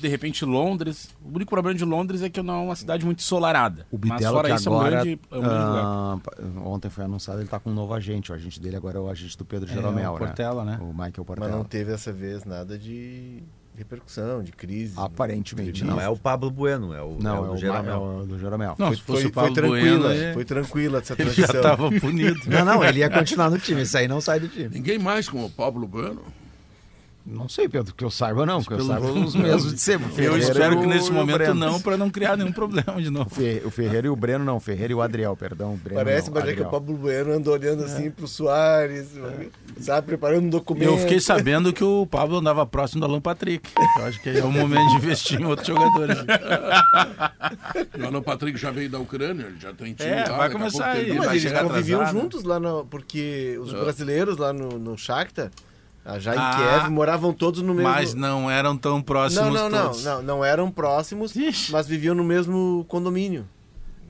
[0.00, 1.08] De repente, Londres.
[1.24, 3.86] O único problema de Londres é que não é uma cidade muito ensolarada.
[3.90, 5.84] O Mas Bitelo fora que isso, é um agora, grande, é um grande lugar.
[5.84, 6.36] ah, pa-
[6.68, 8.30] ontem foi anunciado, ele tá com um novo agente.
[8.30, 10.78] O agente dele agora é o agente do Pedro É, Jeromel, o Portela, né?
[10.80, 11.48] O Michael Mas Portela.
[11.50, 13.42] não teve dessa vez nada de
[13.76, 14.94] repercussão, de crise.
[14.96, 18.38] Aparentemente Não, é o Pablo Bueno, é o, Não, é é o, é o do
[18.38, 18.74] Jeromel.
[18.78, 21.56] Não, Foi, foi, foi tranquila, Bueno, ele- foi tranquila essa ele já transição.
[21.60, 22.40] estava punido.
[22.46, 23.82] Não, não, ele ia continuar no time.
[23.82, 24.68] Isso aí não sai do time.
[24.68, 26.22] Ninguém mais como o Pablo Bueno.
[27.30, 30.24] Não sei, Pedro, que eu saiba não, que eu saiba os mesmos de sempre.
[30.24, 31.54] Eu espero que nesse momento Breno.
[31.54, 33.30] não, para não criar nenhum problema de novo.
[33.64, 35.74] O Ferreira e o Breno, não, o Ferreira e o Adriel, perdão.
[35.74, 39.08] o Breno Parece, mas é que o Pablo Bueno andou olhando assim pro Soares,
[39.78, 40.88] sabe, preparando um documento.
[40.88, 43.68] Eu fiquei sabendo que o Pablo andava próximo do Alan Patrick.
[43.98, 46.16] Eu acho que é o momento de investir em outros jogadores.
[47.98, 50.90] O Alan Patrick já veio da Ucrânia, ele já tem time É, lá, vai começar
[50.90, 51.12] aí.
[51.16, 52.22] Mas eles conviviam atrasado.
[52.22, 55.50] juntos lá, no, porque os brasileiros lá no, no Shakhtar,
[56.18, 57.88] já em Ah, Kiev, moravam todos no mesmo...
[57.90, 60.04] Mas não eram tão próximos não, não, não, todos.
[60.04, 61.70] não, não eram próximos, Ixi.
[61.72, 63.46] mas viviam no mesmo condomínio.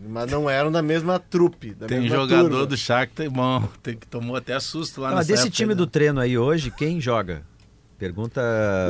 [0.08, 2.66] Mas não eram da mesma trupe, da Tem mesma jogador turma.
[2.66, 5.76] do Shakhtar, bom, tem que tomou até susto lá Ah, nessa desse época time aí,
[5.76, 5.90] do né?
[5.90, 7.42] treino aí hoje, quem joga?
[7.98, 8.40] Pergunta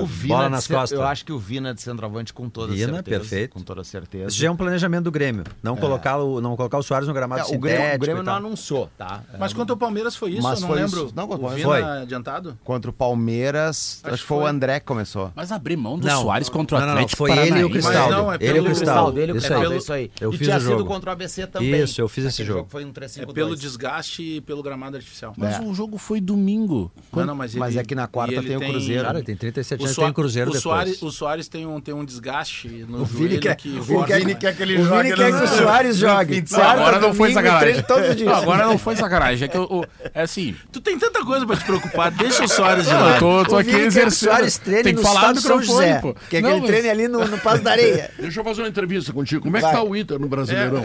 [0.03, 0.93] O Vina bola nas costas.
[0.93, 3.19] Eu acho que o Vina de centroavante com toda Vina, certeza.
[3.21, 3.53] perfeito.
[3.55, 4.27] Com toda certeza.
[4.29, 5.45] Esse já é um planejamento do Grêmio.
[5.63, 7.63] Não, colocar, o, não colocar o Soares no gramado É, o sintético.
[7.67, 9.23] Grêmio, o e Grêmio não anunciou, tá?
[9.39, 10.43] Mas quanto ao Palmeiras foi isso?
[10.43, 11.05] Mas eu não foi lembro.
[11.07, 11.13] isso.
[11.17, 11.83] Não, o contra o Vina Foi.
[11.83, 12.59] adiantado?
[12.65, 15.33] Contra o Palmeiras, acho, que foi o André que começou.
[15.35, 16.23] Mas abrir mão do Não.
[16.23, 17.71] Soares contra o Não, não, não, Atlético foi ele e o.
[17.71, 18.11] Cristaldo.
[18.15, 19.13] Não, é ele e pelo o Cristaldo.
[19.13, 19.79] dele, o Isso Cristaldo, aí.
[19.79, 20.11] isso aí.
[20.21, 20.85] Eu e fiz tinha o sido jogo.
[20.85, 21.81] contra o ABC também.
[21.83, 22.69] Isso, eu fiz esse jogo.
[22.71, 25.33] Foi um 3 É pelo desgaste e pelo gramado artificial.
[25.37, 25.61] Mas É.
[25.63, 26.91] o jogo foi domingo.
[27.13, 28.98] Mas, Mas ele- é que na quarta e ele tem o Cruzeiro.
[29.07, 30.63] Cara, tem 37 O, anos, Soa- tem Cruzeiro o depois.
[30.63, 33.83] Soares, o Soares tem um, tem um desgaste no O joelho Vini quer, que o
[33.83, 35.03] Vini quer, quer que ele O jogue.
[35.03, 36.45] Vini quer que o Soares jogue.
[36.51, 37.85] Não, agora não foi sacanagem.
[38.35, 39.45] Agora não foi sacanagem.
[39.45, 39.85] É que eu, o-
[40.15, 40.55] é assim.
[40.73, 43.19] Tu tem tanta coisa pra te preocupar, deixa o Soares de Não, eu lado.
[43.19, 44.11] tô, tô O aqui o exercendo.
[44.33, 46.15] Soares treine Tem que no falar no estado São microfone, pô.
[46.29, 48.11] Quer que ele treine ali no, no Passo da Areia.
[48.19, 49.43] Deixa eu fazer uma entrevista contigo.
[49.43, 50.83] Como é que tá o Inter no Brasileirão?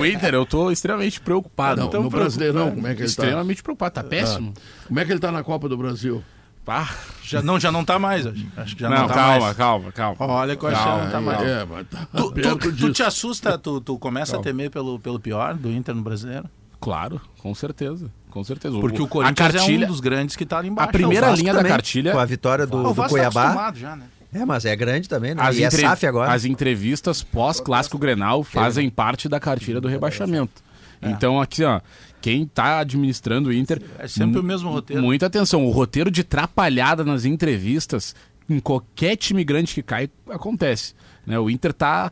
[0.00, 1.90] O Inter, eu tô extremamente preocupado.
[1.92, 3.22] No Brasileirão, como é que ele tá?
[3.24, 3.94] Extremamente preocupado.
[3.94, 4.52] Tá péssimo.
[4.86, 6.22] Como é que ele tá na Copa do Brasil?
[6.66, 6.88] Ah,
[7.22, 8.26] Já, não, já não tá mais.
[8.26, 9.56] Acho, acho que já não, não, tá calma, mais.
[9.56, 10.16] calma, calma.
[10.20, 11.42] Olha que eu acho que não tá mais.
[11.42, 15.20] É, mas tá Tu, tu, tu te assusta, tu, tu começa a temer pelo, pelo
[15.20, 16.48] pior do Inter no brasileiro?
[16.80, 18.10] Claro, com certeza.
[18.30, 18.78] Com certeza.
[18.78, 20.88] Porque o a Corinthians cartilha, é um dos grandes que tá ali embaixo.
[20.88, 22.12] A primeira linha da também, cartilha.
[22.12, 23.42] Com a vitória do, o do Vasco tá Cuiabá.
[23.42, 24.06] acostumado já, né?
[24.32, 25.42] É, mas é grande também, né?
[25.42, 26.32] As, e é SAF agora.
[26.32, 30.62] as entrevistas pós-clássico Grenal fazem parte da cartilha do rebaixamento.
[31.00, 31.80] Então, aqui, ó,
[32.24, 33.82] quem tá administrando o Inter.
[33.98, 35.02] É sempre o mesmo roteiro.
[35.02, 35.66] Muita atenção.
[35.66, 38.14] O roteiro de trapalhada nas entrevistas,
[38.48, 40.94] em qualquer time grande que cai, acontece.
[41.26, 41.38] Né?
[41.38, 42.10] O Inter tá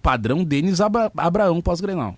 [0.00, 2.16] padrão Denis Abra Abraão pós-Grenal.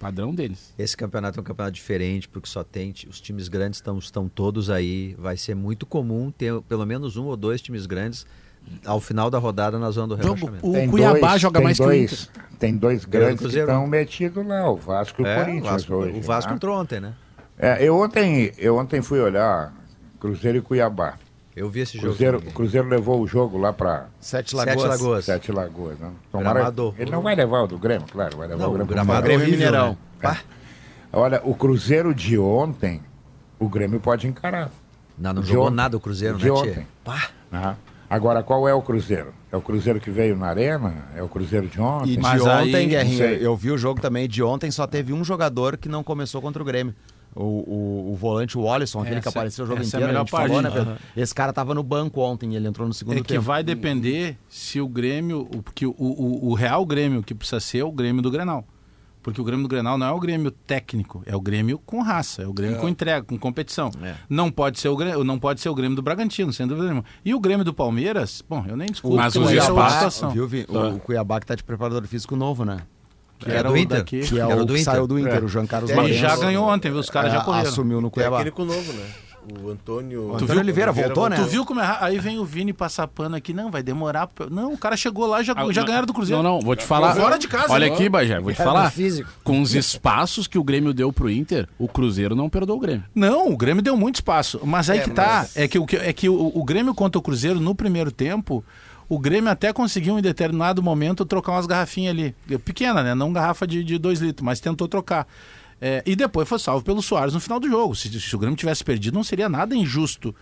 [0.00, 0.74] Padrão deles.
[0.76, 2.92] Esse campeonato é um campeonato diferente, porque só tem.
[3.08, 5.14] Os times grandes estão, estão todos aí.
[5.16, 8.26] Vai ser muito comum ter pelo menos um ou dois times grandes
[8.84, 10.66] ao final da rodada na zona do rebaixamento.
[10.66, 12.58] o Tem Cuiabá dois, joga mais dois, que o Inter.
[12.58, 15.94] tem dois grandes que estão metidos lá, o Vasco e o É, o Corinthians Vasco,
[15.94, 16.18] hoje.
[16.18, 16.56] o Vasco né?
[16.56, 17.12] entrou ontem, né?
[17.58, 19.72] É, eu, ontem, eu ontem fui olhar
[20.18, 21.14] Cruzeiro e Cuiabá.
[21.54, 22.08] Eu vi esse jogo.
[22.08, 22.54] Cruzeiro, também.
[22.54, 24.88] Cruzeiro levou o jogo lá para Sete Sete Lagoas.
[24.88, 25.24] Lagoas.
[25.26, 25.98] Sete Lagoas.
[25.98, 26.10] Né?
[26.32, 26.94] Gramado.
[26.98, 28.86] Ele não vai levar o do Grêmio, claro, vai levar Não, o Grêmio.
[28.90, 29.90] o gramado é Grêmio horrível, Mineirão.
[29.90, 29.96] né?
[30.22, 30.38] Pá.
[31.12, 33.02] Olha, o Cruzeiro de ontem,
[33.58, 34.70] o Grêmio pode encarar.
[35.18, 35.74] Não, não De jogou ontem.
[35.76, 36.72] nada o Cruzeiro, De né, ontem.
[36.72, 36.86] Tia?
[37.04, 37.28] Pá.
[37.50, 37.76] né?
[38.12, 39.32] Agora, qual é o Cruzeiro?
[39.50, 41.06] É o Cruzeiro que veio na arena?
[41.16, 42.10] É o Cruzeiro de ontem?
[42.12, 44.28] E de Mas aí, ontem, não Guerrinha, eu vi o jogo também.
[44.28, 46.94] De ontem só teve um jogador que não começou contra o Grêmio.
[47.34, 50.02] O, o, o volante o Wallison, aquele que Essa- apareceu o jogo essa é a
[50.02, 50.84] inteiro, a gente falou, né, parte.
[50.86, 51.00] Pedro?
[51.16, 53.40] Esse cara tava no banco ontem, ele entrou no segundo É que tempo.
[53.40, 57.78] vai depender se o Grêmio, o, que o, o, o real Grêmio que precisa ser
[57.78, 58.62] é o Grêmio do Grenal.
[59.22, 62.42] Porque o Grêmio do Grenal não é o Grêmio técnico, é o Grêmio com raça,
[62.42, 63.90] é o Grêmio com entrega, com competição.
[64.02, 64.14] É.
[64.28, 67.04] Não pode ser o Grêmio, não pode ser o Grêmio do Bragantino, sem dúvida nenhuma.
[67.24, 70.30] E o Grêmio do Palmeiras, bom, eu nem discuto, Mas os é espaços- situação.
[70.30, 70.66] viu, Vi?
[70.68, 72.78] O, o Cuiabá que tá de preparador físico novo, né?
[73.38, 73.98] Que É era do o Inter?
[73.98, 74.20] daqui.
[74.20, 74.92] Que é Era o do que Inter.
[74.92, 75.44] saiu do Inter, É.
[75.44, 76.20] o Jean Carlos E Ele Lourenço.
[76.20, 77.00] já ganhou ontem, viu?
[77.00, 77.68] Os caras É, já correram.
[77.68, 78.38] Assumiu no Cuiabá.
[78.38, 79.06] Técnico novo, né?
[79.60, 80.28] O Antônio.
[80.30, 81.34] O Antônio Oliveira voltou, né?
[81.36, 81.96] Tu viu como é?
[82.00, 84.28] Aí vem o Vini passar pano aqui, não, vai demorar.
[84.50, 86.40] Não, o cara chegou lá e já, Ah, já não- ganharam do Cruzeiro.
[86.42, 87.14] Não, não, vou te falar.
[87.16, 87.92] Fora de casa, Olha né?
[87.94, 88.92] aqui, Bajé, vou te falar.
[89.42, 93.04] Com os espaços que o Grêmio deu pro Inter, o Cruzeiro não perdoou o Grêmio.
[93.14, 94.60] Não, o Grêmio deu muito espaço.
[94.64, 95.38] Mas aí É, que tá.
[95.40, 98.12] mas- É que, o, que- é que o, o Grêmio contra o Cruzeiro, no primeiro
[98.12, 98.64] tempo,
[99.08, 102.34] o Grêmio até conseguiu em determinado momento trocar umas garrafinhas ali.
[102.64, 103.12] Pequena, né?
[103.14, 105.26] Não garrafa de 2 litros, mas tentou trocar.
[105.84, 107.94] É, e depois foi salvo pelo Soares no final do jogo.
[107.96, 110.32] Se, se o Grêmio tivesse perdido, não seria nada injusto.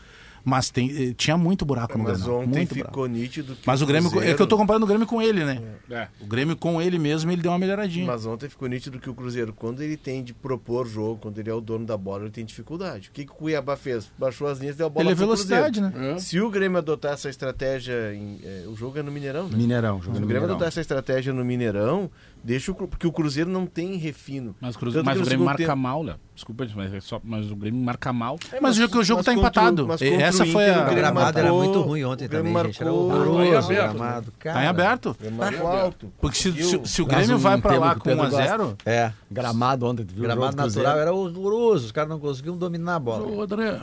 [0.43, 2.39] Mas tem, eh, tinha muito buraco no Mas Grêmio.
[2.41, 3.07] ontem Muito ficou buraco.
[3.09, 3.61] nítido que.
[3.67, 4.09] Mas o Grêmio.
[4.09, 5.61] Cruzeiro- É que eu tô comparando o Grêmio com ele, né?
[5.91, 6.09] É.
[6.19, 8.07] O Grêmio com ele mesmo, ele deu uma melhoradinha.
[8.07, 11.51] Mas ontem ficou nítido que o Cruzeiro, quando ele tem de propor jogo, quando ele
[11.51, 13.11] é o dono da bola, ele tem dificuldade.
[13.11, 14.11] O que, que o Cuiabá fez?
[14.19, 16.07] Baixou as linhas e deu a bola ele é velocidade, Cruzeiro.
[16.15, 16.19] né?
[16.19, 18.15] Se o Grêmio adotar essa estratégia.
[18.15, 19.59] Em, é, o jogo é no Mineirão, né?
[19.59, 20.55] Mineirão, Se jogando o no Grêmio Mineirão.
[20.55, 22.11] adotar essa estratégia no Mineirão,
[22.43, 24.55] deixa o, porque o Cruzeiro não tem refino.
[24.61, 26.17] Mas, o Cruze- Tanto mas o Grêmio marca tempo- mal, Léo.
[26.35, 28.39] Desculpa, mas, é só, mas o Grêmio marca mal.
[28.63, 29.87] Mas o jogo- o jogo mas tá o- empatado.
[29.87, 32.53] mas contra essa o foi Inter, a- o gramado era marcou- muito ruim ontem também,
[32.65, 32.81] gente.
[32.81, 34.27] Era marcou- horroroso Tá aberto, gramado.
[34.33, 34.69] Tá em cara.
[34.71, 35.17] aberto.
[35.37, 36.13] Marcou alto.
[36.21, 39.13] Porque se, se, se o Mas Grêmio um vai pra lá com Pedro 1x0, É.
[39.31, 40.89] Gramado ontem, viu gramado Cruzeiro?
[40.89, 41.87] natural era horroroso.
[41.87, 43.27] Os caras não conseguiam dominar a bola.
[43.27, 43.79] Ô, André,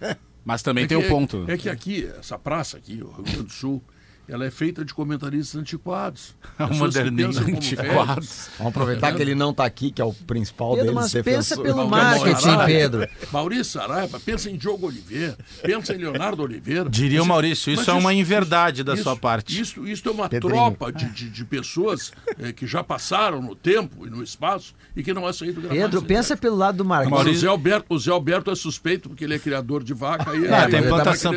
[0.44, 1.44] Mas também é tem o ponto.
[1.46, 3.82] É que aqui, essa praça aqui, o Rio Grande do Sul,
[4.28, 6.34] ela é feita de comentaristas antiquados.
[6.58, 8.26] É um moderninho antiquado.
[8.58, 10.94] Vamos aproveitar que ele não tá aqui, que é o principal Pedro, deles.
[11.00, 11.56] mas defensor.
[11.58, 13.08] pensa pelo marketing, Pedro.
[13.32, 16.88] Maurício Saraiva, pensa em Diogo Oliveira, pensa em Leonardo Oliveira.
[16.90, 19.58] diria o Maurício, isso é uma inverdade da isso- sua parte.
[19.60, 20.54] Isso, isso é uma Pedrinho.
[20.54, 25.02] tropa de, de, de pessoas eh, que já passaram no tempo e no espaço e
[25.02, 27.10] que não é saído do gramado Pedro, pensa pelo lado do marketing.
[27.10, 29.94] Mas o Maurício- Zé, Alberto, o Zé Alberto é suspeito porque ele é criador de
[29.94, 31.32] vaca e Ah, e- tem tá plantação-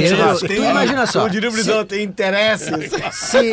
[0.00, 0.46] de churrasco.
[0.46, 1.26] tu imagina só.
[1.26, 2.02] O Brisão, tem
[2.36, 2.90] interesses.
[3.12, 3.52] Se,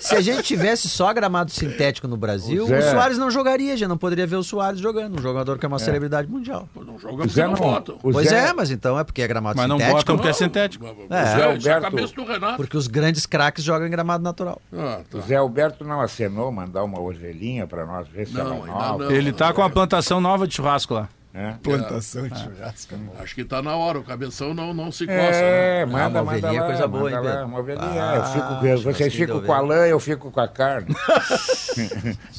[0.00, 3.86] se a gente tivesse só gramado sintético no Brasil, O o, Soares não jogaria, já
[3.86, 6.68] não poderia ver o Soares jogando, um jogador que é uma celebridade mundial.
[6.74, 7.98] Não joga porque não não, votam.
[8.00, 9.98] pois Zé- é, mas então é porque é gramado Mas não sintético.
[9.98, 10.84] botam porque é sintético.
[10.86, 11.24] O É.
[11.24, 12.56] Zé, isso é a Alberto- cabeça do Renato.
[12.56, 14.60] Porque os grandes craques jogam em gramado natural.
[14.72, 15.18] Ah, tá.
[15.18, 18.66] O Zé Alberto não acenou mandar uma ovelhinha para nós ver se Não, ela é
[18.66, 19.04] nova.
[19.04, 19.10] não.
[19.10, 21.08] Ele tá com a plantação nova de churrasco lá.
[21.32, 21.58] Né?
[21.62, 22.94] Plantação de churrasco.
[23.18, 25.16] Acho que tá na hora, o cabeção não, não se coça.
[25.18, 25.80] né?
[25.80, 27.46] É, manda, uma manda ovelhinha é coisa boa, manda hein, Pedro?
[27.46, 27.86] uma ovelhinha.
[28.12, 30.94] Ah, eu fico, churrasquinho vocês ficam com a lã, eu fico com a carne.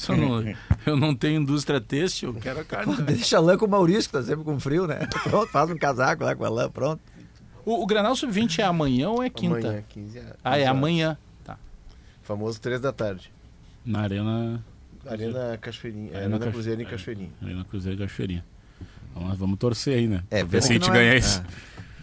[0.09, 2.95] Eu, não, eu não tenho indústria têxtil, eu quero a carne.
[3.01, 5.07] Deixa a lã com o Maurício, que tá sempre com frio, né?
[5.23, 7.01] Pronto, faz um casaco lá com a lã, pronto.
[7.65, 9.57] O, o Granal Sub-20 é amanhã ou é quinta?
[9.57, 10.67] Amanhã, 15 a- Ah, é 15 horas.
[10.67, 11.17] amanhã.
[11.43, 11.57] Tá.
[12.21, 13.31] Famoso 3 da tarde.
[13.85, 14.63] Na Arena,
[15.07, 16.11] Arena Cachoeirinha.
[16.13, 17.31] É, Arena Cruzeiro em Cachoeirinha.
[17.41, 18.45] Arena Cruzeiro de Cachoeirinha.
[19.19, 20.21] Nós vamos torcer aí, né?
[20.31, 21.41] É, Pra ver se a gente é- ganha isso.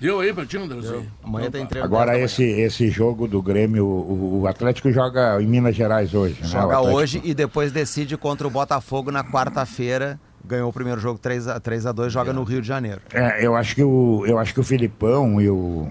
[0.01, 1.07] Deu aí pra ti, Andrezinho?
[1.23, 1.85] Amanhã tem treino.
[1.85, 6.15] Agora 10 da esse, esse jogo do Grêmio, o, o Atlético joga em Minas Gerais
[6.15, 6.39] hoje.
[6.41, 6.47] né?
[6.49, 6.97] Joga Atlético.
[6.97, 10.19] hoje e depois decide contra o Botafogo na quarta-feira.
[10.43, 13.03] Ganhou o primeiro jogo 3 a 3 a 2 joga no Rio de Janeiro.
[13.13, 15.87] É, eu acho que o eu acho que o Filipão e o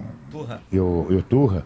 [0.71, 1.63] e o, e o Turra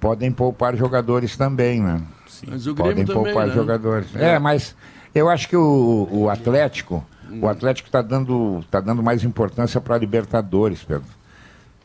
[0.00, 2.00] podem poupar jogadores também, né?
[2.48, 3.54] Mas o podem Grêmio também, poupar né?
[3.54, 4.16] jogadores.
[4.16, 4.74] É, mas
[5.14, 7.04] eu acho que o, o Atlético,
[7.40, 11.04] o Atlético está dando tá dando mais importância para Libertadores, Pedro.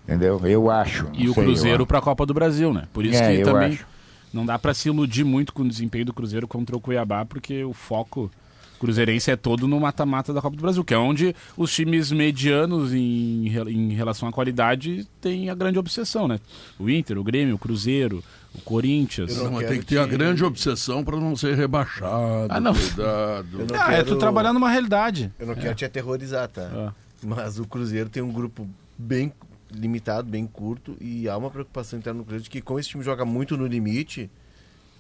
[0.04, 0.40] Entendeu?
[0.46, 1.08] Eu acho.
[1.14, 2.88] E o sei, Cruzeiro para a Copa do Brasil, né?
[2.94, 3.86] Por isso É, que eu também acho.
[4.34, 7.64] não dá para se iludir muito com o desempenho do Cruzeiro contra o Cuiabá, porque
[7.66, 8.32] o foco
[8.80, 12.94] cruzeirense é todo no mata-mata da Copa do Brasil, que é onde os times medianos
[12.94, 16.40] em, em relação à qualidade têm a grande obsessão, né?
[16.80, 18.24] O Inter, o Grêmio, o Cruzeiro,
[18.58, 19.36] o Corinthians.
[19.38, 22.48] Não, mas quero tem que ter a te- grande obsessão para não ser rebaixado.
[22.50, 22.74] Ah, não.
[22.74, 23.48] Cuidado.
[23.52, 25.32] Não Ah, é tu quero- trabalhar numa realidade.
[25.40, 26.70] Eu não quero te aterrorizar, tá?
[26.74, 26.94] Ah.
[27.24, 28.68] Mas o Cruzeiro tem um grupo
[28.98, 29.32] bem
[29.72, 33.04] limitado, bem curto, e há uma preocupação interna no Cruzeiro de que, como esse time
[33.04, 34.30] joga muito no limite,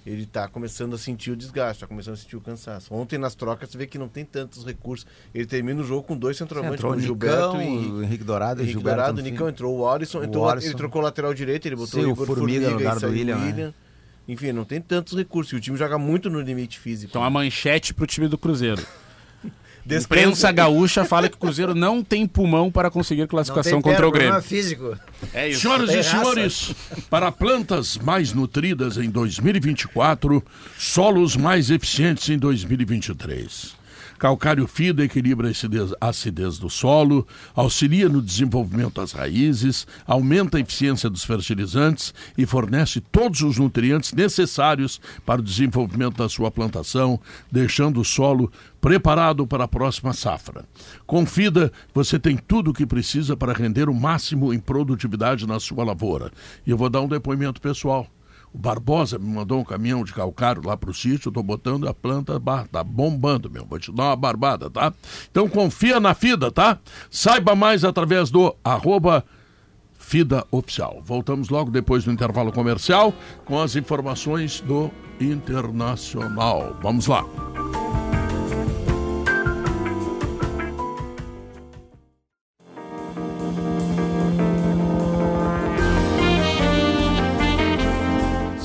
[0.07, 2.93] ele tá começando a sentir o desgaste, tá começando a sentir o cansaço.
[2.93, 5.05] Ontem nas trocas você vê que não tem tantos recursos.
[5.35, 8.03] Ele termina o jogo com dois centroavantes, Entrou com o o Gilberto Nicão, e o
[8.03, 8.97] Henrique Dourado e o Henrique Gilberto.
[8.97, 9.31] Dourado, o no fim.
[9.31, 10.67] Nicão entrou o Alisson, O entrou, Alisson.
[10.69, 12.93] ele trocou o lateral direito, ele botou Sim, o o Igor Formiga no e lugar
[12.95, 13.73] do saiu o William, né?
[14.29, 15.53] Enfim, não tem tantos recursos.
[15.53, 17.09] E o time joga muito no limite físico.
[17.11, 18.81] Então a manchete pro time do Cruzeiro.
[19.95, 24.41] Imprensa gaúcha fala que o Cruzeiro não tem pulmão para conseguir classificação contra o Grêmio.
[24.41, 24.97] físico.
[25.33, 25.61] É isso.
[25.61, 26.75] Senhoras e senhores,
[27.09, 30.43] para plantas mais nutridas em 2024,
[30.77, 33.76] solos mais eficientes em 2023.
[34.17, 40.61] Calcário Fida equilibra a acidez, acidez do solo, auxilia no desenvolvimento das raízes, aumenta a
[40.61, 47.19] eficiência dos fertilizantes e fornece todos os nutrientes necessários para o desenvolvimento da sua plantação,
[47.51, 50.65] deixando o solo preparado para a próxima safra.
[51.05, 55.59] Com Fida, você tem tudo o que precisa para render o máximo em produtividade na
[55.59, 56.31] sua lavoura.
[56.65, 58.07] E eu vou dar um depoimento pessoal.
[58.53, 61.93] O Barbosa me mandou um caminhão de calcário lá pro sítio, eu tô botando a
[61.93, 63.65] planta, bah, tá bombando, meu.
[63.65, 64.93] Vou te dar uma barbada, tá?
[65.29, 66.79] Então confia na FIDA, tá?
[67.11, 69.23] Saiba mais através do arroba
[69.97, 71.01] FIDA Oficial.
[71.03, 73.13] Voltamos logo depois do intervalo comercial
[73.45, 76.77] com as informações do Internacional.
[76.81, 77.25] Vamos lá.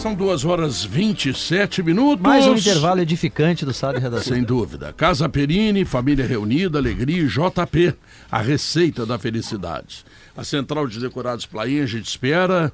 [0.03, 2.21] São duas horas 27 minutos.
[2.21, 4.35] Mais um intervalo edificante do Sala de Redação.
[4.35, 4.93] Sem dúvida.
[4.93, 7.95] Casa Perini, família reunida, alegria e JP,
[8.29, 10.05] a receita da felicidade.
[10.37, 12.73] A Central de Decorados Plainha, a gente espera.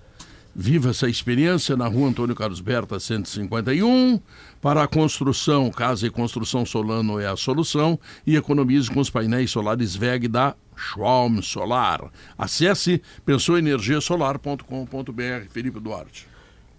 [0.56, 4.18] Viva essa experiência na rua Antônio Carlos Berta, 151.
[4.62, 8.00] Para a construção, Casa e Construção Solano é a solução.
[8.26, 12.10] E economize com os painéis solares VEG da Schwalm Solar.
[12.38, 15.50] Acesse pensouenergiasolar.com.br.
[15.50, 16.27] Felipe Duarte.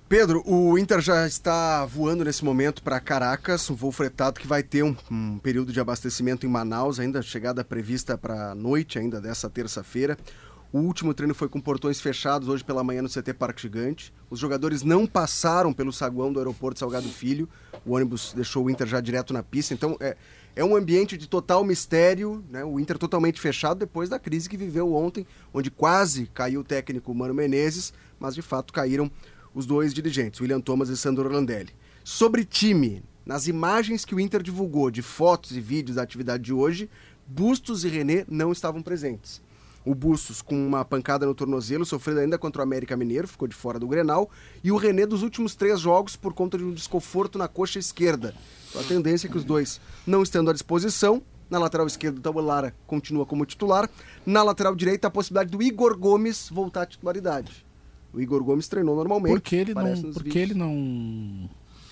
[0.10, 4.64] Pedro, o Inter já está voando nesse momento para Caracas, um voo fretado que vai
[4.64, 9.22] ter um, um período de abastecimento em Manaus, ainda chegada prevista para a noite ainda
[9.22, 10.18] dessa terça-feira.
[10.74, 14.12] O último treino foi com portões fechados hoje pela manhã no CT Parque Gigante.
[14.32, 17.48] Os jogadores não passaram pelo saguão do aeroporto Salgado Filho.
[17.86, 19.76] O ônibus deixou o Inter já direto na pista.
[19.76, 20.18] Então é,
[20.56, 22.64] é um ambiente de total mistério, né?
[22.64, 27.14] o Inter totalmente fechado depois da crise que viveu ontem, onde quase caiu o técnico
[27.14, 29.12] Mano Menezes, mas de fato caíram
[29.60, 31.74] os dois dirigentes, William Thomas e Sandro Orlandelli.
[32.04, 36.54] Sobre time, nas imagens que o Inter divulgou de fotos e vídeos da atividade de
[36.54, 36.90] hoje,
[37.28, 39.42] Bustos e René não estavam presentes.
[39.86, 43.56] O Bustos com uma pancada no tornozelo, sofrendo ainda contra o América Mineiro, ficou de
[43.56, 44.30] fora do Grenal.
[44.64, 48.34] E o René dos últimos três jogos por conta de um desconforto na coxa esquerda.
[48.70, 52.22] Então a tendência é que os dois, não estando à disposição, na lateral esquerda o
[52.22, 53.90] Tabulara continua como titular.
[54.26, 57.69] Na lateral direita a possibilidade do Igor Gomes voltar à titularidade.
[58.14, 59.32] O Igor Gomes treinou normalmente.
[59.34, 59.84] Por que ele não.
[59.90, 60.50] nos Por que vídeos.
[60.50, 61.50] ele não.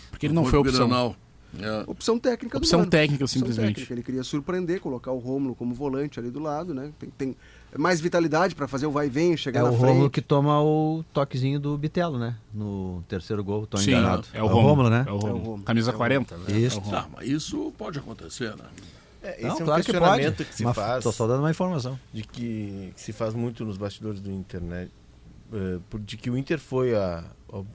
[0.10, 1.16] Porque ele não foi pro opção.
[1.60, 1.84] É.
[1.90, 3.68] Opção técnica do Opção técnica, Opção simplesmente.
[3.76, 3.94] técnica.
[3.94, 6.92] Ele queria surpreender, colocar o Rômulo como volante ali do lado, né?
[7.00, 7.36] Tem, tem
[7.78, 9.88] mais vitalidade para fazer o vai e vem, chegar É na o frente.
[9.88, 12.36] Rômulo que toma o toquezinho do Bitelo, né?
[12.54, 14.28] No terceiro gol, tô Sim, enganado.
[14.34, 15.06] é o Rômulo, né?
[15.08, 15.40] É o Rômulo.
[15.40, 15.64] Rômulo.
[15.64, 16.38] Camisa 40.
[16.38, 16.44] né?
[16.60, 16.78] Isso.
[16.78, 17.02] É o Rômulo.
[17.04, 18.66] Tá, mas isso pode acontecer, né?
[19.24, 20.50] É, esse Não, é um claro que questionamento pode.
[20.50, 21.98] que, se Mas faz, Tô só dando uma informação.
[22.14, 24.90] de que, que se faz muito nos bastidores do Inter, né?
[26.06, 27.24] De que o Inter foi a,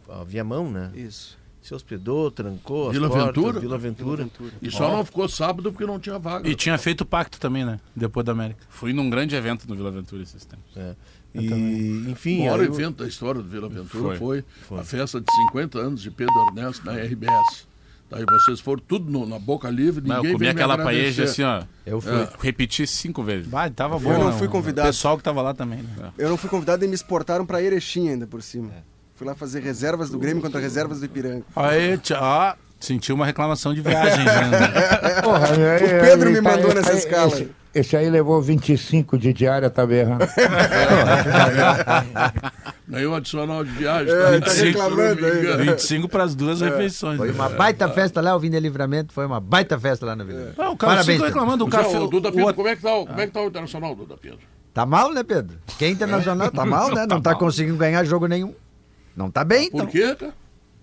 [0.08, 0.90] a, a Viamão, né?
[0.94, 1.38] Isso.
[1.62, 3.60] Se hospedou, trancou as Vila portas, Ventura?
[3.60, 4.28] Vila Ventura.
[4.60, 6.48] E só não ficou sábado porque não tinha vaga.
[6.48, 7.78] E tinha feito pacto também, né?
[7.94, 8.60] Depois da América.
[8.68, 10.76] Fui num grande evento no Vila Ventura esses tempos.
[10.76, 10.96] É.
[11.34, 14.44] E, enfim, O maior o- evento da história do Vila Ventura Foi.
[14.68, 17.66] foi, a festa de 50 anos de Pedro Ernesto na RBS.
[18.12, 20.78] Daí vocês foram tudo no- na boca livre, Não, ninguém eu comi veio me aquela
[20.78, 21.62] paeja assim, ó.
[21.84, 22.12] Eu fui.
[22.12, 22.28] É.
[22.40, 23.46] Repeti cinco vezes.
[23.48, 24.12] Vai, tava bom.
[24.12, 24.38] Eu não né?
[24.38, 24.86] fui O convidado.
[24.88, 26.10] pessoal que tava lá também, né?
[26.18, 28.70] Eu não fui convidado e me exportaram para Erechim ainda por cima.
[29.14, 31.44] Fui lá fazer reservas do Grêmio contra reservas do Ipiranga.
[31.54, 35.20] Aí, tia, ó, sentiu uma reclamação de viagem né?
[35.22, 37.46] Porra, aí- O Pedro aí me tá- mandou nessa aí- escala.
[37.74, 40.26] Esse, aí levou 25 de diária, tá berrando.
[42.86, 44.12] Ganhou adicional de viagem.
[44.12, 44.46] É, tá?
[44.46, 45.64] tá Se reclamando não me aí, engano.
[45.64, 47.16] 25 para as duas refeições.
[47.16, 47.34] Foi né?
[47.34, 50.52] uma baita festa lá, o Vini Livramento, foi uma baita festa lá na Vila.
[50.58, 51.26] Não, o cara Parabéns, Pedro.
[51.26, 51.98] reclamando do é, café.
[51.98, 53.94] o Duda o- Pedro, como é que tá o, como é que tá o Internacional,
[53.94, 54.40] Duda Pedro?
[54.74, 55.58] Tá mal, né, Pedro?
[55.78, 57.06] Quem é internacional tá mal, né?
[57.06, 58.54] Não tá conseguindo ganhar jogo nenhum.
[59.16, 59.86] Não tá bem, então.
[59.86, 60.34] Por quê, cara?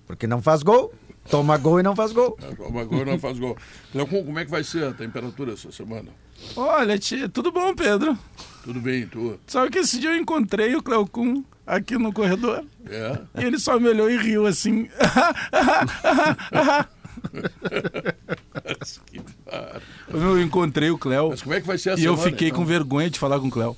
[0.07, 0.93] Porque não faz gol.
[1.29, 2.37] Toma gol e não faz gol.
[2.81, 3.55] Agora não faz gol.
[3.91, 6.09] Cleocum, como é que vai ser a temperatura essa semana?
[6.55, 8.17] Olha, tia, tudo bom, Pedro?
[8.63, 9.39] Tudo bem, tu?
[9.47, 13.19] Sabe que esse dia eu encontrei o Cleocum aqui no corredor É?
[13.41, 14.89] e ele só me olhou e riu assim.
[20.11, 22.31] Eu encontrei o Cleo Mas como é que vai ser a e eu semana?
[22.31, 22.59] fiquei então?
[22.61, 23.75] com vergonha de falar com o Cleo.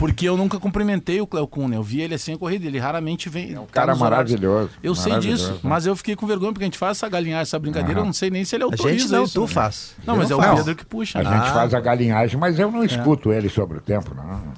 [0.00, 1.76] Porque eu nunca cumprimentei o Cleo né?
[1.76, 3.52] Eu vi ele assim em corrida, ele raramente vem.
[3.52, 4.70] É um cara maravilhoso.
[4.82, 5.58] Eu sei disso, né?
[5.62, 8.12] mas eu fiquei com vergonha porque a gente faz essa galinhagem, essa brincadeira, eu não
[8.14, 9.46] sei nem se ele A autoriza gente não, isso, tu né?
[9.48, 9.94] faz.
[10.06, 10.56] Não, Eu mas é o faço.
[10.56, 11.18] Pedro que puxa.
[11.18, 11.36] A né?
[11.36, 14.40] gente faz a galinhagem, mas eu não escuto ele sobre o tempo, não.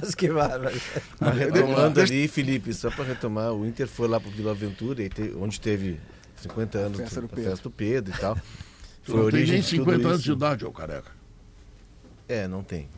[0.00, 0.80] Mas que bárbaro.
[1.36, 5.60] Retomando ali, Felipe, só para retomar, o Inter foi lá pro Vila Aventura, e onde
[5.60, 6.00] teve
[6.36, 7.50] 50 anos Festa do Pedro.
[7.50, 8.38] festa do Pedro e tal.
[9.02, 10.30] Foi a não tem origem nem de tudo 50 anos isso.
[10.30, 11.10] de idade, ô careca.
[12.28, 12.88] É, não tem.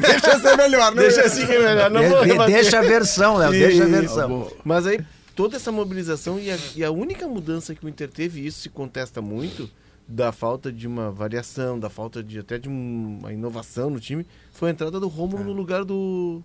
[0.00, 1.02] Deixa ser melhor, né?
[1.02, 3.86] Deixa assim que é melhor, não De- vou de- deixa a versão, Léo, deixa a
[3.86, 4.52] versão.
[4.64, 5.00] Mas aí,
[5.34, 8.60] toda essa mobilização e a, e a única mudança que o Inter teve, e isso
[8.60, 9.70] se contesta muito,
[10.06, 14.26] da falta de uma variação, da falta de até de um- uma inovação no time,
[14.52, 16.42] foi a entrada do Romulo no lugar do,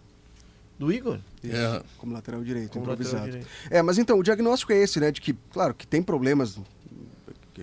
[0.79, 1.19] do Igor.
[1.43, 1.81] Isso, É.
[1.97, 3.25] Como lateral direito, Como lateral improvisado.
[3.29, 3.47] direito.
[3.69, 5.11] É, mas então, o diagnóstico é esse, né?
[5.11, 6.57] De que, claro, que tem problemas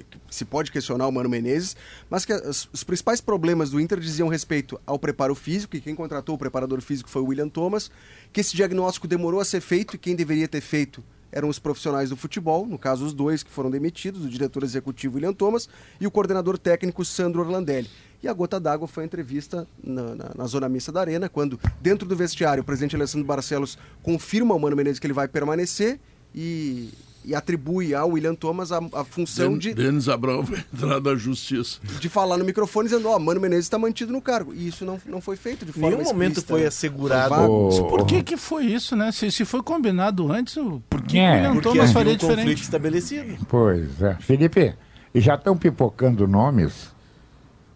[0.04, 1.76] que, se pode questionar o Mano Menezes,
[2.10, 5.94] mas que as- os principais problemas do Inter diziam respeito ao preparo físico, e quem
[5.94, 7.90] contratou o preparador físico foi o William Thomas,
[8.32, 12.08] que esse diagnóstico demorou a ser feito e quem deveria ter feito eram os profissionais
[12.08, 15.68] do futebol, no caso os dois que foram demitidos, o diretor executivo William Thomas
[16.00, 17.88] e o coordenador técnico Sandro Orlandelli.
[18.22, 21.60] E a gota d'água foi a entrevista na, na- na zona mista da arena, quando
[21.82, 26.00] dentro do vestiário o presidente Alessandro Barcelos confirma ao Mano Menezes que ele vai permanecer
[26.34, 26.88] e,
[27.28, 31.14] e atribui ao William Thomas a, a função Den- de, Denis Abrão vai entrar na
[31.14, 31.78] justiça.
[32.00, 34.54] de falar no microfone dizendo, ó, Mano Menezes está mantido no cargo.
[34.54, 36.66] E isso não, não foi feito de Em forma nenhum momento foi né?
[36.68, 37.34] assegurado.
[37.34, 39.12] Ô, Por que que foi isso, né?
[39.12, 42.16] Se, se foi combinado antes, o- por que É, o William Porque Thomas faria um
[42.16, 42.62] conflito diferente?
[42.62, 43.46] estabelecido.
[43.48, 44.14] Pois é.
[44.20, 44.74] Felipe,
[45.14, 46.96] e já estão pipocando nomes?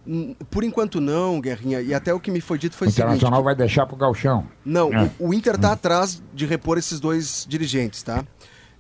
[0.07, 1.81] Hum, Por enquanto não, Guerrinha.
[1.81, 3.05] E até o que me foi dito foi O seguinte.
[3.07, 4.45] Internacional vai deixar pro Galchão.
[4.65, 5.09] Não, É.
[5.19, 8.25] o, o Inter está atrás de repor esses dois dirigentes, tá?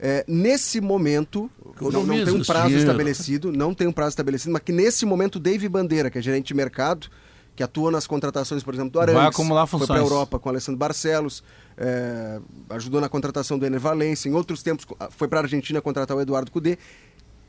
[0.04, 1.48] É, nesse momento,
[1.80, 2.80] não, não tem um prazo dinheiro.
[2.80, 6.20] estabelecido, não tem um prazo estabelecido, mas que nesse momento o Dave Bandeira, que é
[6.20, 7.06] gerente de mercado,
[7.54, 10.12] que atua nas contratações, por exemplo, do Arangues, acumular foi para a funções.
[10.12, 11.44] Europa com o Alessandro Barcelos,
[11.76, 16.16] é, ajudou na contratação do Ener Valencia, em outros tempos foi para a Argentina contratar
[16.16, 16.78] o Eduardo Cudê.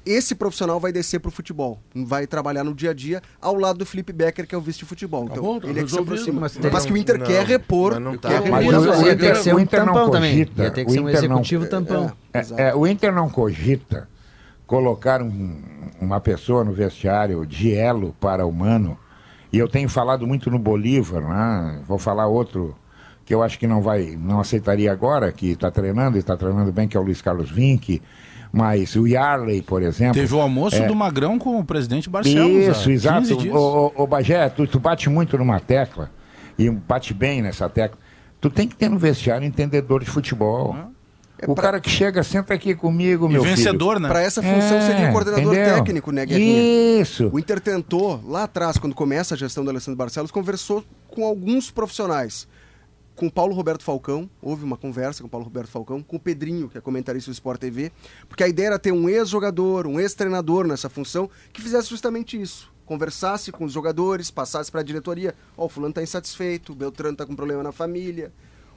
[0.05, 3.79] Esse profissional vai descer para o futebol, vai trabalhar no dia a dia ao lado
[3.79, 5.25] do Felipe Becker, que é o vice de futebol.
[5.31, 6.41] Então, bom, tá ele é que se aproxima.
[6.41, 8.27] Mas Mas, que o Inter não, quer repor, mas não tá.
[8.29, 8.97] quer Mas repor Mas as
[9.47, 10.31] o- o Inter não tampão também.
[10.31, 12.11] cogita, Ia ter que o ser um Inter não- executivo tampão.
[12.33, 14.09] É, É, é, o Inter não cogita
[14.67, 15.61] colocar um-
[16.01, 18.97] uma pessoa no vestiário de elo para o Mano.
[19.53, 21.79] E eu tenho falado muito no Bolívar, né?
[21.87, 22.75] vou falar outro
[23.25, 26.71] que eu acho que não vai, não aceitaria agora, que está treinando e está treinando
[26.73, 28.01] bem, que é o Luiz Carlos Vinck.
[28.55, 30.13] Mas o Yarley, por exemplo.
[30.13, 30.85] Teve o almoço É.
[30.85, 32.77] do Magrão com o presidente Barcelos.
[32.77, 33.21] Isso, há exato.
[33.21, 33.55] 15 dias.
[33.55, 36.11] Ô, ô, ô, Bagé, tu, tu bate muito numa tecla
[36.57, 37.97] e bate bem nessa tecla.
[38.39, 40.75] Tu tem que ter no vestiário entendedor de futebol.
[41.47, 44.07] o cara que chega, senta aqui comigo, E meu vencedor, né?
[44.07, 45.75] Para essa função É, seria o coordenador entendeu?
[45.75, 47.01] técnico, né, Guerrinha?
[47.01, 47.29] Isso.
[47.33, 51.71] O Inter tentou, lá atrás, quando começa a gestão do Alessandro Barcelos, conversou com alguns
[51.71, 52.47] profissionais.
[53.15, 56.19] Com o Paulo Roberto Falcão, houve uma conversa com o Paulo Roberto Falcão, com o
[56.19, 57.91] Pedrinho, que é comentarista do Sport TV,
[58.27, 62.73] porque a ideia era ter um ex-jogador, um ex-treinador nessa função, que fizesse justamente isso.
[62.85, 65.35] Conversasse com os jogadores, passasse para a diretoria.
[65.55, 68.31] Ó, o fulano está insatisfeito, o Beltrano está com problema na família,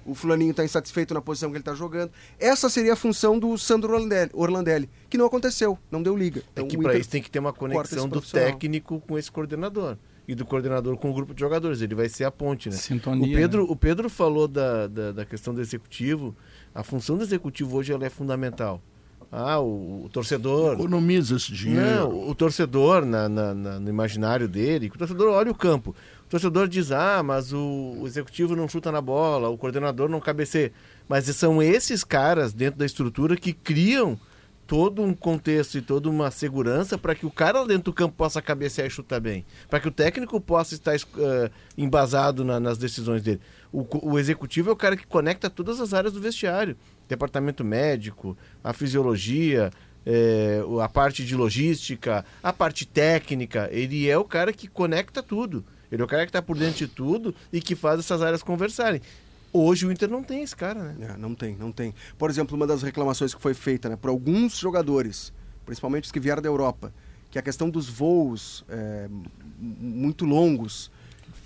[0.06, 2.12] o fulaninho está insatisfeito na posição que ele está jogando.
[2.38, 6.40] Essa seria a função do Sandro Orlandelli, Orlandelli, que não aconteceu, não deu liga.
[6.40, 9.30] É Então, que o para isso tem que ter uma conexão do técnico com esse
[9.30, 9.96] coordenador.
[10.28, 11.80] E do coordenador com o grupo de jogadores.
[11.80, 12.74] Ele vai ser a ponte, né?
[12.76, 13.68] Sintonia, o, Pedro, né?
[13.70, 16.34] o Pedro falou da, da, da questão do executivo.
[16.74, 18.82] A função do executivo hoje ela é fundamental.
[19.30, 20.74] Ah, o, o torcedor.
[20.74, 21.84] Economiza esse dinheiro.
[21.84, 25.94] Não, o torcedor, na, na- na- no imaginário dele, o torcedor olha o campo.
[26.24, 30.20] O torcedor diz, ah, mas o, o executivo não chuta na bola, o coordenador não
[30.20, 30.72] cabeceia.
[31.08, 34.18] Mas são esses caras dentro da estrutura que criam
[34.66, 38.42] todo um contexto e toda uma segurança para que o cara dentro do campo possa
[38.42, 39.44] cabecear e chutar bem.
[39.70, 43.40] Para que o técnico possa estar eh, embasado na- nas decisões dele.
[43.72, 46.76] O, o executivo é o cara que conecta todas as áreas do vestiário.
[47.08, 49.70] Departamento médico, a fisiologia,
[50.04, 53.68] é, a parte de logística, a parte técnica.
[53.72, 55.64] Ele é o cara que conecta tudo.
[55.92, 58.42] Ele é o cara que está por dentro de tudo e que faz essas áreas
[58.42, 59.00] conversarem.
[59.56, 61.08] Hoje o Inter não tem esse cara, né?
[61.14, 61.94] É, não tem, não tem.
[62.18, 65.32] Por exemplo, uma das reclamações que foi feita né, por alguns jogadores,
[65.64, 66.92] principalmente os que vieram da Europa,
[67.30, 69.08] que a questão dos voos é,
[69.58, 70.90] muito longos,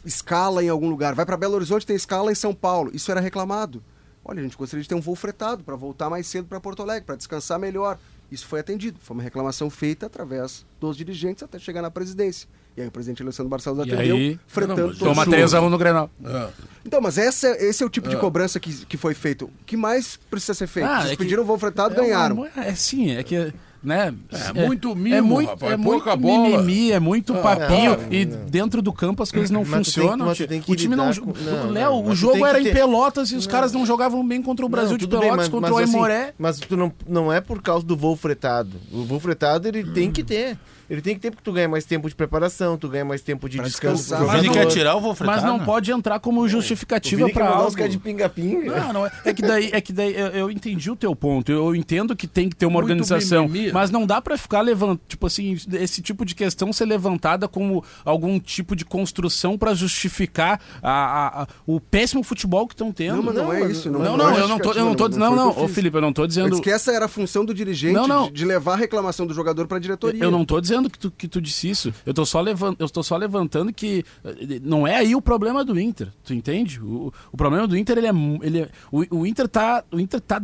[0.05, 2.91] escala em algum lugar, vai para Belo Horizonte, tem escala em São Paulo.
[2.93, 3.82] Isso era reclamado.
[4.24, 6.82] Olha, a gente gostaria de ter um voo fretado para voltar mais cedo para Porto
[6.82, 7.99] Alegre, para descansar melhor.
[8.31, 8.99] Isso foi atendido.
[9.01, 12.49] Foi uma reclamação feita através dos dirigentes até chegar na presidência.
[12.77, 15.55] E aí o presidente Alessandro Barcelos E atendeu, aí, fretando Não, Toma os 3 voos.
[15.55, 16.11] a 1 no Grenal.
[16.25, 16.47] É.
[16.87, 19.47] Então, mas essa, esse é o tipo de cobrança que, que foi feito.
[19.47, 20.87] O que mais precisa ser feito?
[20.89, 22.47] Ah, Vocês é pediram o voo fretado, É uma- ganharam.
[22.57, 23.53] É, sim, é que
[23.83, 24.15] né?
[24.55, 26.59] É muito mimo, é muito, rapaz, é muito pouca bola.
[26.63, 28.45] mimimi, é muito papinho não, e não.
[28.45, 30.35] dentro do campo as coisas não Mas tem- funcionam.
[30.35, 32.61] tem que o time não, com- não, o não, Léo, mas o jogo tem era
[32.61, 33.51] em ter- Pelotas e os Não.
[33.53, 35.81] caras não jogavam bem contra o Brasil Não, de tudo bem, Pelotas, mas- contra mas
[35.81, 36.35] o assim, Aimoré.
[36.39, 38.77] mas tu não, não é por causa do voo fretado.
[38.93, 40.59] O voo fretado ele tem que ter.
[40.91, 43.49] Ele tem que ter porque tu ganha mais tempo de preparação, tu ganha mais tempo
[43.49, 44.03] de Pra descanso.
[44.03, 44.19] descansar.
[44.19, 44.67] pro O Vini jogador.
[44.69, 45.65] quer tirar o voo Mas fretado, não né?
[45.65, 47.69] pode entrar como justificativa para algo.
[47.69, 48.81] os caras de pinga-pinga.
[48.81, 49.12] Não, não é.
[49.25, 51.51] É que daí, é que daí eu, eu entendi o teu ponto.
[51.53, 53.73] Eu entendo que tem que ter uma Muito organização, mimimi.
[53.73, 57.85] mas não dá pra ficar levantando, tipo assim, esse tipo de questão ser levantada como
[58.05, 63.17] algum tipo de construção pra justificar a, a- a- o péssimo futebol que estão tendo.
[63.17, 63.91] Não, mas não, é isso.
[63.91, 65.69] Não, Não, não, é eu não tô, eu não tô não, não, que eu ô.
[65.69, 68.09] Felipe, eu não tô Eu dizendo, disse que essa era a função do dirigente Não,
[68.09, 68.27] não.
[68.27, 70.23] De, de levar a reclamação do jogador pra diretoria.
[70.23, 71.93] Eu não tô dizendo que tu, que tu disse isso.
[72.07, 75.65] Eu tô, só levan- eu tô só levantando que eh, não é aí o problema
[75.65, 76.09] do Inter.
[76.24, 76.81] Tu entende?
[76.81, 78.12] O, o problema do Inter, ele é.
[78.43, 79.85] Ele é o, o Inter tá.
[79.90, 80.40] O Inter tá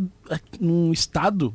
[0.60, 1.54] num estado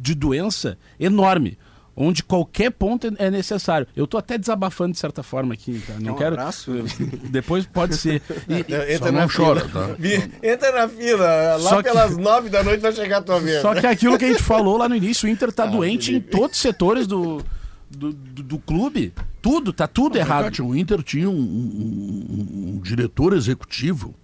[0.00, 1.58] de doença enorme.
[1.98, 3.86] Onde qualquer ponto é- é necessário.
[3.96, 5.94] Eu tô até desabafando de certa forma aqui, tá?
[5.98, 6.34] Não Um quero.
[6.34, 6.70] abraço.
[7.30, 8.20] Depois pode ser.
[8.46, 9.88] E- e- Entra Só na não chora, fila.
[9.88, 9.94] tá?
[9.98, 11.56] Vi- Entra na fila.
[11.56, 13.62] Lá Só que- pelas nove da noite vai chegar a tua vez.
[13.62, 15.64] Só que é aquilo que a gente falou lá no início, o Inter Ah, tá
[15.64, 17.42] doente em todos os setores do,
[17.90, 19.12] do, do, do clube.
[19.40, 20.44] Tudo, tá tudo errado.
[20.46, 24.14] Cate, o Inter tinha um, um- um diretor executivo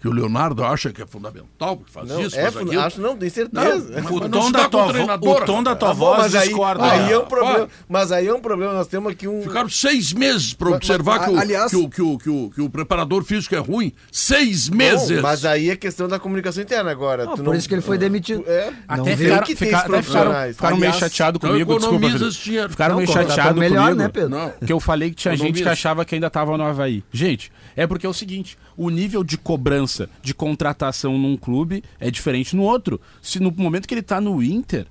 [0.00, 2.80] que o Leonardo acha que é fundamental, que faz Não, isso, é, faz aquilo.
[2.80, 3.92] acho não, tenho Não, certeza.
[4.02, 6.06] mas- O não tom, da tua, o vo- treinador, o tom da tua Tá bom,
[6.06, 6.84] voz mas aí, discorda.
[6.84, 7.58] aí é um Ah, problema.
[7.58, 7.68] vai.
[7.88, 8.72] Mas aí é um problema.
[8.74, 9.42] Nós temos aqui um.
[9.42, 12.50] Ficaram seis meses para observar mas, que, o, aliás- que, o, que, o, que, o,
[12.54, 13.92] que o preparador físico é ruim.
[14.12, 15.20] Seis meses!
[15.20, 17.24] mas aí é questão da comunicação interna agora.
[17.24, 18.44] Não, Tu por isso que ele foi demitido.
[18.46, 18.72] É.
[18.86, 20.56] Até Não ficaram, que até ficaram, profissionais.
[20.56, 21.96] ficaram meio chateados então comigo, desculpa.
[21.96, 22.36] economiza Felipe.
[22.36, 22.70] esse dinheiro.
[22.70, 23.98] Ficaram Não, meio chateados melhor, comigo.
[24.02, 24.28] né, Pedro?
[24.30, 24.52] Não.
[24.64, 27.02] Que eu falei que tinha gente que achava que ainda tava no Havaí.
[27.12, 29.87] Gente, é porque é o seguinte: o nível de cobrança
[30.22, 33.00] de contratação num clube é diferente no outro.
[33.22, 34.86] Se no momento que ele tá no Inter,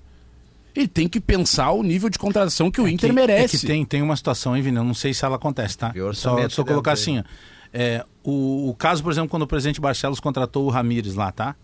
[0.76, 3.56] ele tem que pensar o nível de contratação que o Inter que, merece.
[3.56, 4.78] É que tem, tem uma situação, hein, Vini?
[4.78, 5.92] Eu não sei se ela acontece, tá?
[5.94, 7.24] Só, orçamento só colocar assim, ó.
[7.74, 11.56] É, o, o caso, por exemplo, quando o presidente Barcelos contratou o Ramires lá, tá?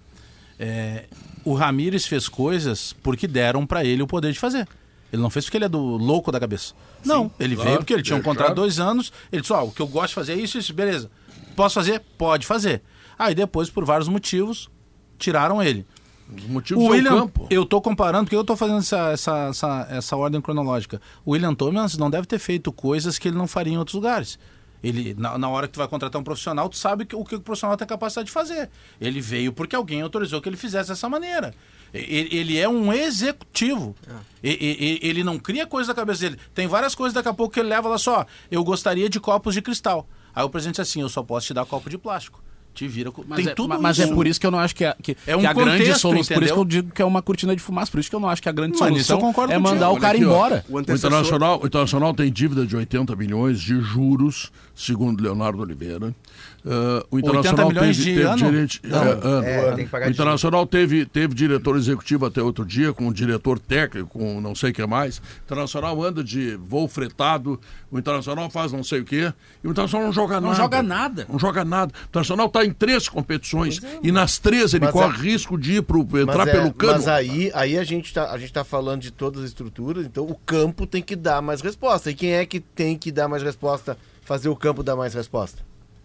[0.60, 1.06] É,
[1.46, 4.68] o Ramires fez coisas porque deram pra ele o poder de fazer.
[5.12, 6.74] Ele não fez porque ele é do louco da cabeça.
[7.06, 9.14] não, ele claro, veio porque ele tinha um contrato de dois anos.
[9.32, 11.12] Ele disse: Ó, o que eu gosto de fazer é isso, isso, beleza.
[11.56, 12.02] Posso fazer?
[12.18, 12.82] Pode fazer.
[13.18, 14.70] Aí depois, por vários motivos,
[15.18, 15.86] tiraram ele.
[16.36, 17.48] Os motivos O é William, o campo.
[17.50, 21.02] eu tô comparando, porque eu tô fazendo essa, essa, essa, essa ordem cronológica.
[21.26, 24.40] O William Thomas não deve ter feito coisas que ele não faria em outros lugares.
[24.82, 27.36] Ele, na, na hora que tu vai contratar um profissional, tu sabe que, o que
[27.36, 28.70] o profissional tem capacidade de fazer.
[29.00, 31.54] Ele veio porque alguém autorizou que ele fizesse dessa maneira.
[31.94, 33.96] Ele, ele é um executivo.
[34.44, 36.38] E- e- e- ele não cria coisa da cabeça dele.
[36.54, 38.26] Tem várias coisas daqui a pouco que ele leva lá só.
[38.52, 40.06] Eu gostaria de copos de cristal.
[40.36, 42.43] Aí o presidente diz assim: eu só posso te dar copo de plástico.
[42.74, 43.12] Te vira.
[43.28, 44.12] Mas, Tem é, tudo ma- mas isso.
[44.12, 45.78] é por isso que eu não acho que a, que, É um que a grande
[45.80, 46.34] contexto, solução.
[46.36, 46.82] Por isso que eu entendeu?
[46.82, 47.92] digo que é uma cortina de fumaça.
[47.92, 49.62] Por isso que eu não acho que a grande solução é contigo.
[49.62, 50.66] mandar o cara aqui, embora.
[50.68, 55.62] O O antecessor- Internacional, o Internacional tem dívida de 80 milhões de juros, segundo Leonardo
[55.62, 56.14] Oliveira.
[56.66, 59.80] Uh, o Internacional 80 milhões teve, de teve Não, é, ano.
[59.80, 64.40] é, que o Internacional teve, teve diretor executivo até outro dia, com diretor técnico, com
[64.40, 65.18] não sei o que mais.
[65.18, 67.60] O Internacional anda de voo fretado,
[67.92, 70.62] o Internacional faz não sei o quê, e o Internacional não joga Não nada.
[70.62, 71.28] joga nada.
[71.30, 71.94] Não joga nada.
[71.94, 75.74] O Internacional está em três competições, e nas três ele Mas corre é- risco de
[75.74, 76.94] ir pro, entrar é- pelo cano.
[76.94, 80.24] mas aí, aí a gente tá, a gente tá falando de todas as estruturas, então
[80.24, 82.10] o campo tem que dar mais resposta.
[82.10, 85.62] E quem é que tem que dar mais resposta, fazer o campo dar mais resposta?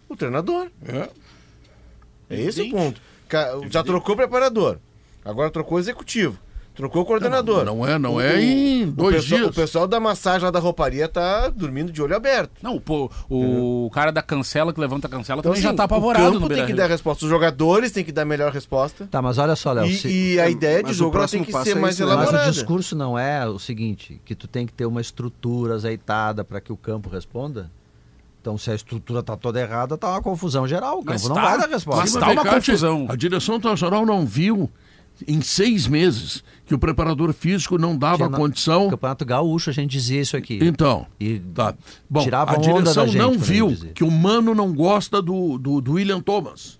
[0.07, 0.67] O treinador.
[0.85, 1.09] É.
[2.29, 3.01] É esse o ponto.
[3.69, 4.77] Já trocou o preparador,
[5.23, 6.39] agora trocou o executivo,
[6.73, 7.63] trocou o coordenador.
[7.63, 9.51] Não é, não O- é o- em o dois pessoal, dias.
[9.51, 12.51] O pessoal da massagem lá da rouparia tá dormindo de olho aberto.
[12.63, 15.83] Não, pô, o cara da cancela que levanta a cancela Então, também já assim, tá
[15.83, 17.25] o apavorado campo no tem que dar resposta.
[17.25, 19.07] Os jogadores têm que dar melhor resposta.
[19.11, 19.85] Tá, mas olha só, Léo.
[19.85, 22.05] E, se- e a ideia de mas o jogo tem que ser é mais isso,
[22.07, 22.15] né?
[22.15, 22.49] Mas elaborada.
[22.49, 26.59] o discurso não é o seguinte, que tu tem que ter uma estrutura azeitada para
[26.59, 27.69] que o campo responda?
[28.41, 30.99] Então, se a estrutura tá toda errada, tá uma confusão geral.
[30.99, 31.41] O campo Mas não tá.
[31.41, 32.01] vai dar resposta.
[32.01, 33.05] Mas tá vem uma confusão.
[33.09, 34.69] A direção internacional não viu
[35.27, 38.85] em seis meses que o preparador físico não dava Tinha condição.
[38.85, 40.59] No Campeonato Gaúcho a gente dizia isso aqui.
[40.61, 41.73] Então, E tá.
[42.09, 45.21] Bom, tirava a onda da direção gente não quando viu que o Mano não gosta
[45.21, 46.78] do, do, do William Thomas.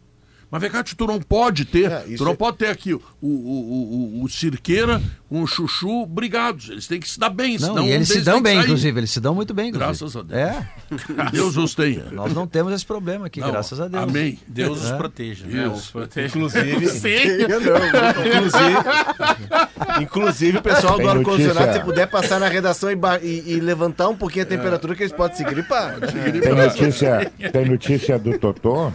[0.52, 3.02] Mas, vem cá, tu não pode ter, É, tu não é- pode ter aqui o,
[3.22, 5.00] o, o, o, o Cirqueira
[5.30, 6.70] com o Chuchu brigados.
[6.70, 8.64] Eles têm que se dar bem, Não, senão um eles se dão bem, sair.
[8.64, 9.00] inclusive.
[9.00, 9.86] Eles se dão muito bem, inclusive.
[9.88, 10.40] Graças a Deus.
[10.40, 10.68] É,
[11.32, 12.06] Deus os tenha.
[12.12, 14.04] nós não temos esse problema aqui, Não, graças a Deus.
[14.04, 14.40] Amém.
[14.48, 14.98] Deus os É.
[14.98, 15.46] proteja.
[15.46, 15.68] né?
[15.76, 15.94] Isso.
[16.26, 17.10] Inclusive, Sim.
[18.26, 23.60] inclusive, inclusive o pessoal Tem do ar-condicionado, se puder passar na redação e, e- e
[23.60, 25.98] levantar um pouquinho a temperatura, que eles podem se gripar.
[26.00, 28.92] Tem notícia, tem notícia do Totó?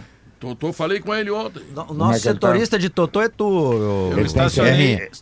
[0.49, 1.61] Totô, falei com ele ontem.
[1.75, 2.47] No- O Como nosso é ele tá?
[2.47, 3.73] setorista de Totô é tu.
[4.11, 4.59] Eu Ele tem, se,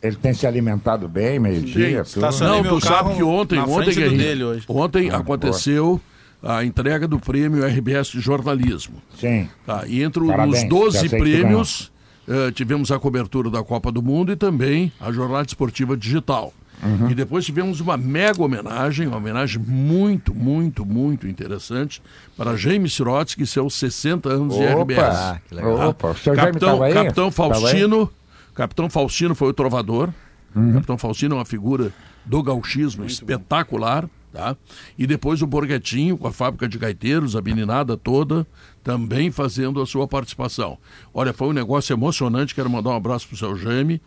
[0.04, 2.04] ele tem se alimentado bem, meio-dia.
[2.42, 4.66] Não, tu sabe carro que ontem, ontem, Guerrinho, dele hoje.
[4.68, 6.00] ontem Ah, aconteceu
[6.42, 8.96] a entrega do prêmio RBS de jornalismo.
[9.18, 9.48] Sim.
[9.66, 11.92] Tá, e entre Parabéns, os já 12 sei que tu prêmios,
[12.28, 16.54] eh, tivemos a cobertura da Copa do Mundo e também a jornada esportiva digital.
[16.82, 17.10] Uhum.
[17.10, 22.02] E depois tivemos uma mega homenagem, uma homenagem muito, muito, muito interessante
[22.36, 25.00] para James Sirotsky, seus 60 anos de RBS.
[25.00, 25.90] Opa, que legal.
[25.90, 26.94] opa, o senhor Jaime Capitão, aí?
[26.94, 27.32] Capitão?
[27.32, 28.12] Faustino,
[28.54, 30.10] Capitão Faustino foi o trovador.
[30.56, 30.74] Uhum.
[30.74, 31.92] Capitão Faustino é uma figura
[32.26, 34.56] do gauchismo espetacular, tá?
[34.98, 38.46] E depois o Borghetinho com a fábrica de gaiteiros, a meninada toda,
[38.84, 40.78] também fazendo a sua participação.
[41.14, 44.02] Olha, foi um negócio emocionante, quero mandar um abraço pro seu Jaime.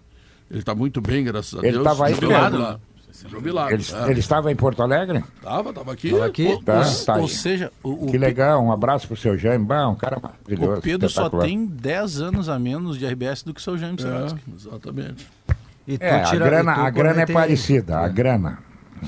[0.50, 1.84] Ele está muito bem, graças a Ele Deus.
[1.84, 2.80] tava aí, Jubilado lá.
[3.30, 3.72] Jubilado.
[3.72, 4.10] Ele, é.
[4.10, 5.24] ele estava em Porto Alegre?
[5.42, 6.10] Tava, tava aqui.
[6.10, 6.44] Tava aqui?
[6.44, 7.28] Pô, Tá, tá Ou aí.
[7.30, 9.64] seja, o, o Que legal, um abraço pro seu Jaime.
[9.64, 10.78] Bah, um cara maravilhoso.
[10.78, 14.06] O Pedro só tem 10 anos a menos de RBS do que o seu Sirotsky.
[14.06, 15.26] É, exatamente.
[15.88, 18.58] E É, a grana, e a grana é parecida, a grana.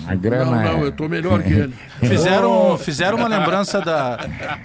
[0.06, 0.64] A grana Não, é...
[0.72, 1.74] não, eu tô melhor que ele.
[2.00, 4.16] Fizeram, fizeram uma lembrança da,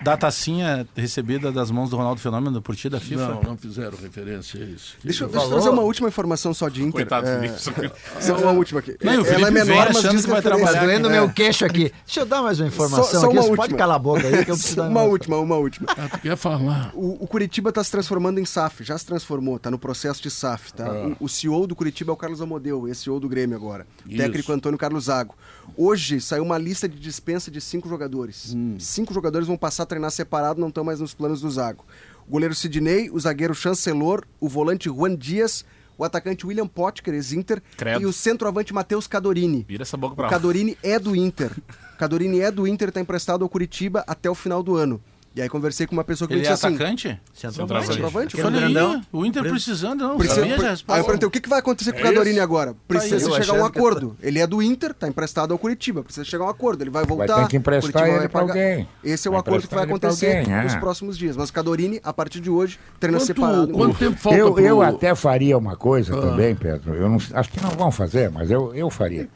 [0.03, 3.27] da tacinha recebida das mãos do Ronaldo Fenômeno por ti da FIFA?
[3.27, 4.95] Não, não fizeram referência a isso.
[5.03, 6.91] Deixa, eu- deixa eu trazer uma última informação só de Inter.
[6.93, 7.95] Coitado do é, Felipe.
[8.21, 8.95] só uma última aqui.
[9.03, 11.11] Não, o Ela Felipe é vem menor, mas diz que vai trabalhar Tá doendo É.
[11.11, 11.91] meu queixo aqui.
[12.05, 13.37] Deixa eu dar mais uma informação Só- só aqui.
[13.39, 15.87] uma pode calar a boca aí que eu preciso dar Uma última, uma última.
[15.97, 16.91] Ah, tu quer falar?
[16.93, 20.29] O, o Curitiba está se transformando em SAF, já se transformou, está no processo de
[20.29, 20.71] SAF.
[20.73, 20.91] Tá?
[21.19, 23.85] O, o CEO do Curitiba é o Carlos Amodeu, esse CEO do Grêmio agora.
[24.05, 25.35] O técnico Antônio Carlos Zago.
[25.77, 28.55] Hoje saiu uma lista de dispensa de cinco jogadores.
[28.79, 31.85] Cinco jogadores vão passar a treinar separado, não estão mais nos planos do Zago.
[32.27, 35.63] O goleiro Sidney, o zagueiro Chancelor, o volante Juan Dias,
[35.97, 37.61] o atacante William Potker, ex-Inter,
[37.99, 39.65] e o centroavante Matheus Cadorini.
[39.67, 40.29] Vira essa boca O pra lá.
[40.31, 41.51] Cadorini é do Inter.
[41.93, 45.01] O Cadorini é do Inter, está emprestado ao Curitiba até o final do ano.
[45.35, 46.75] E aí conversei com uma pessoa que Ele me é disse assim...
[46.75, 47.19] atacante?
[47.33, 47.87] Centroavante.
[47.87, 49.01] Centroavante, aí, grandão.
[49.11, 51.91] o Inter precisando, não Precisa- sabia a Aí eu perguntei, o que, que vai acontecer
[51.91, 52.75] com o É Cadorini agora?
[52.87, 54.15] Precisa se eu chegar a um acordo.
[54.21, 56.03] Ele é do Inter, tá emprestado ao Curitiba.
[56.03, 56.83] Precisa chegar a um acordo.
[56.83, 57.41] Ele vai voltar.
[57.41, 58.87] ter que emprestar Curitiba ele vai pra alguém.
[59.03, 60.79] Esse é o Vai acordo que vai acontecer alguém, nos é.
[60.79, 61.35] próximos dias.
[61.35, 63.67] Mas o Cadorini, a partir de hoje, treina Quanto, separado.
[63.73, 64.63] quanto tempo falta Eu, pro...
[64.63, 66.21] eu até faria uma coisa Ah.
[66.21, 66.93] também, Pedro.
[66.93, 69.27] Eu não, acho que não vão fazer, mas eu, eu faria.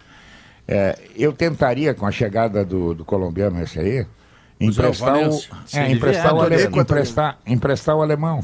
[0.68, 4.06] É, eu tentaria, com a chegada do, do colombiano esse aí,
[4.60, 5.40] emprestar o,
[5.74, 8.44] é, emprestar, o ale- emprestar, emprestar o alemão.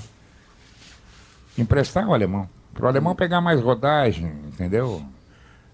[1.58, 2.50] Emprestar o alemão.
[2.74, 5.04] Para o alemão pegar mais rodagem, entendeu?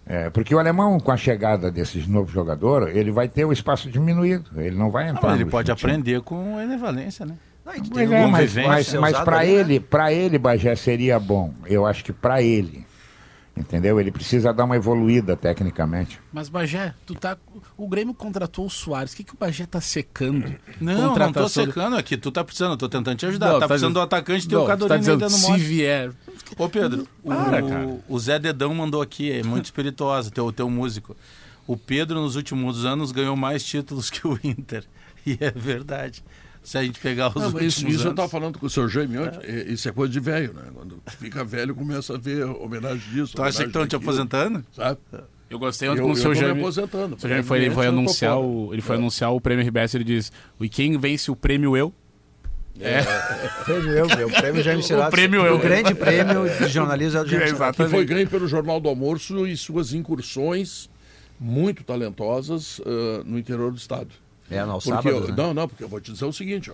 [0.06, 3.90] É, porque o alemão, com a chegada desses novos jogadores, ele vai ter o espaço
[3.90, 4.50] diminuído.
[4.60, 5.30] Ele não vai Ah, entrar.
[5.30, 5.92] mas ele pode time.
[5.92, 7.36] aprender com o Ener Valência, né?
[7.66, 9.50] Não, é, mas, mas, mas para né?
[9.50, 11.54] ele, para ele, Bagé, seria bom.
[11.68, 12.84] Eu acho que para ele.
[13.60, 14.00] Entendeu?
[14.00, 16.18] Ele precisa dar uma evoluída tecnicamente.
[16.32, 17.38] Mas, Bagé, tu tá.
[17.78, 19.12] O Grêmio contratou o Soares.
[19.12, 20.56] O que, que o Bagé tá secando?
[20.80, 22.16] Não, não tô Contratação- secando aqui.
[22.16, 23.48] Tu tá precisando, eu tô tentando te ajudar.
[23.48, 25.58] Não, tá, tá precisando dizendo- do atacante ter Não, o tu tá dizendo, dando se
[25.58, 26.12] vier.
[26.58, 31.16] Ô Pedro, Para, o, o Zé Dedão mandou aqui, é muito espirituosa, teu, teu músico.
[31.68, 34.86] O Pedro, nos últimos anos, ganhou mais títulos que o Inter.
[35.26, 36.24] E é verdade.
[36.70, 39.18] Se a gente pegar os Não, isso, isso eu estava falando com o seu Jaime
[39.18, 39.40] ontem.
[39.42, 40.66] é, Isso é coisa de velho, né?
[40.72, 43.36] Quando fica velho, começa a ver homenagem disso.
[43.36, 44.64] Tu acha que estão te aposentando?
[44.72, 45.00] Sabe?
[45.50, 46.60] Eu gostei ontem Eu, com o me Jaime.
[46.62, 47.18] aposentando.
[47.20, 49.00] O Jaime foi, ele foi anunciar o, ele foi É.
[49.00, 50.32] anunciar o prêmio RBS ele diz:
[50.62, 51.92] "E quem vence o prêmio eu?"
[53.66, 54.30] Prêmio eu, meu.
[54.30, 55.12] Prêmio Jaime Sirotsky.
[55.12, 55.56] prêmio eu.
[55.56, 57.84] O grande prêmio de jornalismo é do Jaime Sirotsky.
[57.84, 60.88] Que foi ganho pelo Jornal do Almoço e suas incursões
[61.40, 64.10] muito talentosas ah, no interior do estado.
[64.50, 65.34] É, Porque sábado, eu- né?
[65.38, 66.74] Não, não, porque eu vou te dizer o seguinte, ó.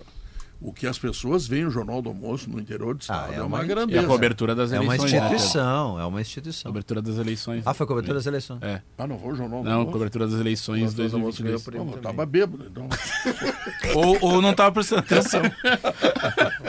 [0.58, 3.42] O que as pessoas veem o Jornal do Almoço no interior do estado é é,
[3.42, 4.00] uma- uma E grandeza.
[4.06, 5.12] a cobertura das É uma eleições.
[5.12, 5.18] né?
[5.18, 6.70] instituição, é uma instituição.
[6.72, 7.62] Cobertura das eleições.
[7.66, 8.62] Ah, foi cobertura das eleições.
[8.62, 8.80] É.
[8.96, 9.92] Ah, não foi o Jornal do Não, Almoço?
[9.92, 11.62] cobertura das eleições Jornal do Almoço ganhou 2023.
[11.64, 12.88] prêmio Não, eu tava bêbado, então.
[13.94, 15.42] Ou, ou não tava prestando atenção.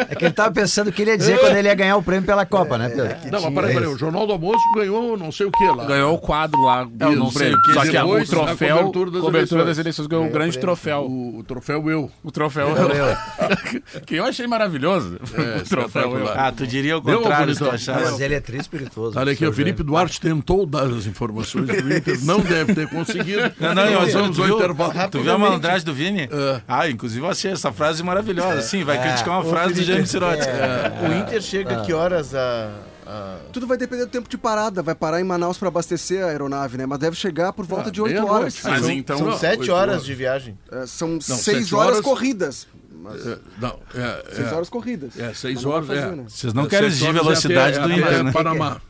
[0.10, 2.04] É que ele tava pensando o que ele ia dizer quando ele ia ganhar o
[2.04, 3.32] prêmio pela Copa, né, Pedro?
[3.32, 5.86] não, mas peraí, peraí, o Jornal do Almoço ganhou não sei o que lá.
[5.86, 6.88] Ganhou o quadro lá.
[7.00, 7.74] Eu não sei o que.
[7.74, 9.78] Só que o a troféu, cobertura das eleições.
[9.80, 11.04] eleições ganhou um grande troféu.
[11.04, 12.12] O, o troféu eu.
[12.24, 12.68] O troféu
[14.06, 15.18] que eu achei maravilhoso.
[15.38, 16.28] É, o troféu eu.
[16.30, 18.04] Ah, tu diria o contrário tu achasse.
[18.12, 19.18] Mas ele é tri espirituoso.
[19.20, 19.92] Olha aqui, o Felipe Jaime.
[19.92, 23.52] Duarte tentou dar as informações do Inter, não deve ter conseguido.
[23.60, 24.94] Não, não, nós vamos tu, ao viu, intervalo.
[25.12, 26.24] tu viu a malandragem do Vini?
[26.32, 26.62] É.
[26.68, 28.62] Ah, inclusive eu achei essa frase maravilhosa.
[28.62, 30.50] Sim, vai criticar uma frase do James Sirotsky.
[30.50, 32.72] é, O Inter chega que horas a.
[33.06, 34.82] a- Tudo vai depender do tempo de parada.
[34.82, 36.86] Vai parar em Manaus para abastecer a aeronaeve, né?
[36.86, 38.34] Mas deve chegar por volta Ah, de 8 meia-noite.
[38.36, 38.60] horas.
[38.64, 39.18] Mas São- então.
[39.18, 40.06] São não, sete oito horas horas.
[40.06, 40.58] de viagem.
[40.72, 42.68] É, são sete 6 horas, horas- corridas.
[43.02, 45.20] Mas, É, não, é, 6 é, horas corridas.
[45.20, 45.88] É, seis horas.
[45.88, 46.16] fazer, é.
[46.16, 46.26] né?
[46.28, 48.32] Vocês não É, querem seis exigir é velocidade até- do é Inter, né?
[48.32, 48.82] Panamá.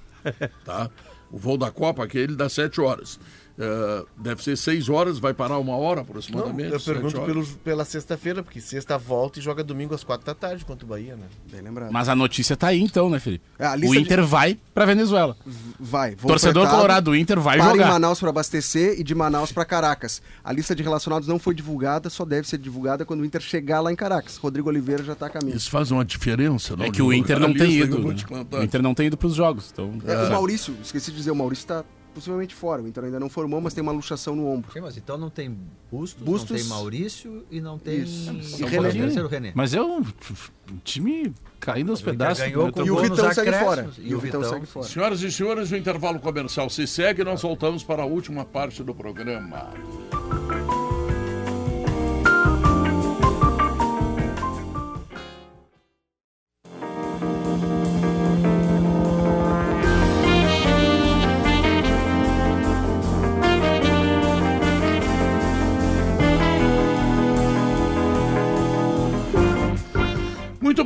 [0.66, 0.90] Tá?
[1.32, 3.20] O voo da Copa, aquele dá sete horas.
[3.60, 6.72] É, deve ser seis horas, vai parar uma hora Não, aproximadamente.
[6.72, 10.36] eu sete pergunto pelos, pela sexta-feira, porque sexta volta e joga domingo às quatro da
[10.36, 11.26] tarde contra o Bahia, né?
[11.52, 11.92] Bem lembrado.
[11.92, 13.44] Mas a notícia tá aí então, né, Felipe?
[13.58, 15.36] É, O lista de- Inter vai pra Venezuela.
[15.80, 16.16] Vai.
[16.16, 17.88] Torcedor colorado do Inter vai para em jogar.
[17.94, 20.22] Manaus para abastecer e de Manaus para Caracas.
[20.44, 23.82] A lista de relacionados não foi divulgada, só deve ser divulgada quando o Inter chegar
[23.82, 24.38] lá em Caracas.
[24.38, 25.58] Rodrigo Oliveira já está a caminho.
[25.58, 26.86] Isso faz uma diferença, não?
[26.86, 28.00] É que o Inter não tem eu ido.
[28.00, 28.16] né?
[28.52, 29.70] O Inter não tem ido pros jogos.
[29.74, 31.84] Então, É, o Maurício, esqueci de dizer, o Maurício está
[32.18, 32.82] possivelmente fora.
[32.82, 34.72] O Inter ainda não formou, mas tem uma luxação no ombro.
[34.72, 35.56] Sim, mas então não tem
[35.92, 36.52] Bustos, Bustos.
[36.52, 38.32] não tem Maurício e não tem Isso.
[38.60, 38.92] E René.
[38.92, 39.52] terceiro René.
[39.54, 40.04] Mas é um,
[40.84, 42.44] time caindo aos pedaços.
[42.44, 42.72] ganhou né?
[42.72, 43.90] com E o Vitão segue fora.
[44.00, 44.88] E o Vitão, segue fora.
[44.88, 48.96] Senhoras e senhores, o intervalo comercial se segue, nós voltamos para a última parte do
[48.96, 49.70] programa.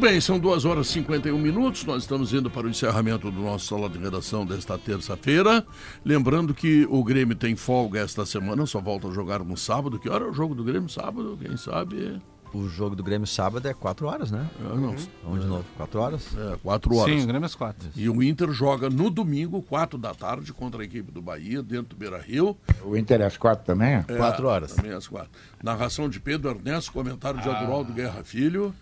[0.01, 1.85] Bem, são 2 horas e 51 minutos.
[1.85, 5.63] Nós estamos indo para o encerramento do nosso sala de redação desta terça-feira.
[6.03, 9.99] Lembrando que o Grêmio tem folga esta semana, só volta a jogar no sábado.
[9.99, 10.89] Que hora é o jogo do Grêmio?
[10.89, 12.19] Sábado, quem sabe?
[12.51, 14.49] O jogo do Grêmio sábado é 4 horas, né?
[14.59, 16.27] É, não, Vamos de novo, 4 horas?
[16.35, 17.15] é 4 horas.
[17.15, 17.87] Sim, o Grêmio às quatro.
[17.95, 21.89] E o Inter joga no domingo, 4 da tarde, contra a equipe do Bahia, dentro
[21.89, 22.57] do Beira Rio.
[22.83, 23.93] O Inter é às quatro também?
[23.93, 24.73] É, Quatro horas.
[24.73, 25.29] Também às quatro.
[25.63, 28.73] Narração de Pedro Ernesto, comentário de Adroaldo Guerra Filho.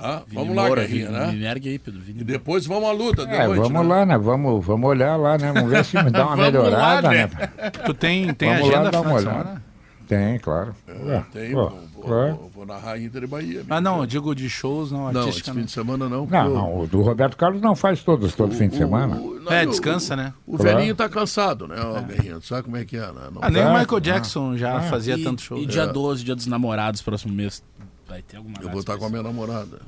[0.00, 0.22] Tá?
[0.26, 1.32] Vini Vamos lá, Moura, Guerrinha, Vini- né?
[1.32, 2.00] Me ergue aí, Pedro.
[2.00, 3.94] Vini E depois vamos à luta É, noite, vamos né?
[3.94, 4.18] lá, né?
[4.18, 5.52] Vamos, vamos olhar lá, né?
[5.52, 7.26] Vamos ver se me dá uma Vamos lá, melhorada, né?
[7.26, 7.70] né?
[7.84, 9.42] Tu tem, tem Vamos lá agenda final uma de olhada.
[9.44, 9.70] semana?
[10.08, 10.74] Tem, claro.
[10.88, 12.34] É, tem, Ó, vou, vou- claro.
[12.34, 13.62] vou- vou narrar Inter e Bahia.
[13.70, 15.52] Ah, não, eu digo de shows, não, Não, esse artística.
[15.52, 15.64] fim não.
[15.66, 16.26] de semana não.
[16.26, 19.14] Não, o- não, o do Roberto Carlos não faz todos, todo fim de o- semana.
[19.14, 20.32] o- não, É, o- descansa, né?
[20.44, 20.76] O Claro.
[20.78, 22.00] velhinho tá cansado, né, ó?
[22.40, 23.28] Tu Sabe como é que é, né?
[23.32, 25.56] Não- Ah, nem o Ah, Michael ah, Jackson já fazia E, tanto show.
[25.58, 25.66] e né?
[25.68, 27.62] dia 12, dia dos namorados, próximo mês.
[28.10, 29.80] Vai ter alguma Eu vou estar com a minha namorada.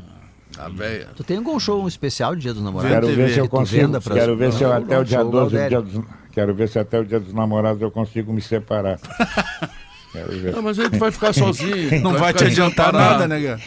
[0.56, 1.08] A véia.
[1.16, 2.94] Tu tem algum show especial de Dia dos Namorados?
[2.94, 4.00] Quero ver se eu consigo.
[4.00, 5.68] Quero ver se eu até o dia show 12, Galdério.
[5.68, 9.00] dia dos, quero ver se até o dia dos namorados eu consigo me separar.
[10.12, 10.52] Quero ver.
[10.52, 12.02] Não, mas aí tu vai ficar sozinho.
[12.02, 13.60] Não tu vai te adiantar nada, né, cara?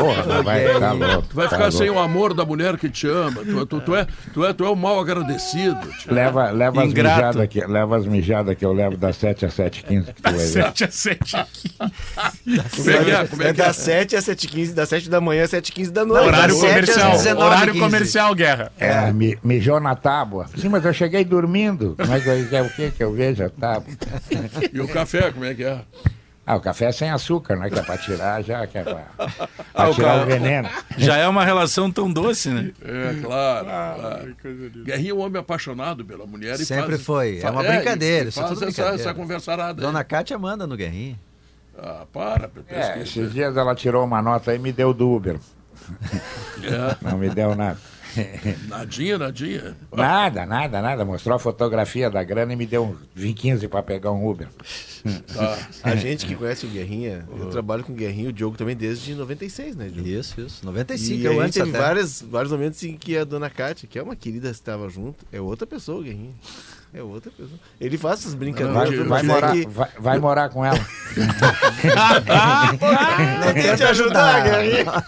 [0.00, 1.22] Porra, não vai tá louco.
[1.28, 2.00] Tu vai tá ficar sem louco.
[2.00, 3.44] o amor da mulher que te ama.
[3.44, 5.78] Tu, tu, tu é, tu, é, tu é o mal agradecido.
[5.98, 6.12] tio.
[6.14, 7.16] Leva, leva as Ingrato.
[7.16, 10.32] mijadas que, leva as mijadas que eu levo das 7 às 7h15 que tu vai
[10.32, 10.46] ver.
[10.46, 11.70] 7 a 7 aqui.
[11.78, 13.26] Como é que é?
[13.26, 13.64] Como é que é?
[13.64, 16.26] das 7 às 7h15, das 7 da manhã às 7h15 da noite.
[16.26, 17.12] Horário Das 7 às comercial.
[17.36, 17.44] 19h15.
[17.46, 18.72] Horário comercial, guerra.
[18.78, 20.46] É, mi- mijou na tábua.
[20.56, 21.96] Sim, mas eu cheguei dormindo.
[21.98, 23.92] Como é eu, é o que que eu vejo a tábua?
[24.72, 25.78] E o café, como é que é?
[26.50, 27.68] Ah, o café é sem açúcar, né?
[27.68, 29.28] Que é pra tirar já, que é pra, pra
[29.74, 30.68] Ah, o tirar ca- o veneno.
[30.96, 32.72] Já é uma relação tão doce, né?
[32.82, 33.66] É, claro.
[33.66, 34.36] claro.
[34.84, 36.54] Guerrinha é um homem apaixonado pela mulher.
[36.58, 37.40] E Sempre faz, foi.
[37.42, 39.02] É uma e- brincadeira, isso é faz tudo essa, brincadeira.
[39.10, 39.80] essa conversarada.
[39.82, 39.86] aí.
[39.86, 41.18] Dona Cátia manda no Guerrinho.
[41.78, 42.74] Ah, para, Pepe.
[42.74, 45.38] É, esses dias ela tirou uma nota aí e me deu do Uber.
[46.62, 47.78] É, Não me deu nada.
[48.68, 49.76] nadinha, nadinha.
[49.92, 51.04] Nada, nada, nada.
[51.04, 54.48] Mostrou a fotografia da grana e me deu uns 15 pra pegar um Uber.
[55.34, 55.58] Tá.
[55.82, 59.14] A gente que conhece o Guerrinha, eu trabalho com o Guerrinha, o Diogo também desde
[59.14, 60.08] 96, né, Diogo?
[60.08, 60.64] Isso, isso.
[60.66, 61.78] 95, E eu a gente antes teve até.
[61.78, 65.24] vários, vários momentos em que a dona Cátia, que é uma querida que estava junto,
[65.32, 66.34] é outra pessoa, o Guerrinha.
[66.92, 67.58] É outra pessoa.
[67.80, 68.74] Ele faz essas brincadeiras.
[68.74, 70.78] Vai, Não, vai morar, que- vai, vai morar com ela.
[73.44, 74.84] Não quer te ajudar, Guerrinha.
[74.84, 75.02] Não, não,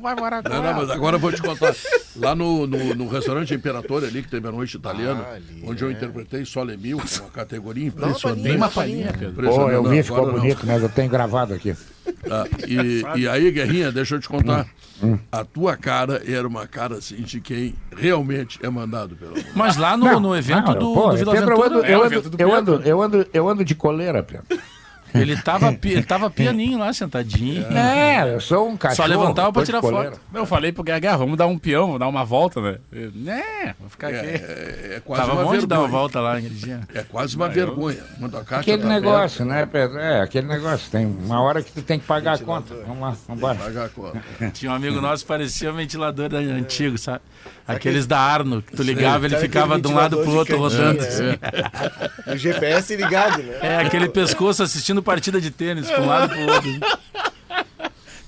[0.00, 1.74] mas agora eu vou te contar.
[2.16, 5.88] Lá no, no, no restaurante Imperator ali, que teve a noite italiana, Ah, onde eu
[5.88, 5.92] é.
[5.92, 8.42] interpretei Sole Mil, que é uma categoria Dá impressionante.
[8.42, 9.12] Tem uma palhinha.
[9.12, 9.34] Pedro.
[9.48, 9.88] Pô, eu Impressionante.
[9.90, 10.34] vi, Não, ficou não.
[10.40, 11.76] bonito, mas eu tenho gravado aqui.
[12.30, 14.66] Ah, e, e aí, Guerrinha, deixa eu te contar.
[15.30, 19.52] A tua cara era uma cara assim de quem realmente é mandado pela mulher.
[19.54, 22.48] Mas lá no, no evento Não, do, pô, do Vila Pedro, eu ando, Aventura, eu,
[22.48, 24.44] o ando, eu, ando, eu, ando, eu ando de coleira, Pedro.
[25.14, 27.64] Ele tava, ele tava pianinho lá, sentadinho.
[27.76, 28.96] É, eu sou um cachorro.
[28.96, 30.20] Só levantava pra tirar foto.
[30.32, 32.78] Eu falei pro Guerra, vamos dar um peão, vamos dar uma volta, né?
[32.92, 34.26] Eu, né, vou ficar aqui.
[34.26, 36.00] É, é quase Tava uma bom de dar uma vergonha.
[36.00, 36.80] volta lá aquele dia.
[36.94, 38.02] É quase uma vergonha.
[38.18, 39.98] Quando a Cátia Aquele tá negócio, né, Pedro?
[39.98, 40.90] É, aquele negócio.
[40.90, 42.74] Tem uma hora que tu tem que pagar a conta.
[42.86, 43.54] Vamos lá, vamos embora.
[43.58, 44.22] perto, pagar a conta.
[44.52, 47.20] Tinha um amigo nosso que parecia um ventilador antigo, sabe?
[47.76, 51.00] Aqueles da Arno, que tu ligava, ele ficava de um lado pro outro rodando.
[51.00, 51.24] de assim.
[52.32, 53.58] O GPS ligado, né?
[53.60, 56.70] É, aquele pescoço assistindo partida de tênis, pra um lado pro outro.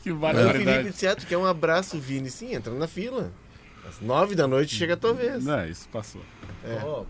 [0.02, 0.64] Que Aí o barbaridade.
[0.64, 2.30] Felipe disse, ah, tu quer um abraço, Vini?
[2.30, 3.32] Sim, entra na fila.
[3.88, 5.44] Às nove da noite chega a tua vez.
[5.44, 6.20] Não, isso passou.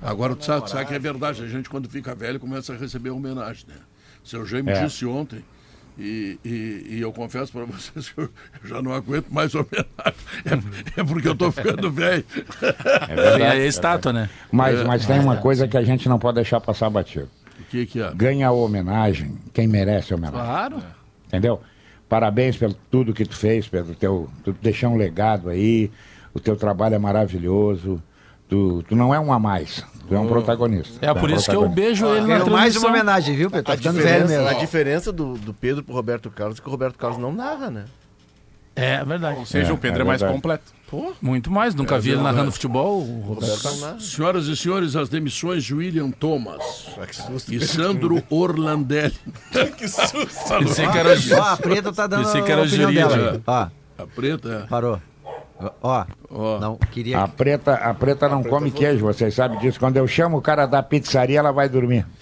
[0.00, 1.42] Agora tu sabe, tu sabe que é verdade.
[1.42, 3.76] A gente, quando fica velho, começa a receber homenagem, né?
[4.24, 4.84] Seu Jaime É.
[4.84, 5.44] disse ontem
[5.98, 8.31] E, e, e eu confesso para vocês que eu
[8.64, 9.86] já não aguento mais homenagem.
[10.97, 12.24] É, é porque eu estou ficando velho.
[13.09, 13.40] É verdade.
[13.40, 14.31] E a estátua, né?
[14.51, 17.28] Mas, mas tem uma coisa que a gente não pode deixar passar batido.
[17.60, 18.12] O que, que é?
[18.14, 20.40] Ganha a homenagem quem merece a homenagem.
[20.40, 20.82] Claro.
[21.27, 21.60] Entendeu?
[22.09, 23.94] Parabéns pelo tudo que tu fez, Pedro.
[23.94, 25.90] Teu, tu deixou um legado aí.
[26.35, 28.02] O teu trabalho é maravilhoso.
[28.52, 29.82] Tu, tu não é um a mais.
[30.06, 30.98] Tu é um protagonista.
[31.00, 32.90] É Tu por um isso que eu beijo ele na Ganhou mais uma transmissão.
[32.90, 33.64] homenagem, viu, Pedro?
[33.64, 34.48] Tá A ficando velho diferença, mesmo.
[34.48, 37.70] a diferença do, do Pedro pro Roberto Carlos é que o Roberto Carlos não narra,
[37.70, 37.84] né?
[38.76, 39.38] É verdade.
[39.38, 40.38] Ou seja, É, o Pedro é, é mais verdade.
[40.38, 40.64] completo.
[41.22, 41.74] Muito mais.
[41.74, 43.00] Nunca vi ele narrando futebol.
[43.00, 43.50] o Roberto.
[43.56, 44.00] Roberto não narra.
[44.00, 47.54] Senhoras e senhores, as demissões de William Thomas Ah, que susto.
[47.54, 49.14] e Sandro Orlandelli.
[49.78, 50.26] que susto.
[50.58, 53.40] Pensei que era Ó, a preta tá dando Pensei que era a opinião dela.
[53.46, 53.68] Ó,
[54.02, 55.00] A preta parou.
[55.80, 56.59] Ó, Ó.
[56.60, 57.20] não, queria...
[57.20, 59.78] A preta, a preta não come queijo, vocês sabem disso.
[59.78, 62.06] Quando eu chamo o cara da pizzaria, ela vai dormir.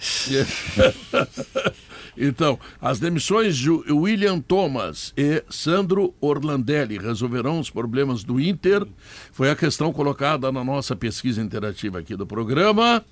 [2.17, 8.85] Então, as demissões de William Thomas e Sandro Orlandelli resolverão os problemas do Inter.
[9.31, 13.03] Foi a questão colocada na nossa pesquisa interativa aqui do programa.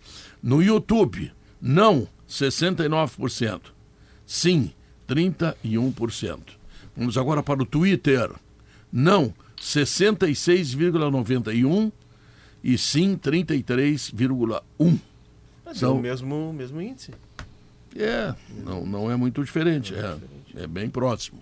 [0.44, 1.32] No YouTube,
[1.62, 3.62] não, 69%.
[4.26, 4.72] Sim,
[5.08, 6.40] 31%.
[6.96, 8.30] Vamos agora para o Twitter.
[8.92, 11.92] Não, 66,91%
[12.64, 15.00] e sim, 33,1%.
[15.66, 17.12] Mas é o mesmo, mesmo índice.
[17.96, 18.34] É,
[18.64, 20.18] não, não é muito diferente, é,
[20.64, 21.40] é bem próximo.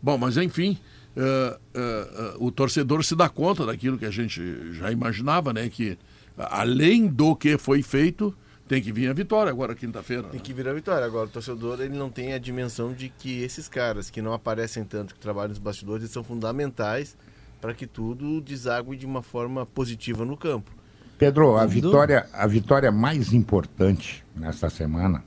[0.00, 0.78] Bom, mas enfim,
[1.16, 5.68] eh, eh, eh, o torcedor se dá conta daquilo que a gente já imaginava, né?
[5.68, 5.96] Que
[6.36, 8.34] a- além do que foi feito,
[8.66, 10.24] tem que vir a vitória agora quinta-feira.
[10.24, 10.44] Tem né?
[10.44, 11.06] que virar vitória.
[11.06, 14.84] Agora, o torcedor ele não tem a dimensão de que esses caras que não aparecem
[14.84, 17.16] tanto, que trabalham nos bastidores, eles são fundamentais
[17.62, 20.72] para que tudo desague de uma forma positiva no campo.
[21.16, 25.22] Pedro, a vitória, a vitória mais importante nesta semana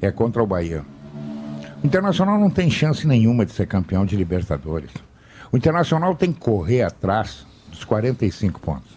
[0.00, 0.86] é contra o Bahia.
[1.82, 4.92] O Internacional não tem chance nenhuma de ser campeão de Libertadores.
[5.50, 8.96] O Internacional tem que correr atrás dos 45 pontos.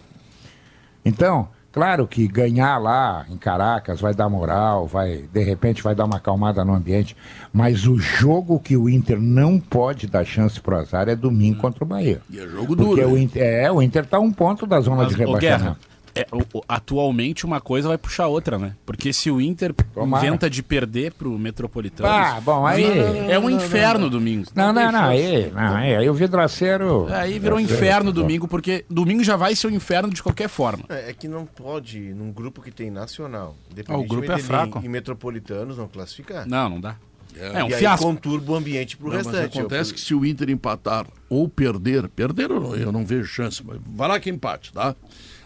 [1.04, 1.48] Então,
[1.78, 6.16] claro que ganhar lá em Caracas vai dar moral, vai, de repente vai dar uma
[6.16, 7.16] acalmada no ambiente,
[7.52, 11.84] mas o jogo que o Inter não pode dar chance pro azar é domingo contra
[11.84, 12.20] o Bahia.
[12.28, 13.12] E é jogo Porque duro.
[13.12, 13.24] o hein?
[13.24, 15.78] Inter, é, o Inter tá um ponto da zona Mas, de rebaixamento.
[16.20, 18.74] É, o- o- atualmente uma coisa vai puxar a outra, né?
[18.84, 20.26] Porque se o Inter Tomara.
[20.26, 24.46] inventa de perder pro Metropolitano, Ah, bom, aí- é um inferno domingo.
[24.54, 27.06] Não, não, não, aí, não, aí, aí o vidraceiro.
[27.10, 30.48] Aí virou um Vidraceiro, inferno domingo, porque domingo já vai ser um inferno de qualquer
[30.48, 30.84] forma.
[30.88, 34.80] É, é que não pode, num grupo que tem nacional, Ah, o grupo é fraco.
[34.82, 36.46] E metropolitanos não classificar.
[36.46, 36.96] Não, não dá.
[37.36, 38.04] É, um e aí fiasco.
[38.04, 39.58] conturba o ambiente pro Não, mas restante.
[39.58, 43.26] acontece Eu- que se o Inter empatar ou perder, perder eu não, eu não vejo
[43.26, 44.96] chance, mas vai lá que empate, tá?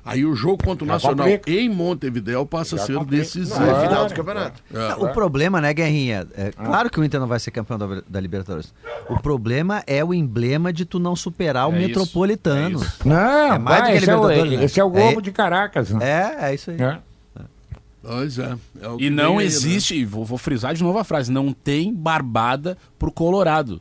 [0.04, 1.50] Aí o jogo contra o Já Nacional complica.
[1.50, 3.22] em Montevidéu passa a ser complica.
[3.22, 3.60] decisivo.
[3.60, 4.62] Não, é final do campeonato.
[4.74, 4.94] É.
[4.94, 6.26] O problema, né, Guerrinha?
[6.36, 8.74] É, claro que o Inter não vai ser campeão da, da Libertadores.
[9.08, 12.78] O problema é o emblema de tu não superar o É Metropolitano.
[12.80, 12.98] é isso.
[13.04, 13.16] Não,
[13.54, 14.64] É mais vai, do que esse, é o, Libertadores, né?
[14.64, 15.90] esse é o Globo É- de Caracas.
[15.90, 16.04] Né?
[16.04, 16.82] É, é isso aí.
[16.82, 16.98] É.
[18.04, 18.56] Pois é.
[18.80, 19.44] é o que E não aí, né?
[19.44, 23.80] existe, e vou, vou frisar de novo a frase, não tem barbada pro Colorado.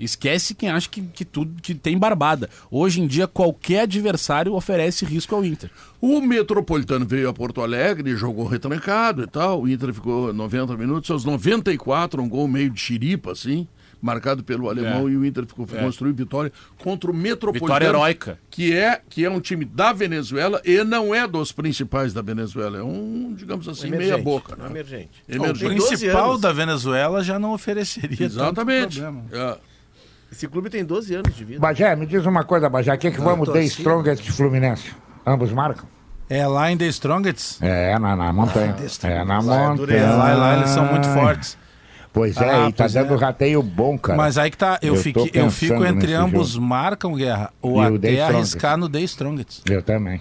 [0.00, 2.48] Esquece quem acha que, que tudo que tem barbada.
[2.70, 5.70] Hoje em dia, qualquer adversário oferece risco ao Inter.
[6.00, 9.60] O Metropolitano veio a Porto Alegre, jogou retrancado e tal.
[9.62, 13.68] O Inter ficou 90 minutos, aos 94, um gol meio de xiripa, assim,
[14.00, 15.12] marcado pelo alemão, É.
[15.12, 15.78] e o Inter ficou, É.
[15.82, 17.66] construiu vitória contra o Metropolitano.
[17.66, 18.38] Vitória heróica.
[18.50, 22.78] Que é, que é um time da Venezuela e não é dos principais da Venezuela.
[22.78, 24.54] É um, digamos assim, Emergente, meia boca.
[24.58, 24.70] um Né?
[24.70, 25.10] emergente.
[25.28, 25.74] O Emergente.
[25.74, 28.98] 12 principal da Venezuela já não ofereceria Exatamente.
[28.98, 29.24] tanto problema.
[29.66, 29.69] É.
[30.30, 31.60] Esse clube tem 12 anos de vida.
[31.60, 32.94] Bagé, me diz uma coisa, Bagé.
[32.94, 34.92] O que, que vamos ter Strongest e Fluminense?
[35.26, 35.84] Ambos marcam?
[36.28, 37.58] É lá em The Strongest.
[37.60, 38.76] É, na, na montanha.
[39.02, 40.10] é na Lá é montanha.
[40.10, 41.58] Lá, lá eles são muito fortes.
[42.12, 43.16] Pois é, Ah, e tá dando é.
[43.18, 44.16] rateio bom, cara.
[44.16, 46.64] Mas aí que tá, eu, Eu fiquei, eu fico entre ambos jogo.
[46.66, 49.62] marcam guerra ou E até arriscar no The Strongest.
[49.68, 50.20] Eu também.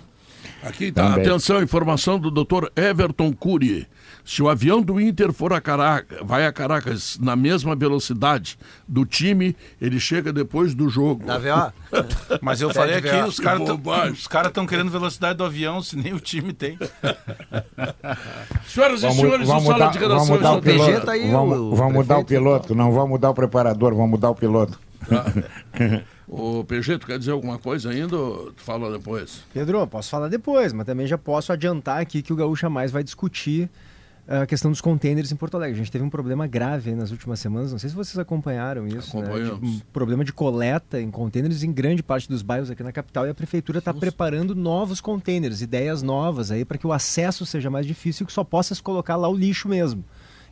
[0.64, 1.26] Aqui tá, Também.
[1.26, 2.66] atenção, informação do Dr.
[2.76, 3.88] Everton Cury.
[4.30, 9.04] Se o avião do Inter for a Caracas, vai a Caracas na mesma velocidade do
[9.04, 11.26] time, ele chega depois do jogo.
[11.26, 11.74] Tá vendo?
[12.40, 14.14] Mas eu falei aqui, os caras bobagem.
[14.14, 16.78] estão querendo velocidade do avião, se nem o time tem.
[18.70, 21.06] Senhoras e senhores, o Sala mudar, de Redação vamos mudar o piloto.
[21.08, 22.44] tá aí, vamos o vamos mudar o prefeito.
[22.44, 22.76] piloto.
[22.76, 24.80] Não vamos mudar o preparador, vamos mudar o piloto.
[26.32, 29.44] O PG, tu quer dizer alguma coisa ainda ou tu fala depois?
[29.52, 33.04] Pedro, posso falar depois, mas também já posso adiantar aqui que o Gaúcha Mais vai
[33.04, 33.68] discutir
[34.30, 35.74] a questão dos contêineres em Porto Alegre.
[35.74, 39.20] A gente teve um problema grave nas últimas semanas, não sei se vocês acompanharam isso,
[39.20, 39.28] né?
[39.28, 43.26] De um problema de coleta em contêineres em grande parte dos bairros aqui na capital
[43.26, 47.72] e a prefeitura está preparando novos contêineres, ideias novas aí para que o acesso seja
[47.72, 50.06] mais difícil e que só possa se colocar lá o lixo mesmo.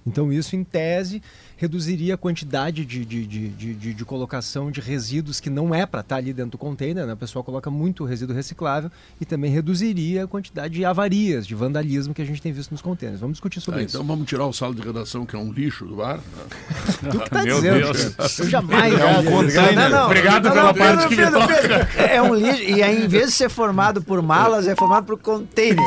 [0.08, 1.22] Então isso, em tese,
[1.58, 5.86] reduziria a quantidade de, de, de, de, de- de colocação de resíduos que não é
[5.86, 7.14] para estar ali dentro do container, né?
[7.14, 8.90] a pessoa coloca muito resíduo reciclável
[9.20, 12.82] e também reduziria a quantidade de avarias, de vandalismo que a gente tem visto nos
[12.82, 13.20] containers.
[13.20, 13.98] Vamos discutir sobre Ah, isso.
[13.98, 16.20] então vamos tirar o sala de redação, que é um lixo do bar.
[17.12, 17.80] Tu que tá Meu dizendo?
[17.94, 18.40] Deus.
[18.40, 18.94] Eu jamais.
[18.94, 19.76] É um container.
[19.76, 20.06] Não, não.
[20.06, 21.56] Obrigado Não, pela parte que me Pedro, toca.
[21.56, 21.88] Pedro.
[22.02, 22.62] É um lixo.
[22.64, 25.78] E aí, em vez de ser formado por malas, é formado por container.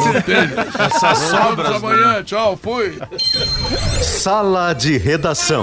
[0.79, 1.69] Essas sobras.
[1.81, 2.99] Vamos amanhã, tchau, fui.
[4.03, 5.60] Sala de Redação.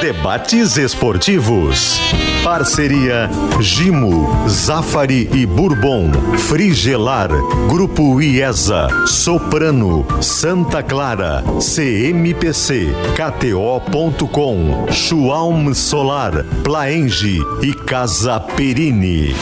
[0.00, 2.00] Debates esportivos.
[2.42, 3.28] Parceria
[3.60, 6.10] Gimo, Zafari e Bourbon.
[6.36, 7.30] Frigelar.
[7.68, 9.06] Grupo IESA.
[9.06, 10.06] Soprano.
[10.20, 11.42] Santa Clara.
[11.60, 12.94] CMPC.
[13.14, 14.86] KTO.com.
[14.90, 16.44] Schwalm Solar.
[16.62, 19.34] Plaenge e Casa Perini.